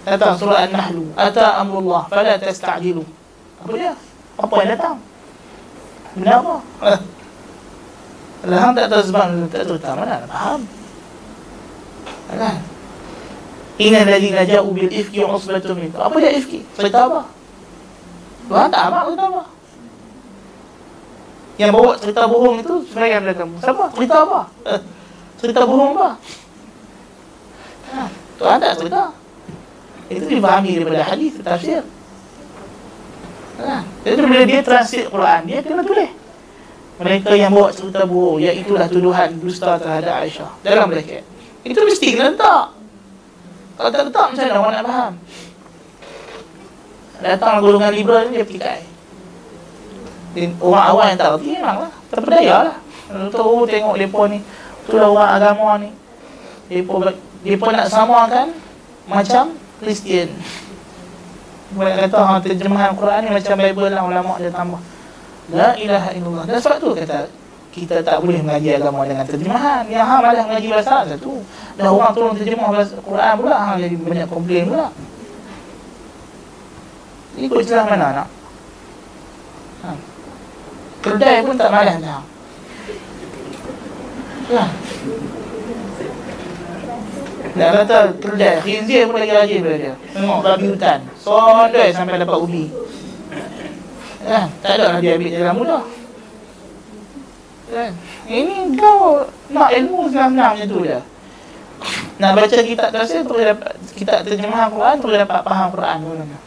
Datang 0.06 0.38
surah 0.38 0.70
An-Nahlu 0.70 1.10
Ata 1.18 1.58
amrullah 1.58 2.06
Fala 2.06 2.38
tasta'jilu 2.38 3.02
Apa 3.66 3.72
dia? 3.76 3.94
Apa 4.40 4.54
yang 4.64 4.70
datang? 4.78 4.96
Kenapa? 6.16 6.54
Lah 8.48 8.72
tak 8.72 8.88
tahu 8.88 9.04
sebab 9.04 9.52
tak 9.52 9.68
tahu 9.68 9.78
tak 9.84 9.94
mana 10.00 10.24
faham. 10.32 10.64
Kan? 12.32 12.58
Inna 13.80 14.00
alladhina 14.08 14.48
ja'u 14.48 14.72
bil 14.72 14.88
ifki 14.88 15.20
usbatun 15.20 15.76
minkum. 15.76 16.00
Apa 16.00 16.16
dia 16.24 16.32
ifki? 16.40 16.64
Cerita 16.80 17.12
apa? 17.12 17.28
Tuhan 18.48 18.68
tak 18.72 18.82
amak 18.88 19.04
cerita 19.12 19.26
apa? 19.28 19.44
Yang 21.60 21.72
bawa 21.76 21.92
cerita 22.00 22.24
bohong 22.24 22.64
itu 22.64 22.74
sebagai 22.88 23.20
daripada 23.20 23.36
kamu. 23.44 23.56
Siapa? 23.60 23.86
Cerita 23.92 24.16
apa? 24.24 24.42
Cerita 25.36 25.62
bohong 25.68 25.92
apa? 26.00 26.10
Ha, 27.90 28.56
tak 28.64 28.74
cerita. 28.80 29.12
Itu 30.08 30.26
difahami 30.26 30.80
daripada 30.80 31.04
hadis, 31.04 31.36
tafsir. 31.44 31.84
Ha. 33.60 33.84
Jadi 34.08 34.24
bila 34.24 34.44
dia 34.48 34.64
translate 34.64 35.12
Quran, 35.12 35.40
dia 35.52 35.60
kena 35.60 35.84
tulis. 35.84 36.12
Mereka 37.00 37.32
yang 37.36 37.52
bawa 37.52 37.76
cerita 37.76 38.08
bohong, 38.08 38.40
iaitulah 38.40 38.88
tuduhan 38.88 39.36
dusta 39.44 39.76
terhadap 39.76 40.24
Aisyah. 40.24 40.52
Dalam 40.64 40.88
bracket. 40.88 41.28
Itu 41.68 41.84
mesti 41.84 42.08
kena 42.16 42.32
letak. 42.32 42.72
Kalau 43.76 43.90
tak 43.92 44.02
letak, 44.08 44.28
macam 44.32 44.44
mana 44.48 44.60
orang 44.60 44.74
nak 44.80 44.86
faham? 44.88 45.14
Datang 47.20 47.60
golongan 47.60 47.92
liberal 47.92 48.32
ni, 48.32 48.40
dia 48.40 48.48
petikai. 48.48 48.89
Orang 50.62 50.86
awam 50.94 51.06
yang 51.10 51.18
tak 51.18 51.30
reti, 51.38 51.58
memanglah. 51.58 51.92
Terpedaya 52.14 52.58
lah. 52.70 52.78
Tahu 53.34 53.66
tengok 53.66 53.94
mereka 53.98 54.22
ni. 54.30 54.40
Itulah 54.86 55.10
orang 55.10 55.32
agama 55.34 55.70
ni. 55.82 55.90
Mereka, 56.70 57.68
nak 57.74 57.88
samakan 57.90 58.48
macam 59.10 59.58
Kristian. 59.82 60.30
Mereka 61.74 62.10
kata 62.10 62.18
ha, 62.22 62.38
terjemahan 62.42 62.94
Quran 62.98 63.20
ni 63.26 63.30
macam 63.30 63.56
Bible 63.58 63.90
lah 63.94 64.02
ulama 64.06 64.34
dia 64.42 64.50
tambah. 64.54 64.82
La 65.50 65.74
ilaha 65.78 66.10
illallah. 66.14 66.46
Dan 66.46 66.58
sebab 66.62 66.78
tu 66.82 66.94
kata 66.94 67.30
kita 67.70 68.02
tak 68.02 68.26
boleh 68.26 68.42
mengaji 68.42 68.74
agama 68.78 69.06
dengan 69.06 69.26
terjemahan. 69.26 69.86
Yang 69.86 70.06
ha 70.06 70.16
malah 70.22 70.46
mengaji 70.46 70.68
bahasa 70.74 70.90
Arab 71.02 71.18
satu. 71.18 71.42
Dah 71.78 71.90
orang 71.90 72.12
tolong 72.14 72.36
terjemah 72.38 72.70
bahasa 72.74 72.98
Quran 73.02 73.34
pula 73.38 73.56
ha 73.58 73.78
jadi 73.78 73.96
banyak 73.98 74.28
komplain 74.30 74.64
pula. 74.70 74.88
Ikut 77.40 77.62
celah 77.66 77.86
mana 77.86 78.08
nak? 78.12 78.28
Ha. 79.86 79.90
Kedai 81.00 81.48
pun 81.48 81.56
tak 81.56 81.72
malas 81.72 81.96
dah. 82.04 82.22
Ya. 84.50 84.66
Nak 87.60 87.70
kata 87.82 87.98
kerja 88.18 88.50
Khinzir 88.62 89.10
pun 89.10 89.18
lagi 89.18 89.34
rajin 89.34 89.62
daripada 89.62 89.78
dia 89.78 89.94
Tengok 90.14 90.40
babi 90.42 90.66
hutan 90.74 91.00
Sondoi 91.18 91.90
sampai 91.94 92.22
dapat 92.22 92.38
ubi 92.40 92.66
kan? 94.26 94.46
Tak 94.62 94.72
ada 94.78 94.86
lah 94.96 95.00
dia 95.02 95.18
ambil 95.18 95.30
jalan 95.34 95.54
mudah 95.58 95.84
kan? 97.70 97.92
Ini 98.26 98.56
kau 98.78 99.26
Nak 99.54 99.70
ilmu 99.76 100.10
senang-senang 100.10 100.52
macam 100.58 100.68
tu 100.70 100.80
je 100.86 101.00
Nak 102.22 102.32
baca 102.38 102.58
kitab 102.62 102.90
tafsir 102.94 103.22
Terus 103.26 103.44
dapat 103.54 103.72
Kitab 103.94 104.18
terjemah 104.26 104.70
Quran 104.70 104.96
Terus 105.02 105.16
dapat 105.26 105.40
faham 105.46 105.68
Quran 105.74 105.98
dulu 106.06 106.24
kan? 106.26 106.42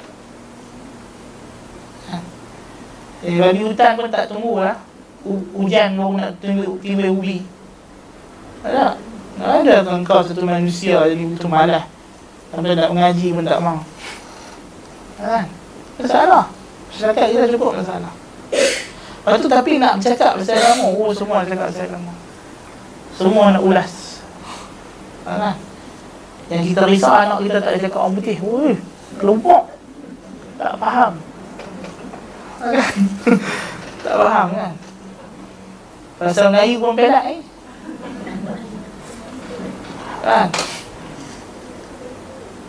Eh, 3.23 3.39
babi 3.39 3.63
hutan 3.63 3.95
pun 3.95 4.11
tak 4.11 4.27
tunggu 4.27 4.59
lah. 4.59 4.77
Hujan 5.55 5.95
baru 5.95 6.19
nak 6.19 6.35
tunggu 6.43 6.75
tiba 6.83 7.07
ubi. 7.07 7.47
Tak 8.63 8.99
ada 9.39 9.83
kan 9.87 10.03
kau 10.03 10.23
satu 10.23 10.43
manusia 10.43 11.07
jadi 11.07 11.23
betul 11.23 11.51
malas. 11.51 11.87
Sampai 12.51 12.75
nak 12.75 12.91
mengaji 12.91 13.31
pun 13.31 13.47
tak 13.47 13.63
mau. 13.63 13.79
Kan? 15.23 15.47
Masalah. 16.03 16.51
Masyarakat 16.91 17.25
kita 17.31 17.47
cukup 17.57 17.79
masalah. 17.79 18.13
Lepas 19.23 19.39
tu 19.39 19.49
tapi 19.49 19.79
nak 19.79 20.03
bercakap 20.03 20.35
pasal 20.35 20.59
agama 20.59 20.87
Oh 20.99 21.15
semua 21.15 21.41
nak 21.41 21.49
cakap 21.49 21.67
pasal 21.71 21.85
agama. 21.87 22.13
Semua 23.15 23.45
nak 23.55 23.63
ulas. 23.63 23.93
Kan? 25.23 25.55
Yang 26.51 26.63
kita 26.75 26.83
risau 26.91 27.15
anak 27.15 27.39
kita 27.47 27.59
tak 27.63 27.71
ada 27.73 27.79
cakap 27.81 27.99
orang 28.03 28.15
putih 28.19 28.37
Woi, 28.43 28.75
kelompok. 29.17 29.63
Tak 30.59 30.75
faham? 30.77 31.13
Tak 34.05 34.15
faham 34.19 34.49
kan? 34.55 34.73
Pasal 36.19 36.47
Melayu 36.55 36.77
pun 36.79 36.93
pelat 36.95 37.25
eh? 37.27 37.41
Kan? 40.23 40.49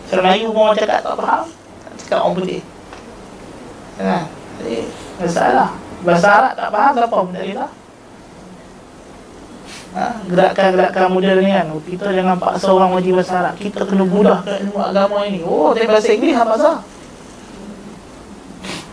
Kalau 0.09 0.21
Melayu 0.25 0.47
pun 0.53 0.61
orang 0.69 0.77
cakap 0.77 0.99
tak 1.01 1.15
faham. 1.17 1.45
Cakap 2.01 2.19
orang 2.21 2.35
putih. 2.37 2.61
Kan? 3.97 4.23
Jadi, 4.61 4.77
masalah. 5.21 5.69
Bahasa 6.03 6.27
Arab 6.27 6.53
tak 6.59 6.69
faham, 6.73 6.91
siapa 6.97 7.15
pun 7.15 7.33
tak 7.33 7.45
kita 7.47 7.67
ha? 9.93 10.05
Gerakan-gerakan 10.27 11.07
moden 11.13 11.37
ni 11.39 11.51
kan? 11.53 11.65
Kita 11.85 12.07
jangan 12.11 12.35
paksa 12.41 12.69
orang 12.73 12.91
wajib 12.97 13.13
bahasa 13.17 13.33
Arab. 13.39 13.55
Kita 13.61 13.81
kena 13.85 14.03
mudahkan 14.05 14.57
ilmu 14.67 14.79
agama 14.81 15.17
ini. 15.25 15.39
Oh, 15.45 15.71
tapi 15.71 15.85
bahasa 15.85 16.09
Inggeris 16.11 16.37
apa 16.37 16.45
bahasa? 16.57 16.71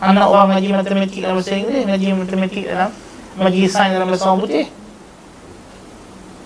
Anak 0.01 0.27
orang 0.33 0.57
ngaji 0.57 0.69
matematik 0.73 1.21
dalam 1.21 1.37
bahasa 1.37 1.53
Inggeris 1.61 1.85
Ngaji 1.85 2.07
matematik 2.17 2.65
dalam 2.73 2.91
Ngaji 3.37 3.61
sains 3.69 3.93
dalam 3.95 4.09
bahasa 4.09 4.25
orang 4.33 4.41
putih. 4.43 4.67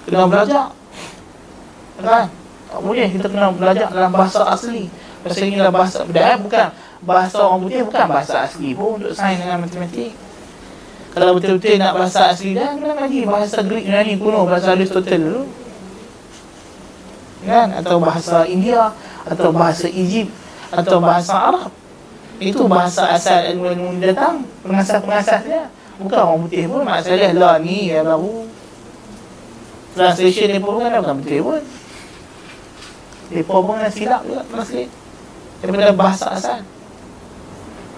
Kena 0.04 0.26
belajar. 0.28 0.66
Kan? 2.02 2.26
Tak 2.68 2.80
boleh. 2.82 3.08
Kita 3.08 3.26
kena 3.30 3.48
belajar 3.54 3.88
dalam 3.94 4.10
bahasa 4.12 4.42
asli. 4.50 4.90
Bahasa 5.24 5.42
ini 5.46 5.56
adalah 5.56 5.74
bahasa 5.74 5.98
budaya 6.04 6.34
bukan. 6.36 6.68
Bahasa 7.06 7.38
orang 7.40 7.60
putih 7.64 7.80
bukan 7.88 8.04
bahasa 8.10 8.34
asli 8.44 8.68
pun 8.76 9.00
untuk 9.00 9.14
sains 9.16 9.38
dengan 9.40 9.62
matematik. 9.62 10.12
Kalau 11.14 11.32
betul-betul 11.38 11.78
nak 11.78 11.94
bahasa 11.94 12.20
asli 12.34 12.58
dah 12.58 12.74
kena 12.74 12.94
lagi 12.98 13.22
bahasa 13.22 13.62
Greek 13.62 13.86
Yunani 13.86 14.18
kuno 14.18 14.44
bahasa 14.50 14.74
Aristotle 14.74 15.18
dulu. 15.22 15.42
Kan? 17.46 17.68
Atau 17.80 17.96
bahasa 18.02 18.44
India 18.50 18.90
atau 19.24 19.48
bahasa 19.54 19.86
Egypt 19.86 20.30
atau 20.74 20.98
bahasa 20.98 21.32
Arab 21.38 21.70
itu 22.50 22.62
bahasa 22.68 23.08
asal 23.14 23.40
ilmu 23.54 24.00
datang. 24.02 24.44
Pengasas-pengasas 24.60 25.40
dia. 25.46 25.64
Bukan 25.94 26.18
orang 26.18 26.40
putih 26.44 26.66
pun 26.66 26.82
masalah 26.82 27.32
lah 27.32 27.54
ni 27.62 27.88
yang 27.88 28.04
baru. 28.04 28.50
Translation 29.94 30.48
ni 30.50 30.58
pun 30.58 30.82
kan 30.82 30.98
bukan 30.98 31.16
betul 31.22 31.40
pun. 31.46 31.62
Mereka 33.30 33.54
pun 33.54 33.72
kena 33.78 33.90
silap 33.90 34.20
juga 34.26 34.42
translate. 34.50 34.92
Daripada 35.62 35.92
bahasa 35.94 36.26
asal. 36.34 36.60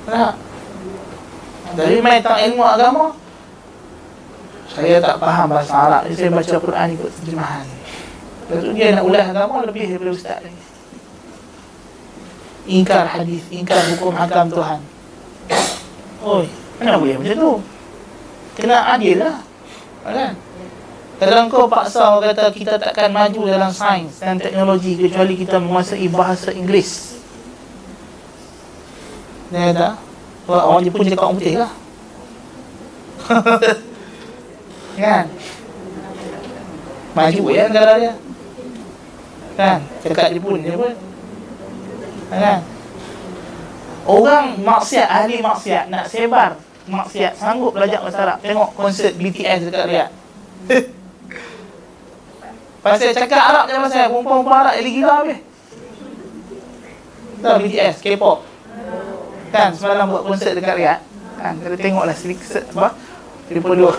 Tak 0.06 0.34
Dari 1.74 1.98
main 1.98 2.22
tentang 2.22 2.40
ilmu 2.46 2.62
agama. 2.62 3.06
Saya 4.70 5.00
tak 5.00 5.16
faham 5.18 5.46
bahasa 5.50 5.72
Arab. 5.72 6.02
Saya 6.12 6.30
baca 6.30 6.56
Quran 6.60 6.86
ikut 6.94 7.10
terjemahan. 7.22 7.66
Lepas 8.46 8.62
tu 8.62 8.70
dia 8.76 8.94
nak 8.94 9.04
ulas 9.08 9.24
agama 9.26 9.66
lebih 9.66 9.90
daripada 9.90 10.12
ustaz 10.14 10.38
lagi 10.38 10.65
Ingkar 12.66 13.06
hadis, 13.06 13.46
ingkar 13.48 13.78
hukum 13.94 14.10
hakam 14.10 14.50
Tuhan 14.50 14.80
Oi, 16.26 16.46
mana 16.82 16.98
boleh 16.98 17.14
macam 17.18 17.36
tu 17.38 17.52
Kena 18.58 18.94
adil 18.98 19.22
lah 19.22 19.46
Kan? 20.06 20.34
Kalau 21.16 21.48
kau 21.48 21.64
paksa 21.64 22.20
kata 22.20 22.52
kita 22.52 22.76
takkan 22.76 23.08
maju 23.08 23.48
dalam 23.48 23.72
sains 23.72 24.20
dan 24.20 24.36
teknologi 24.36 25.00
kecuali 25.00 25.32
kita 25.32 25.56
menguasai 25.56 26.06
bahasa 26.12 26.52
Inggeris. 26.52 27.16
Dia 29.48 29.72
kata, 29.72 29.88
orang 30.44 30.84
Jepun 30.84 31.08
cakap 31.08 31.24
orang 31.24 31.36
putih 31.40 31.56
lah. 31.56 31.72
kan? 35.00 35.24
Maju 37.16 37.42
ya 37.48 37.64
negara 37.72 37.92
dia. 37.96 38.14
Kan? 39.56 39.80
Cakap 40.04 40.36
Jepun 40.36 40.60
dia 40.60 40.76
pun. 40.76 40.92
Kan? 42.30 42.60
Orang 44.06 44.62
maksiat, 44.62 45.08
ahli 45.10 45.42
maksiat 45.42 45.90
nak 45.90 46.06
sebar 46.06 46.58
maksiat 46.86 47.34
sanggup 47.34 47.74
belajar 47.74 47.98
bahasa 48.02 48.22
Arab. 48.22 48.38
Tengok 48.42 48.70
konsert 48.78 49.18
BTS 49.18 49.66
dekat 49.66 49.84
Riyadh. 49.90 50.12
Pasal 52.86 53.10
cakap 53.18 53.42
Arab 53.50 53.66
je 53.66 53.74
pasal 53.82 54.06
Perempuan-perempuan 54.14 54.58
Arab 54.62 54.74
jadi 54.78 54.90
gila 54.94 55.12
habis. 55.18 55.38
Tahu 57.42 57.56
BTS, 57.66 57.96
K-pop? 57.98 58.38
Kan 59.50 59.74
semalam 59.74 60.06
buat 60.06 60.22
konsert 60.22 60.54
dekat 60.54 60.74
Riyadh. 60.78 61.02
Kan 61.42 61.58
kita 61.58 61.76
tengoklah 61.82 62.14
sedikit 62.14 62.62
apa? 62.78 62.94
Dia 63.50 63.58
pun 63.62 63.74
duk 63.74 63.94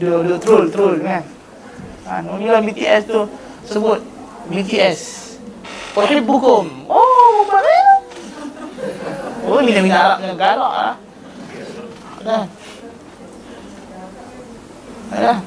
Duk 0.00 0.18
duk 0.26 0.38
troll 0.40 0.66
troll 0.72 0.96
kan? 1.02 1.22
Kan 2.06 2.22
inilah 2.38 2.62
BTS 2.64 3.02
tu 3.06 3.28
Sebut 3.68 4.00
BTS 4.48 5.29
Uhibbukum 5.96 6.64
Oh 6.86 7.42
mana 7.50 7.76
Oh 9.46 9.60
mina-mina 9.64 9.98
Arab 9.98 10.18
dengan 10.22 10.38
galak 10.38 10.72
lah 10.72 10.94
Kan 12.22 12.44
Kan 15.10 15.38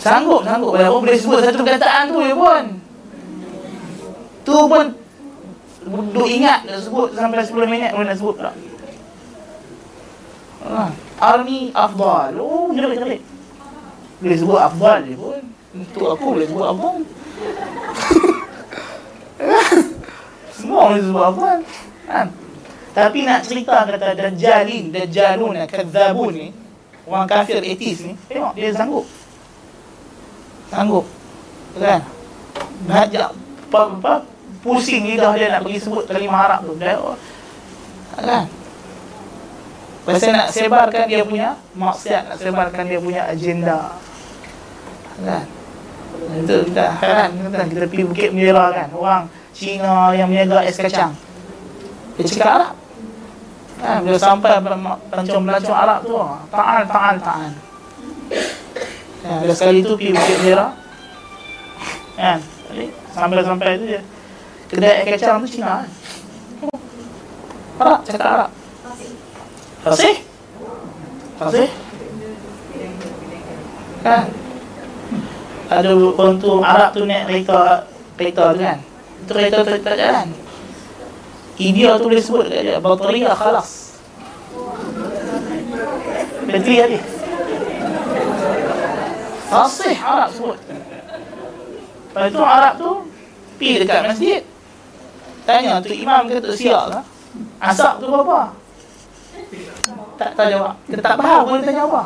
Sanggup, 0.00 0.40
sanggup. 0.48 0.72
Walaupun 0.72 1.04
boleh 1.04 1.20
sebut 1.20 1.44
satu 1.44 1.60
perkataan 1.60 2.08
tu 2.08 2.24
je 2.24 2.32
pun. 2.32 2.64
Tu 4.48 4.56
pun 4.56 4.86
Duk 6.16 6.28
ingat 6.28 6.64
nak 6.64 6.80
sebut 6.80 7.12
sampai 7.12 7.44
10 7.44 7.68
minit 7.68 7.92
boleh 7.92 8.08
nak 8.08 8.16
sebut 8.16 8.34
pula. 8.40 8.52
Ha. 10.64 10.88
Army 11.20 11.68
Afdal. 11.76 12.40
Oh, 12.40 12.72
jerit 12.72 12.96
jerit. 12.96 13.20
Boleh 14.24 14.36
sebut 14.40 14.56
Afdal 14.60 15.04
je 15.04 15.14
pun. 15.20 15.40
Untuk 15.76 16.06
aku 16.16 16.26
boleh 16.32 16.48
sebut 16.48 16.64
Afdal. 16.64 16.96
Semua 20.56 20.80
boleh 20.92 21.02
sebut 21.02 21.24
Afdal. 21.24 21.58
Ha. 22.10 22.20
Tapi 22.90 23.18
nak 23.22 23.40
cerita 23.46 23.86
kata 23.86 24.12
Dajjalin, 24.18 24.92
Dajjalun, 24.92 25.54
Kadzabun 25.64 26.32
ni. 26.36 26.48
Orang 27.08 27.26
kafir 27.26 27.64
etis 27.64 28.04
ni. 28.04 28.12
Tengok, 28.28 28.52
dia 28.54 28.70
sanggup 28.76 29.06
sanggup 30.70 31.04
kan 31.74 32.00
ngajak 32.86 33.30
apa, 33.34 33.80
apa 33.98 34.14
pusing 34.62 35.10
lidah 35.10 35.34
dia 35.34 35.50
nak 35.50 35.66
pergi 35.66 35.78
sebut 35.82 36.04
kalimah 36.06 36.40
Arab 36.46 36.60
tu 36.70 36.74
dah 36.78 36.96
kan 38.16 38.46
Pasal 40.00 40.32
nak 40.32 40.48
sebarkan 40.48 41.12
dia 41.12 41.22
punya 41.28 41.60
maksiat, 41.76 42.32
nak 42.32 42.40
sebarkan 42.40 42.88
dia 42.88 42.98
punya 43.04 43.28
agenda. 43.28 44.00
Kan? 45.20 45.44
Itu 46.20 46.54
kita 46.68 46.84
heran 47.00 47.30
kan? 47.48 47.66
Kita 47.72 47.86
pergi 47.88 48.04
Bukit 48.04 48.30
Mira 48.36 48.68
kan, 48.70 48.88
orang 48.92 49.24
Cina 49.56 50.12
yang 50.12 50.28
meniaga 50.28 50.64
es 50.64 50.76
kacang. 50.76 51.16
Dia 52.16 52.24
cakap 52.28 52.48
Arab. 52.52 52.74
Kan? 53.80 53.98
Bila 54.04 54.18
sampai 54.20 54.60
pelancong-pelancong 55.08 55.78
Arab 55.78 56.00
tu, 56.04 56.16
ta'al, 56.52 56.82
ta'al, 56.84 57.16
ta'al. 57.20 57.52
Kan? 59.20 59.38
Bila 59.40 59.52
sekali 59.56 59.80
tu 59.80 59.96
pergi 59.96 60.12
Bukit 60.16 60.38
Mira, 60.44 60.66
kan? 62.16 62.38
Sampai-sampai 63.10 63.80
tu 63.80 63.84
dia, 63.90 64.02
kedai 64.70 65.02
es 65.02 65.06
kacang 65.16 65.42
tu 65.42 65.48
Cina 65.48 65.82
kan? 65.82 65.88
Arab, 67.80 68.00
cakap 68.04 68.28
Arab. 68.28 68.50
Fasih? 69.80 70.16
Fasih? 71.40 71.68
Kan? 74.04 74.24
Ada 75.70 75.90
tu 76.42 76.52
Arab 76.60 76.90
tu 76.90 77.06
naik 77.06 77.24
kereta 77.30 77.86
kereta 78.18 78.44
tu 78.52 78.60
kan. 78.60 78.78
Itu 79.22 79.32
kereta 79.32 79.58
tu 79.62 79.72
tak 79.78 79.96
jalan. 79.96 80.28
India 81.60 82.00
tu 82.00 82.08
boleh 82.08 82.24
sebut 82.24 82.48
dia 82.48 82.80
Bateria 82.80 83.36
khalas 83.36 84.00
Bateri 86.48 86.76
habis 86.80 87.04
Fasih 89.52 89.96
Arab 90.00 90.30
sebut 90.32 90.58
Lepas 92.10 92.32
tu 92.32 92.40
Arab 92.40 92.72
tu 92.80 92.90
Pergi 93.60 93.84
dekat 93.84 94.00
masjid 94.08 94.40
Tanya 95.44 95.84
tu 95.84 95.92
imam 95.92 96.24
ke 96.32 96.40
tu 96.40 96.56
siap 96.56 96.96
lah 96.96 97.04
Asap 97.60 98.00
tu 98.00 98.08
berapa 98.08 98.56
tak, 100.20 100.36
tak 100.36 100.52
jawab. 100.52 100.76
Kita 100.84 101.00
tak 101.00 101.16
faham 101.16 101.42
pun 101.48 101.64
tanya 101.64 101.88
apa. 101.88 102.02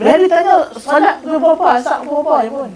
Bila 0.00 0.16
dia 0.16 0.32
tanya 0.32 0.64
solat 0.80 1.20
tu 1.20 1.36
berapa, 1.36 1.76
asap 1.76 2.08
berapa 2.08 2.34
je 2.40 2.48
pun. 2.48 2.70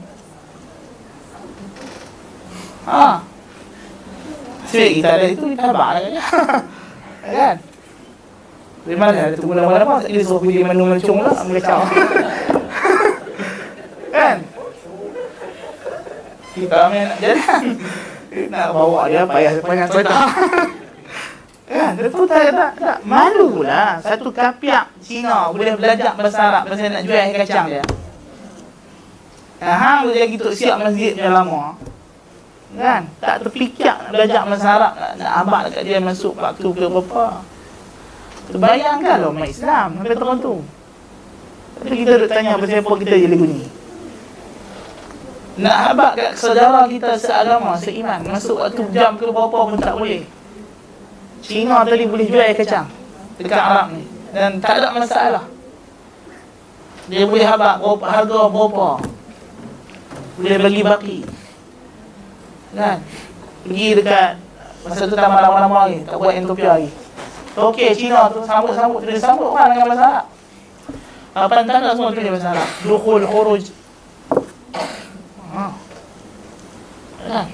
Ha. 2.85 3.25
Sebab 4.69 4.91
kita 4.93 5.09
ada 5.09 5.27
itu, 5.33 5.45
kita 5.57 5.73
habak 5.73 5.89
lah 5.97 6.01
kan. 6.13 6.13
kan? 7.25 7.57
Dari 8.85 8.97
mana 9.01 9.33
ada 9.33 9.35
tu 9.41 9.49
mula-mula 9.49 9.81
apa? 9.81 10.05
Dia 10.05 10.21
suruh 10.21 10.45
pergi 10.45 10.69
mana 10.69 10.85
mencung 10.85 11.25
lah, 11.25 11.33
mengecau. 11.49 11.81
kan? 14.21 14.37
Kita 16.53 16.79
main 16.93 17.09
nak 17.09 17.19
jalan. 17.25 17.65
Nak 18.53 18.67
bawa 18.77 19.09
dia 19.09 19.25
payah 19.25 19.53
payah 19.65 19.87
kereta. 19.89 20.19
Kan, 21.65 21.97
tu 21.97 22.23
tak, 22.29 22.53
tak, 22.53 22.73
tak, 22.77 22.99
malu 23.09 23.65
lah. 23.65 23.97
Satu 24.05 24.29
kapiak 24.29 24.93
Cina 25.01 25.49
boleh 25.49 25.73
belajar 25.81 26.13
bahasa 26.13 26.53
Arab 26.53 26.69
pasal 26.69 26.93
nak 26.93 27.03
jual 27.09 27.17
air 27.17 27.33
kacang 27.41 27.67
dia. 27.73 27.85
Ha, 29.65 29.73
hang 29.73 29.99
boleh 30.05 30.29
gitu 30.29 30.53
siap 30.53 30.85
masjid 30.85 31.17
dia 31.17 31.33
lama. 31.33 31.73
Kan, 32.77 33.09
tak 33.17 33.41
terfikir 33.41 33.97
nak 33.97 34.13
belajar 34.13 34.45
bahasa 34.45 34.69
Arab, 34.77 34.93
nak, 34.93 35.13
nak 35.17 35.33
abad 35.41 35.63
dekat 35.73 35.83
dia 35.89 35.99
masuk 36.05 36.37
waktu 36.37 36.69
ke 36.69 36.85
berapa. 36.85 37.27
Terbayangkan 38.45 39.17
lah 39.25 39.29
umat 39.33 39.49
Islam 39.49 39.89
sampai 39.97 40.17
tahun 40.21 40.37
tu. 40.45 40.57
Tapi 41.81 41.95
kita 41.97 42.13
duk 42.21 42.29
tanya 42.29 42.61
apa 42.61 42.93
kita 43.01 43.15
jadi 43.17 43.37
bunyi. 43.41 43.65
Nak 45.65 45.77
abad 45.97 46.13
kat 46.13 46.33
saudara 46.37 46.85
kita 46.93 47.17
seagama, 47.17 47.73
seiman, 47.81 48.21
masuk 48.29 48.61
waktu 48.61 48.85
jam 48.93 49.17
ke 49.17 49.25
berapa 49.33 49.59
pun 49.73 49.81
tak 49.81 49.97
boleh. 49.97 50.29
Cina 51.45 51.85
tadi 51.85 52.09
boleh 52.09 52.25
jual 52.25 52.41
air 52.41 52.57
kacang 52.57 52.89
dekat 53.37 53.61
Arab 53.61 53.93
ni 53.93 54.09
dan 54.33 54.57
tak 54.65 54.81
ada 54.81 54.97
masalah. 54.97 55.45
Dia 57.05 57.29
boleh 57.29 57.45
habak 57.45 57.85
berapa 57.85 58.05
harga 58.09 58.41
berapa. 58.49 58.89
Boleh 60.41 60.57
bagi 60.57 60.81
baki. 60.81 61.19
Kan? 62.73 62.99
Pergi 63.63 63.89
dekat 64.01 64.41
masa 64.89 65.05
tu 65.05 65.15
tamat 65.15 65.45
lama-lama 65.45 65.85
lagi, 65.85 66.01
tak 66.09 66.17
buat 66.17 66.33
Ethiopia 66.33 66.81
lagi. 66.81 66.91
Okey, 67.55 67.93
Cina 67.93 68.33
tu 68.33 68.41
sambut-sambut 68.43 69.05
dia 69.05 69.21
sambut 69.21 69.53
kan 69.53 69.69
dengan 69.69 69.87
bahasa 69.93 70.05
Arab. 70.09 70.27
Apa 71.35 71.63
tanda 71.69 71.93
semua 71.93 72.11
tu 72.11 72.25
dia 72.25 72.33
bahasa 72.33 72.57
Arab. 72.57 72.69
Dukhul 72.89 73.23
khuruj. 73.29 73.65
Ha. 75.55 75.65
Kan? 77.29 77.47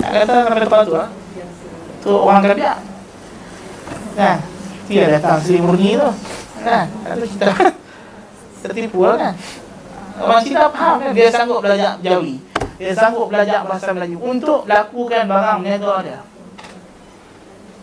Tak 0.00 0.10
kata 0.12 0.32
sampai 0.44 0.62
depan 0.66 0.80
tu 0.82 0.94
lah. 0.98 1.08
Tu 2.00 2.10
orang 2.10 2.40
Kabiak. 2.40 2.78
Kan? 4.16 4.38
Dia 4.88 5.04
datang 5.16 5.38
Sri 5.44 5.60
Murni 5.60 6.00
tu. 6.00 6.10
Kan? 6.64 6.86
Lalu 7.06 7.24
kita 7.36 7.46
tertipu 8.64 9.04
lah 9.04 9.16
kan? 9.16 9.34
Orang 10.20 10.40
Cina 10.44 10.68
faham 10.68 10.96
kan? 11.00 11.12
Dia 11.12 11.28
sanggup 11.32 11.60
belajar 11.64 11.96
Jawi. 12.00 12.36
Dia 12.80 12.92
sanggup 12.96 13.28
belajar 13.28 13.60
bahasa 13.68 13.92
Melayu 13.92 14.16
untuk 14.20 14.64
lakukan 14.64 15.28
barang 15.28 15.58
niaga 15.60 15.94
dia. 16.04 16.20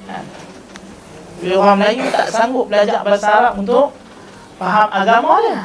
Kan? 0.10 0.23
Dia 1.38 1.56
orang 1.61 1.77
Melayu 1.77 2.03
tak 2.10 2.27
sanggup 2.34 2.65
belajar 2.65 2.99
bahasa 3.06 3.27
Arab 3.30 3.53
untuk 3.61 3.94
faham 4.57 4.89
agama 4.89 5.34
dia. 5.45 5.61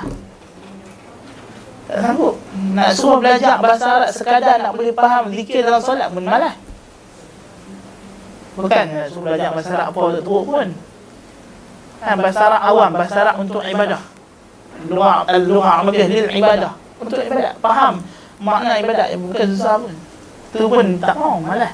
Tak 1.89 1.99
sanggup. 2.05 2.35
Nak 2.77 2.89
suruh 2.93 3.19
belajar 3.21 3.57
bahasa 3.57 3.87
Arab 3.89 4.11
sekadar 4.13 4.57
nak 4.61 4.73
boleh 4.77 4.93
faham 4.93 5.33
zikir 5.33 5.65
dalam 5.65 5.81
solat 5.81 6.13
pun 6.13 6.25
malas. 6.25 6.57
Bukan 8.53 8.85
suruh 9.09 9.23
belajar 9.25 9.49
bahasa 9.57 9.71
Arab 9.73 9.87
apa 9.97 10.01
untuk 10.13 10.23
teruk 10.25 10.45
pun. 10.45 10.69
Kan, 12.03 12.17
Bahasa 12.19 12.41
Arab 12.51 12.63
awam, 12.67 12.91
bahasa 12.93 13.17
Arab 13.23 13.37
untuk 13.41 13.63
ibadah. 13.65 14.03
Luar 14.91 15.79
lebih 15.89 16.05
lil 16.11 16.27
ibadah. 16.37 16.73
Untuk 17.01 17.21
ibadah, 17.23 17.53
faham? 17.63 17.95
Makna 18.43 18.77
ibadah 18.83 19.07
yang 19.09 19.23
bukan 19.25 19.47
susah 19.55 19.75
pun. 19.81 19.95
Itu 20.53 20.67
pun 20.69 20.87
tak 21.01 21.15
mau, 21.17 21.41
malas? 21.41 21.73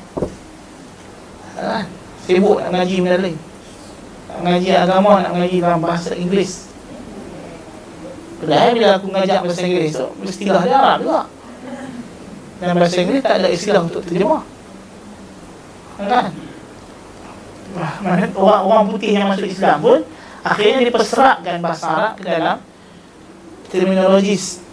Sibuk 2.28 2.62
nak 2.62 2.70
mengaji 2.70 2.96
benda 3.02 3.18
lain. 3.18 3.36
Nak 4.28 4.38
mengaji 4.44 4.70
agama, 4.76 5.12
nak 5.24 5.32
mengaji 5.34 5.56
dalam 5.58 5.80
bahasa 5.82 6.12
Inggeris. 6.14 6.70
Padahal 8.38 8.70
bila 8.70 8.88
aku 8.94 9.06
ngajak 9.10 9.40
bahasa 9.42 9.60
Inggeris 9.66 9.92
tu 9.98 10.08
Istilah 10.22 10.62
dia 10.62 10.76
Arab 10.78 10.98
juga. 11.02 11.22
Dan 12.62 12.74
bahasa 12.78 12.96
Inggeris 13.02 13.22
tak 13.26 13.34
ada 13.42 13.48
istilah 13.50 13.82
untuk 13.82 14.02
terjemah. 14.06 14.44
Kan? 15.98 16.30
Orang 17.76 18.62
orang 18.64 18.84
putih 18.88 19.12
yang 19.12 19.28
masuk 19.28 19.48
Islam 19.48 19.78
pun 19.84 19.98
akhirnya 20.40 20.80
diperserapkan 20.88 21.60
bahasa 21.60 21.86
Arab 21.86 22.12
ke 22.16 22.24
dalam 22.24 22.58
terminologis 23.68 24.64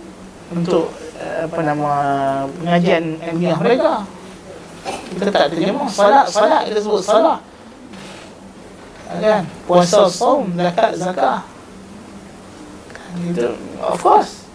untuk 0.54 0.94
eh, 1.20 1.46
apa 1.50 1.60
nama 1.66 1.92
pengajian 2.62 3.20
ilmiah 3.20 3.58
mereka. 3.60 4.08
Kita 4.86 5.32
tak 5.34 5.46
terjemah 5.52 5.90
salat 5.90 6.26
salat 6.30 6.70
kita 6.70 6.80
sebut 6.80 7.02
salat. 7.02 7.40
Kan? 9.06 9.48
Puasa, 9.70 10.10
saum, 10.10 10.50
zakat, 10.58 10.98
zakah. 10.98 11.40
Kan 12.94 13.18
itu 13.32 13.48
of 13.82 14.00
course. 14.00 14.46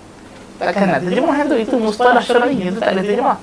Takkan 0.60 0.92
nak 0.92 1.00
terjemah 1.00 1.36
itu 1.40 1.56
itu 1.64 1.74
mustalah 1.80 2.20
syar'i 2.20 2.56
itu 2.56 2.76
tak 2.76 2.92
ada 2.96 3.00
terjemah. 3.00 3.38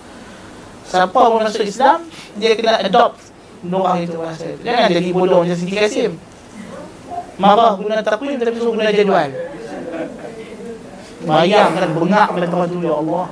Siapa 0.88 1.20
pun 1.20 1.42
masuk 1.44 1.66
Islam 1.66 2.06
dia 2.40 2.56
kena 2.56 2.80
adopt 2.80 3.20
Noah 3.68 3.96
itu 4.00 4.16
bahasa 4.16 4.46
itu. 4.48 4.64
Jangan 4.64 4.90
jadi 4.92 5.10
bodoh 5.12 5.44
macam 5.44 5.58
Siti 5.60 5.76
Kasim. 5.76 6.12
Marah 7.38 7.78
guna 7.78 8.02
takwim 8.02 8.40
tapi 8.42 8.58
suruh 8.58 8.74
guna 8.74 8.90
jadual. 8.90 9.30
Bayang 11.28 11.70
kan 11.76 11.92
bengak 11.92 12.28
pada 12.34 12.48
tempat 12.48 12.68
tu 12.72 12.80
ya 12.82 12.94
Allah. 12.98 13.26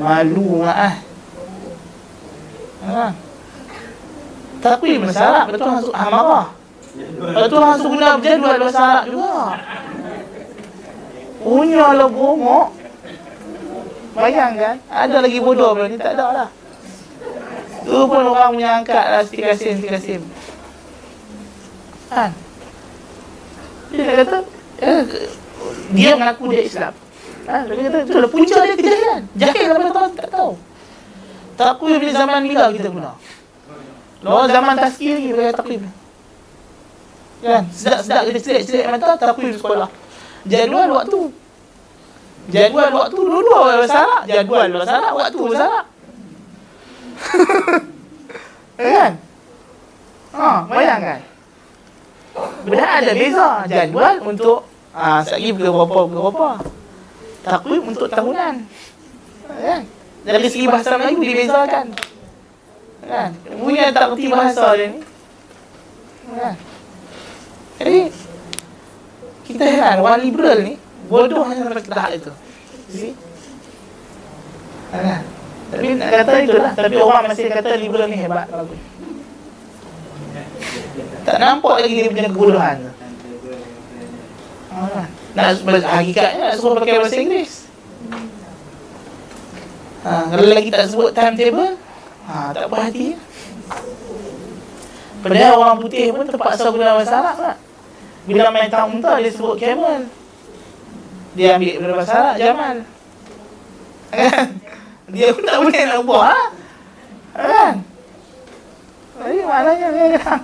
Malu 0.00 0.46
ngak 0.64 0.78
ah. 0.80 0.94
Ha. 2.80 3.06
Takwim 4.60 5.00
bahasa 5.04 5.22
Arab 5.24 5.46
betul 5.52 5.70
masuk 5.70 5.92
ah 5.94 6.08
marah. 6.08 6.46
Betul 7.20 7.60
masuk 7.60 7.88
guna 7.94 8.08
jadual 8.18 8.56
bahasa 8.58 8.80
Arab 8.82 9.04
juga. 9.08 9.36
Punya 11.40 11.86
lah 11.96 12.08
bongok. 12.08 12.68
Bayangkan, 14.10 14.76
ada 14.90 15.22
lagi 15.22 15.38
bodoh 15.38 15.78
ni 15.86 15.94
tak 15.94 16.18
ada 16.18 16.26
lah. 16.34 16.48
Tu 17.80 17.96
pun 17.96 18.22
orang 18.28 18.50
punya 18.52 18.70
angkat 18.80 19.04
lah 19.08 19.22
Siti 19.24 19.40
Kasim, 19.40 19.72
Siti 19.80 19.88
Kasim 19.88 20.20
Kan 22.12 22.30
Dia 23.90 24.12
kata 24.20 24.38
eh, 24.84 25.00
Dia 25.96 26.10
mengaku 26.14 26.52
dia 26.52 26.62
Islam. 26.62 26.92
Ha, 27.48 27.64
Dia 27.66 27.82
kata 27.88 27.98
tu 28.04 28.14
lah 28.20 28.30
punca 28.30 28.56
dia 28.62 28.76
kejahilan 28.76 29.20
Jahil 29.34 29.64
lah 29.72 29.76
pada 29.90 30.08
tak 30.12 30.28
tahu. 30.28 30.52
Takwim 31.56 31.96
bila 32.00 32.12
zaman 32.12 32.40
bila 32.44 32.64
kita 32.72 32.88
guna 32.88 33.12
Lalu 34.20 34.46
zaman 34.52 34.74
taskir 34.76 35.16
lagi 35.16 35.30
pakai 35.32 35.54
takwim 35.56 35.80
Kan 37.40 37.62
Sedap-sedap 37.72 38.22
kita 38.28 38.38
celik-celik 38.44 38.86
mata 38.92 39.16
Takwim 39.16 39.50
sekolah. 39.56 39.88
Jadual 40.44 40.88
waktu. 40.92 41.20
Jadual 42.48 42.90
waktu 42.96 43.16
dua-dua 43.20 43.58
bahasa 43.84 43.98
Arab 44.04 44.22
Jadual 44.24 44.68
bahasa 44.72 44.92
Arab 44.96 45.12
Waktu 45.20 45.38
bahasa 45.48 45.64
Arab 45.68 45.86
kan? 48.80 49.12
Ha, 50.30 50.48
bayangkan. 50.70 51.20
Benda 52.64 52.86
ada 52.86 53.12
beza 53.12 53.48
jadual 53.66 54.14
untuk 54.22 54.68
ah 54.94 55.20
ha, 55.20 55.30
lagi 55.34 55.50
ke 55.54 55.68
berapa 55.68 56.00
ke 56.06 56.14
berapa. 56.14 56.50
Takwim 57.40 57.82
untuk 57.88 58.08
tahunan. 58.12 58.54
Kan? 59.48 59.82
Dari 60.20 60.48
segi 60.52 60.66
bahasa 60.68 61.00
Melayu 61.00 61.20
dibezakan. 61.24 61.86
Kan? 63.00 63.30
Punya 63.58 63.90
tak 63.90 64.14
kerti 64.14 64.26
bahasa 64.28 64.76
dia 64.76 64.86
ni. 64.92 65.00
Kan? 66.30 66.54
Jadi 67.80 68.00
kita 69.48 69.64
heran 69.66 69.98
orang 70.04 70.20
liberal 70.20 70.58
ni 70.62 70.74
bodoh 71.10 71.42
sampai 71.48 71.82
ke 71.82 71.90
tahap 71.90 72.12
itu. 72.14 72.32
See? 72.92 73.12
Kan? 74.92 75.39
Tapi 75.70 75.86
nak 75.94 76.08
kata 76.10 76.32
itulah. 76.42 76.72
Tapi 76.74 76.96
orang 76.98 77.24
masih 77.30 77.46
kata 77.46 77.70
liberal 77.78 78.06
ni 78.10 78.18
hebat. 78.18 78.46
Bagus. 78.50 78.80
Tak 81.24 81.36
nampak 81.38 81.84
lagi 81.84 81.94
dia 81.94 82.10
punya 82.10 82.30
kebodohan 82.32 82.76
tu. 82.80 82.92
Ha, 84.70 85.02
nak 85.36 85.46
hakikatnya 85.84 86.42
nak 86.50 86.56
suruh 86.56 86.78
pakai 86.80 86.98
bahasa 86.98 87.18
Inggeris. 87.20 87.54
Ha, 90.00 90.10
kalau 90.32 90.46
lagi 90.48 90.70
tak 90.72 90.88
sebut 90.88 91.10
timetable, 91.12 91.76
ha, 92.24 92.50
tak 92.56 92.64
puas 92.72 92.82
hati. 92.88 93.20
Padahal 95.20 95.54
orang 95.60 95.76
putih 95.84 96.08
pun 96.16 96.24
terpaksa 96.24 96.72
guna 96.72 96.96
bahasa 96.96 97.20
Arab 97.20 97.36
tak? 97.36 97.56
Bila 98.24 98.48
main 98.48 98.72
tak 98.72 98.88
muntah 98.88 99.20
dia 99.20 99.28
sebut 99.28 99.60
camel. 99.60 100.08
Dia 101.36 101.60
ambil 101.60 101.92
bahasa 101.92 102.14
Arab, 102.16 102.34
Jamal. 102.40 102.76
Kan? 104.10 104.48
Dia 105.10 105.26
pun 105.34 105.42
tak 105.42 105.58
boleh 105.58 105.82
nak 105.86 106.00
buat. 106.06 106.46
Ha? 107.34 107.42
Kan? 107.46 107.74
Jadi 109.20 109.38
maknanya 109.44 109.86
kadang 109.92 110.40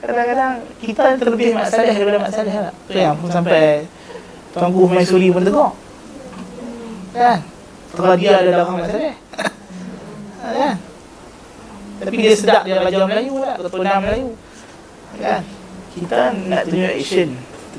kadang-kadang 0.00 0.52
kita 0.80 1.02
terlebih 1.20 1.48
masalah 1.52 1.92
daripada 1.92 2.18
masalah 2.22 2.54
lah. 2.70 2.74
Tu 2.88 2.96
yang 2.96 3.16
pun 3.18 3.28
sampai 3.28 3.84
Tuanku 4.54 4.88
Maisuri 4.88 5.28
pun 5.30 5.42
tegur. 5.42 5.70
Kan? 7.14 7.38
Kalau 7.94 8.14
dia 8.16 8.32
ada 8.40 8.50
dalam 8.54 8.78
masalah. 8.78 9.14
kan? 10.40 10.74
Tapi 12.00 12.16
dia 12.16 12.32
sedap 12.32 12.62
dia 12.64 12.80
belajar 12.80 13.04
Melayu 13.04 13.34
lah, 13.44 13.54
keturunan 13.60 13.98
Melayu. 14.04 14.30
Kan? 15.20 15.42
Kita 15.90 16.18
nak 16.48 16.62
tunjuk 16.68 16.92
action. 16.96 17.28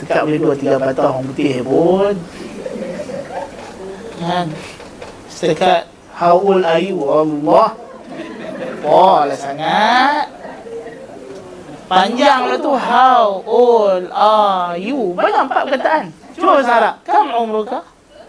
Dekat 0.02 0.22
boleh 0.26 0.40
dua 0.40 0.54
tiga 0.58 0.76
patah 0.78 1.04
orang 1.10 1.24
putih 1.30 1.62
pun. 1.66 2.14
Kan? 4.22 4.48
Sedekat 5.32 5.91
how 6.22 6.38
old 6.38 6.62
are 6.62 6.78
you? 6.78 7.02
Allah. 7.02 7.74
Oh, 8.86 9.26
lah 9.26 9.34
sangat. 9.34 10.30
Panjang 11.90 12.46
lah 12.46 12.62
tu. 12.62 12.78
How 12.78 13.42
old 13.42 14.06
are 14.14 14.78
you? 14.78 15.18
Banyak 15.18 15.50
empat 15.50 15.66
perkataan. 15.66 16.14
Cuba 16.38 16.62
bahasa. 16.62 17.02
Kam 17.02 17.34
umruka? 17.34 17.82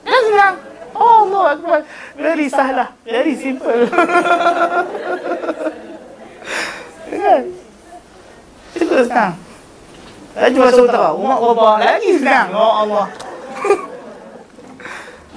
Kan 0.08 0.20
senang. 0.24 0.56
Oh 0.96 1.28
Allah 1.28 1.44
Akbar. 1.56 1.80
Very 2.16 2.48
sahlah. 2.48 2.88
Very 3.04 3.36
simple. 3.36 3.70
kan? 7.12 7.44
Itu 8.72 9.04
senang. 9.04 9.36
Lagi 10.32 10.56
bahasa 10.56 10.80
utara. 10.80 11.12
Umat 11.12 11.38
berapa? 11.38 11.68
Lagi 11.76 12.10
senang. 12.16 12.48
Oh 12.56 12.72
Allah. 12.88 13.06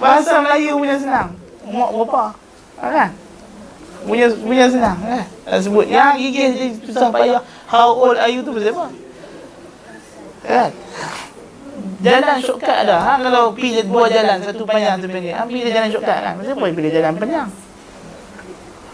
Bahasa 0.01 0.43
Melayu 0.43 0.75
punya 0.81 0.97
senang. 0.99 1.29
Umat 1.67 1.91
berapa? 1.93 2.44
Kan? 2.85 3.11
punya 4.05 4.25
punya 4.37 4.65
senang 4.69 4.97
eh. 5.01 5.25
Nak 5.49 5.59
sebut 5.65 5.85
yang 5.89 6.15
gigih 6.15 6.53
je 6.53 6.65
susah 6.85 7.09
payah. 7.09 7.41
How 7.65 7.89
old 7.91 8.17
are 8.21 8.29
you 8.29 8.45
tu 8.45 8.53
pasal 8.53 8.71
apa? 8.71 8.85
Kan? 10.45 10.69
Jalan 12.05 12.37
shortcut 12.39 12.77
ada. 12.85 12.97
Ha 13.01 13.13
kalau 13.17 13.51
pergi 13.57 13.81
dua 13.89 14.05
jalan 14.07 14.37
satu 14.45 14.63
panjang 14.63 15.01
satu 15.01 15.09
pendek. 15.09 15.33
Ha 15.33 15.43
pilih 15.49 15.71
jalan 15.73 15.89
shortcut 15.89 16.19
kan. 16.21 16.33
Kenapa 16.37 16.65
pilih 16.69 16.91
jalan 16.93 17.13
panjang? 17.17 17.49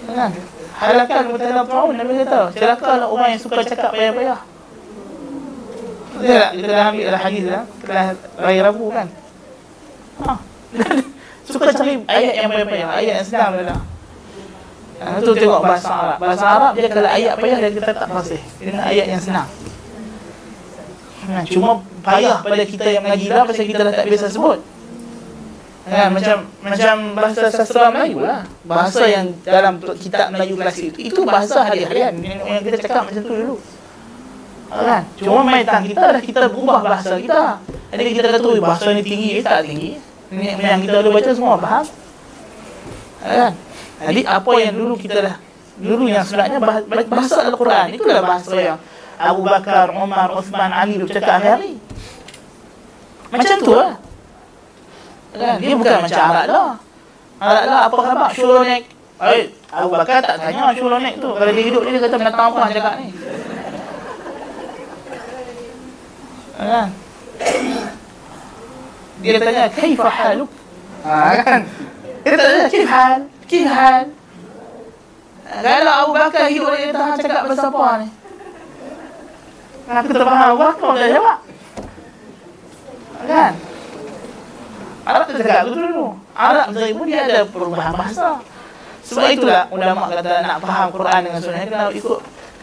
Kan? 0.07 0.31
Halakan 0.81 1.23
mutalah 1.35 1.65
perahu 1.68 1.89
Nabi 1.93 2.11
kata. 2.26 2.41
Celakalah 2.55 3.07
orang 3.11 3.30
yang 3.35 3.41
suka 3.43 3.61
cakap 3.68 3.91
payah-payah. 3.93 4.39
Ya, 6.22 6.53
kita 6.53 6.69
dah 6.69 6.85
ambil 6.93 7.07
lah 7.09 7.22
hadis 7.22 7.45
lah. 7.49 7.63
Setelah 7.81 8.05
raya 8.39 8.61
Rabu 8.65 8.85
kan. 8.89 9.07
Ha. 10.22 10.34
suka 11.47 11.69
cari 11.73 11.93
ayat 12.05 12.34
yang 12.45 12.49
payah-payah. 12.51 12.89
Ayat 12.97 13.13
yang 13.22 13.27
senang 13.27 13.51
lah. 13.61 13.81
Ha, 15.01 15.18
tu 15.18 15.34
tengok 15.34 15.61
bahasa 15.65 15.89
Arab. 15.89 16.18
Bahasa 16.22 16.45
Arab 16.45 16.73
dia 16.77 16.89
kalau 16.93 17.09
ayat 17.09 17.34
payah 17.41 17.57
dia 17.57 17.72
kita 17.73 17.91
tak 17.97 18.07
fasih. 18.13 18.41
Dengan 18.61 18.81
ayat 18.85 19.05
yang 19.09 19.22
senang. 19.22 19.49
Ha, 21.22 21.41
cuma 21.49 21.81
payah 22.05 22.38
pada 22.45 22.63
kita 22.65 22.88
yang 22.89 23.03
mengaji 23.05 23.27
lah 23.30 23.45
pasal 23.45 23.65
kita 23.65 23.81
dah 23.81 23.93
tak 23.93 24.05
biasa 24.05 24.26
sebut. 24.30 24.59
Ha, 25.89 26.13
macam 26.13 26.45
macam 26.61 26.95
bahasa 27.18 27.49
sastra 27.49 27.89
Melayu 27.89 28.22
lah. 28.22 28.45
Bahasa 28.61 29.01
yang 29.09 29.34
dalam 29.41 29.81
kitab 29.97 30.30
Melayu 30.30 30.53
klasik 30.53 30.93
itu. 30.93 31.09
Itu 31.09 31.22
bahasa 31.26 31.65
hari-harian 31.65 32.13
yang 32.22 32.61
kita 32.61 32.77
cakap 32.85 33.09
macam 33.09 33.22
tu 33.26 33.34
dulu. 33.34 33.57
Ha, 34.69 34.76
kan? 34.85 35.01
Cuma 35.18 35.41
main 35.41 35.65
tang 35.65 35.81
kita 35.81 36.05
dah 36.13 36.22
kita 36.22 36.45
berubah 36.45 36.85
bahasa 36.85 37.18
kita. 37.18 37.57
Jadi 37.89 38.11
kita 38.15 38.27
kata 38.38 38.49
bahasa 38.61 38.88
ni 38.93 39.01
tinggi, 39.01 39.41
eh, 39.41 39.43
tak 39.43 39.65
tinggi. 39.65 40.11
Yang 40.32 40.82
kita 40.88 40.98
ada 41.03 41.10
baca 41.12 41.30
semua 41.36 41.60
faham. 41.60 41.86
Ha, 43.22 43.28
kan? 43.28 43.53
Jadi 44.02 44.22
apa 44.26 44.52
yang 44.58 44.74
dulu 44.80 44.94
kita 44.98 45.18
dah 45.22 45.36
dulu 45.82 46.10
yang 46.10 46.24
sebenarnya 46.26 46.58
bahasa 47.06 47.45
Al-Quran 47.45 47.88
itulah 47.99 48.24
bahasa 48.24 48.56
yang 48.58 48.78
Abu 49.22 49.45
Bakar, 49.45 49.94
Umar, 49.94 50.34
Uthman, 50.34 50.72
Ali 50.74 50.98
bercakap 50.98 51.38
hari-hari. 51.38 51.78
Macam 53.30 53.56
tu 53.62 53.74
lah. 53.78 53.94
Kan? 55.32 55.58
Dia 55.62 55.76
bukan 55.78 55.98
macam 56.02 56.22
Arab 56.34 56.45
lah. 56.49 56.72
Arab 57.38 57.64
lah 57.70 57.82
apa 57.86 57.98
khabar? 58.02 58.30
Shulonek. 58.34 58.84
Eh, 59.22 59.44
Abu 59.70 59.88
Bakar 59.94 60.18
tak 60.26 60.36
tanya 60.41 60.74
Shulonek 60.74 61.14
tu. 61.22 61.30
Kalau 61.38 61.52
dia 61.53 61.64
hidup 61.68 61.82
dia, 61.86 61.99
kata 62.02 62.16
binatang 62.18 62.45
apa 62.49 62.60
cakap 62.74 62.94
ni. 62.98 63.08
Kan? 66.62 66.88
Dia 69.22 69.38
tanya, 69.38 69.64
Kaifa 69.69 70.10
haluk? 70.10 70.49
Ha, 71.06 71.14
kan? 71.45 71.61
Dia 72.26 72.34
tak 72.34 72.45
tanya, 72.49 72.68
Kaifa 72.69 72.89
hal? 72.89 73.19
Kif 73.45 73.65
hal? 73.68 74.03
Kalau 75.52 75.93
Abu 76.07 76.11
Bakar 76.15 76.48
hidup 76.48 76.72
dia 76.72 76.95
tahan 76.95 77.15
cakap 77.19 77.41
pasal 77.52 77.68
apa 77.68 77.88
ni? 77.99 78.07
Aku 79.91 80.10
tak 80.15 80.23
faham 80.23 80.48
Abu 80.56 80.60
Bakar 80.64 80.91
tak 80.95 81.10
jawab. 81.11 81.38
Kan? 83.27 83.53
Arab 85.03 85.22
tu 85.27 85.34
cakap 85.35 85.61
tu 85.68 85.73
dulu. 85.76 86.06
Arab 86.31 86.68
Zahir 86.72 86.93
pun 86.95 87.06
dia 87.10 87.19
ada 87.27 87.39
perubahan 87.43 87.93
bahasa. 87.93 88.39
Sebab 89.03 89.27
itulah 89.35 89.68
ulama 89.73 90.07
kata 90.07 90.31
nak 90.45 90.57
faham 90.64 90.88
Quran 90.95 91.19
dengan 91.27 91.39
sunnah 91.43 91.61
kena 91.68 91.85
ikut 91.91 92.19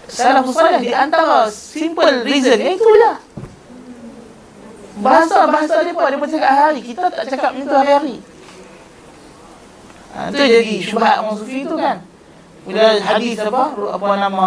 salah 0.08 0.40
salih 0.48 0.80
di 0.80 0.92
antara 0.96 1.52
simple 1.52 2.24
reason 2.24 2.56
itu 2.56 2.80
je. 2.80 3.12
Bahasa-bahasa 4.98 5.84
dia 5.86 5.94
pun 5.94 6.12
pun 6.18 6.28
cakap 6.28 6.52
hari. 6.52 6.80
Kita 6.82 7.06
tak 7.10 7.24
cakap 7.30 7.50
macam 7.54 7.66
tu 7.66 7.76
hari-hari. 7.76 8.16
Ha, 10.08 10.32
itu 10.32 10.42
jadi 10.42 10.74
syubhat 10.82 11.22
orang 11.22 11.36
sufi 11.38 11.62
itu 11.62 11.76
kan. 11.78 12.02
Bila 12.66 12.84
hadis 13.00 13.38
apa 13.40 13.62
apa 13.96 14.08
nama 14.20 14.46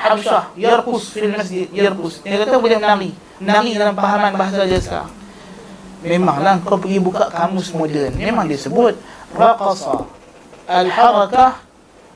Habsyah 0.00 0.56
yarqus 0.58 1.14
fil 1.14 1.30
masjid 1.30 1.68
yarqus. 1.70 2.24
Dia 2.24 2.40
kata 2.42 2.56
boleh 2.58 2.78
menari. 2.80 3.10
Menari 3.38 3.70
dalam 3.76 3.94
pahaman 3.94 4.32
bahasa 4.34 4.64
dia 4.64 4.80
sekarang. 4.80 5.12
Memanglah 6.04 6.60
kau 6.64 6.80
pergi 6.80 6.98
buka 6.98 7.28
kamus 7.28 7.72
moden. 7.76 8.16
Memang 8.16 8.48
dia 8.48 8.58
sebut 8.58 8.96
raqasa 9.36 10.08
al-harakah 10.68 11.60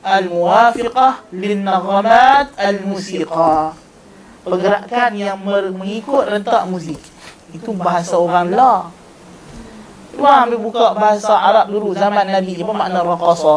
al-muwafiqah 0.01 1.25
lin-naghamat 1.29 2.53
al-musiqa. 2.57 3.77
Pergerakan 4.43 5.11
yang 5.19 5.37
mengikut 5.45 6.25
rentak 6.25 6.63
muzik. 6.65 6.97
Itu 7.53 7.73
bahasa 7.73 8.15
orang 8.19 8.53
lah. 8.53 8.93
Cuba 10.13 10.43
ambil 10.43 10.59
buka 10.59 10.85
bahasa 10.93 11.31
Arab 11.31 11.71
dulu 11.71 11.95
zaman 11.95 12.27
Nabi 12.27 12.59
apa 12.59 12.73
makna 12.75 12.99
raqasa? 13.07 13.55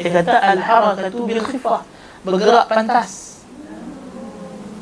Dia 0.00 0.08
kata 0.22 0.36
al-harakatu 0.40 1.18
bil 1.28 1.42
khifah. 1.44 1.82
Bergerak 2.24 2.66
pantas. 2.66 3.42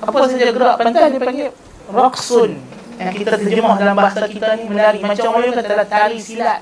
Apa 0.00 0.30
saja 0.30 0.52
gerak 0.54 0.76
pantas 0.78 1.10
dia 1.10 1.20
panggil 1.20 1.50
raqsun. 1.90 2.50
Yang 2.94 3.14
kita 3.26 3.34
terjemah 3.42 3.74
dalam 3.74 3.96
bahasa 3.98 4.24
kita 4.30 4.54
ni 4.54 4.70
menari 4.70 5.02
macam 5.02 5.34
orang 5.34 5.58
kata 5.58 5.72
lah, 5.74 5.86
tali 5.90 6.18
silat. 6.22 6.60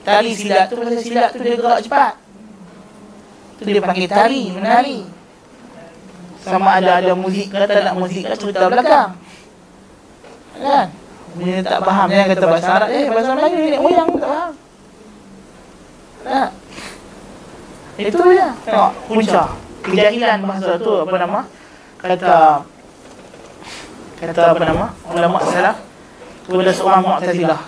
Tali 0.00 0.32
silat 0.32 0.72
tu 0.72 0.80
pasal 0.80 1.04
silat 1.04 1.30
tu 1.36 1.44
dia 1.44 1.56
gerak 1.60 1.80
cepat. 1.84 2.14
Tu 3.60 3.62
dia 3.68 3.82
panggil 3.84 4.08
tali, 4.08 4.42
menari. 4.56 5.04
Sama 6.40 6.80
ada 6.80 7.04
ada 7.04 7.12
muzik 7.12 7.52
kata 7.52 7.92
nak 7.92 7.94
muzik 8.00 8.24
kata 8.24 8.36
cerita 8.40 8.66
belakang. 8.72 9.27
Kan? 10.58 10.86
Dia 11.38 11.58
tak 11.62 11.80
faham 11.86 12.06
Dia 12.10 12.24
kata 12.26 12.44
bahasa 12.48 12.70
Arab 12.80 12.88
Eh 12.90 13.06
bahasa 13.12 13.30
Melayu 13.36 13.56
Nenek 13.62 13.80
moyang 13.80 14.08
tak 14.18 14.28
faham. 14.30 14.52
Tak 16.24 16.50
Itu 17.98 18.22
je. 18.30 18.48
Tengok 18.66 18.92
Punca. 19.06 19.42
Kejahilan 19.82 20.38
bahasa 20.44 20.72
tu 20.78 20.92
apa 21.02 21.16
nama? 21.18 21.40
Kata 21.98 22.34
kata 24.18 24.42
apa 24.54 24.62
nama? 24.66 24.86
Ulama 25.14 25.38
salaf 25.46 25.76
kepada 26.46 26.72
seorang 26.74 27.02
mu'tazilah. 27.06 27.60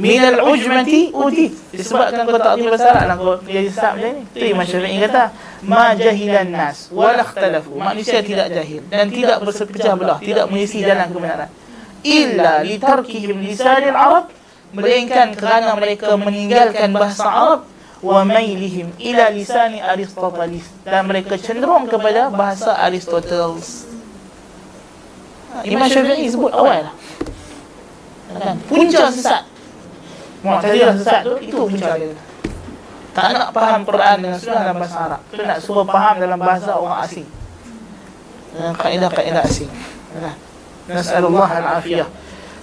Min 0.00 0.20
al-ujmati 0.24 1.12
utit. 1.12 1.52
Disebabkan 1.72 2.24
kau 2.24 2.36
tak 2.36 2.56
tahu 2.56 2.68
bahasa 2.68 2.88
Arab 2.92 3.04
lah 3.06 3.16
kau 3.16 3.34
jadi 3.44 3.68
sesat 3.68 3.92
macam 3.96 4.12
ni. 4.16 4.22
Tu 4.32 4.44
Imam 4.48 4.64
Syafi'i 4.64 4.98
kata 5.04 5.22
ma 5.64 5.92
jahilan 5.92 6.48
nas 6.48 6.88
wa 6.92 7.12
la 7.12 7.24
ikhtalafu. 7.24 7.72
Manusia 7.76 8.20
tidak 8.24 8.48
jahil 8.52 8.82
dan 8.88 9.06
tidak 9.12 9.38
berpecah 9.44 9.94
belah 9.96 10.18
tidak 10.18 10.44
mengisi 10.48 10.80
dalam 10.84 11.08
kebenaran 11.12 11.48
illa 12.02 12.64
li 12.64 12.76
tarkihim 12.80 13.40
lisan 13.44 13.90
al-arab 13.92 14.30
melainkan 14.70 15.34
kerana 15.34 15.74
mereka 15.74 16.14
meninggalkan 16.14 16.94
bahasa 16.94 17.26
Arab 17.26 17.60
wa 18.00 18.24
mailihim 18.24 18.88
ila 18.96 19.28
lisani 19.28 19.82
Aristoteles 19.82 20.64
dan 20.86 21.04
mereka 21.04 21.36
cenderung 21.36 21.84
kepada 21.90 22.32
bahasa 22.32 22.72
Aristoteles. 22.80 23.90
Imam 25.66 25.90
Syafi'i 25.90 26.30
sebut 26.30 26.54
awal 26.54 26.86
lah. 26.86 26.94
Kan? 28.30 28.56
Punca 28.70 29.10
sesat. 29.10 29.42
Mu'tazilah 30.40 30.94
sesat 30.96 31.22
tu 31.26 31.34
itu 31.42 31.58
punca 31.58 31.90
dia. 31.98 32.14
Tak 33.10 33.26
nak 33.34 33.50
faham 33.50 33.82
Quran 33.82 34.16
dengan 34.22 34.38
sunnah 34.38 34.62
dalam 34.70 34.78
bahasa 34.78 34.98
Arab. 35.02 35.20
Tu 35.34 35.42
nak 35.42 35.58
suruh 35.58 35.82
faham 35.84 36.16
dalam 36.22 36.38
bahasa 36.38 36.70
orang 36.78 37.02
asing. 37.04 37.26
Kaedah-kaedah 38.54 39.42
asing 39.42 39.70
Nas'alullah 40.89 41.49
al-afiyah. 41.49 42.09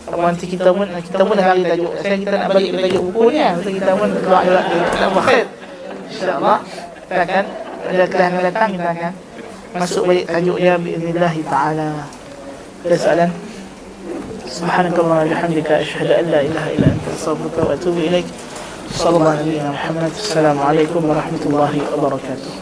Kalau 0.02 0.18
nanti 0.26 0.46
kita 0.50 0.70
pun 0.74 0.86
kita 0.86 1.22
pun 1.22 1.34
dah 1.38 1.46
lari 1.54 1.62
tajuk. 1.62 1.92
Saya 2.02 2.16
kita 2.18 2.34
nak 2.38 2.48
bagi 2.54 2.70
tajuk 2.74 3.02
buku 3.10 3.24
ni 3.34 3.38
kan. 3.38 3.54
Kita 3.62 3.92
pun 3.94 4.08
doa 4.10 4.40
doa 4.42 4.62
kita 4.66 5.06
buat 5.14 5.24
khair. 5.26 5.46
Insya-Allah 6.10 6.58
kita 7.06 7.22
akan 7.22 7.44
pada 7.82 8.04
kelas 8.06 8.28
yang 8.30 8.44
datang 8.46 8.68
kita 8.74 8.88
akan 8.94 9.12
masuk 9.72 10.02
balik 10.06 10.24
tajuk 10.26 10.56
dia 10.58 10.74
باذنillah 10.78 11.34
taala. 11.46 11.90
Ada 12.82 12.96
soalan? 12.98 13.30
Subhanakallah 14.52 15.18
wa 15.22 15.26
bihamdika 15.26 15.80
asyhadu 15.80 16.12
an 16.12 16.24
la 16.28 16.40
ilaha 16.44 16.68
illa 16.76 16.86
anta 16.92 17.08
astaghfiruka 17.14 17.60
wa 17.62 17.72
atubu 17.72 18.00
ilaik. 18.04 18.26
Sallallahu 18.92 19.38
alaihi 19.38 19.64
wa 19.64 19.72
sallam. 19.72 20.10
Assalamualaikum 20.12 21.00
warahmatullahi 21.08 21.78
wabarakatuh. 21.94 22.52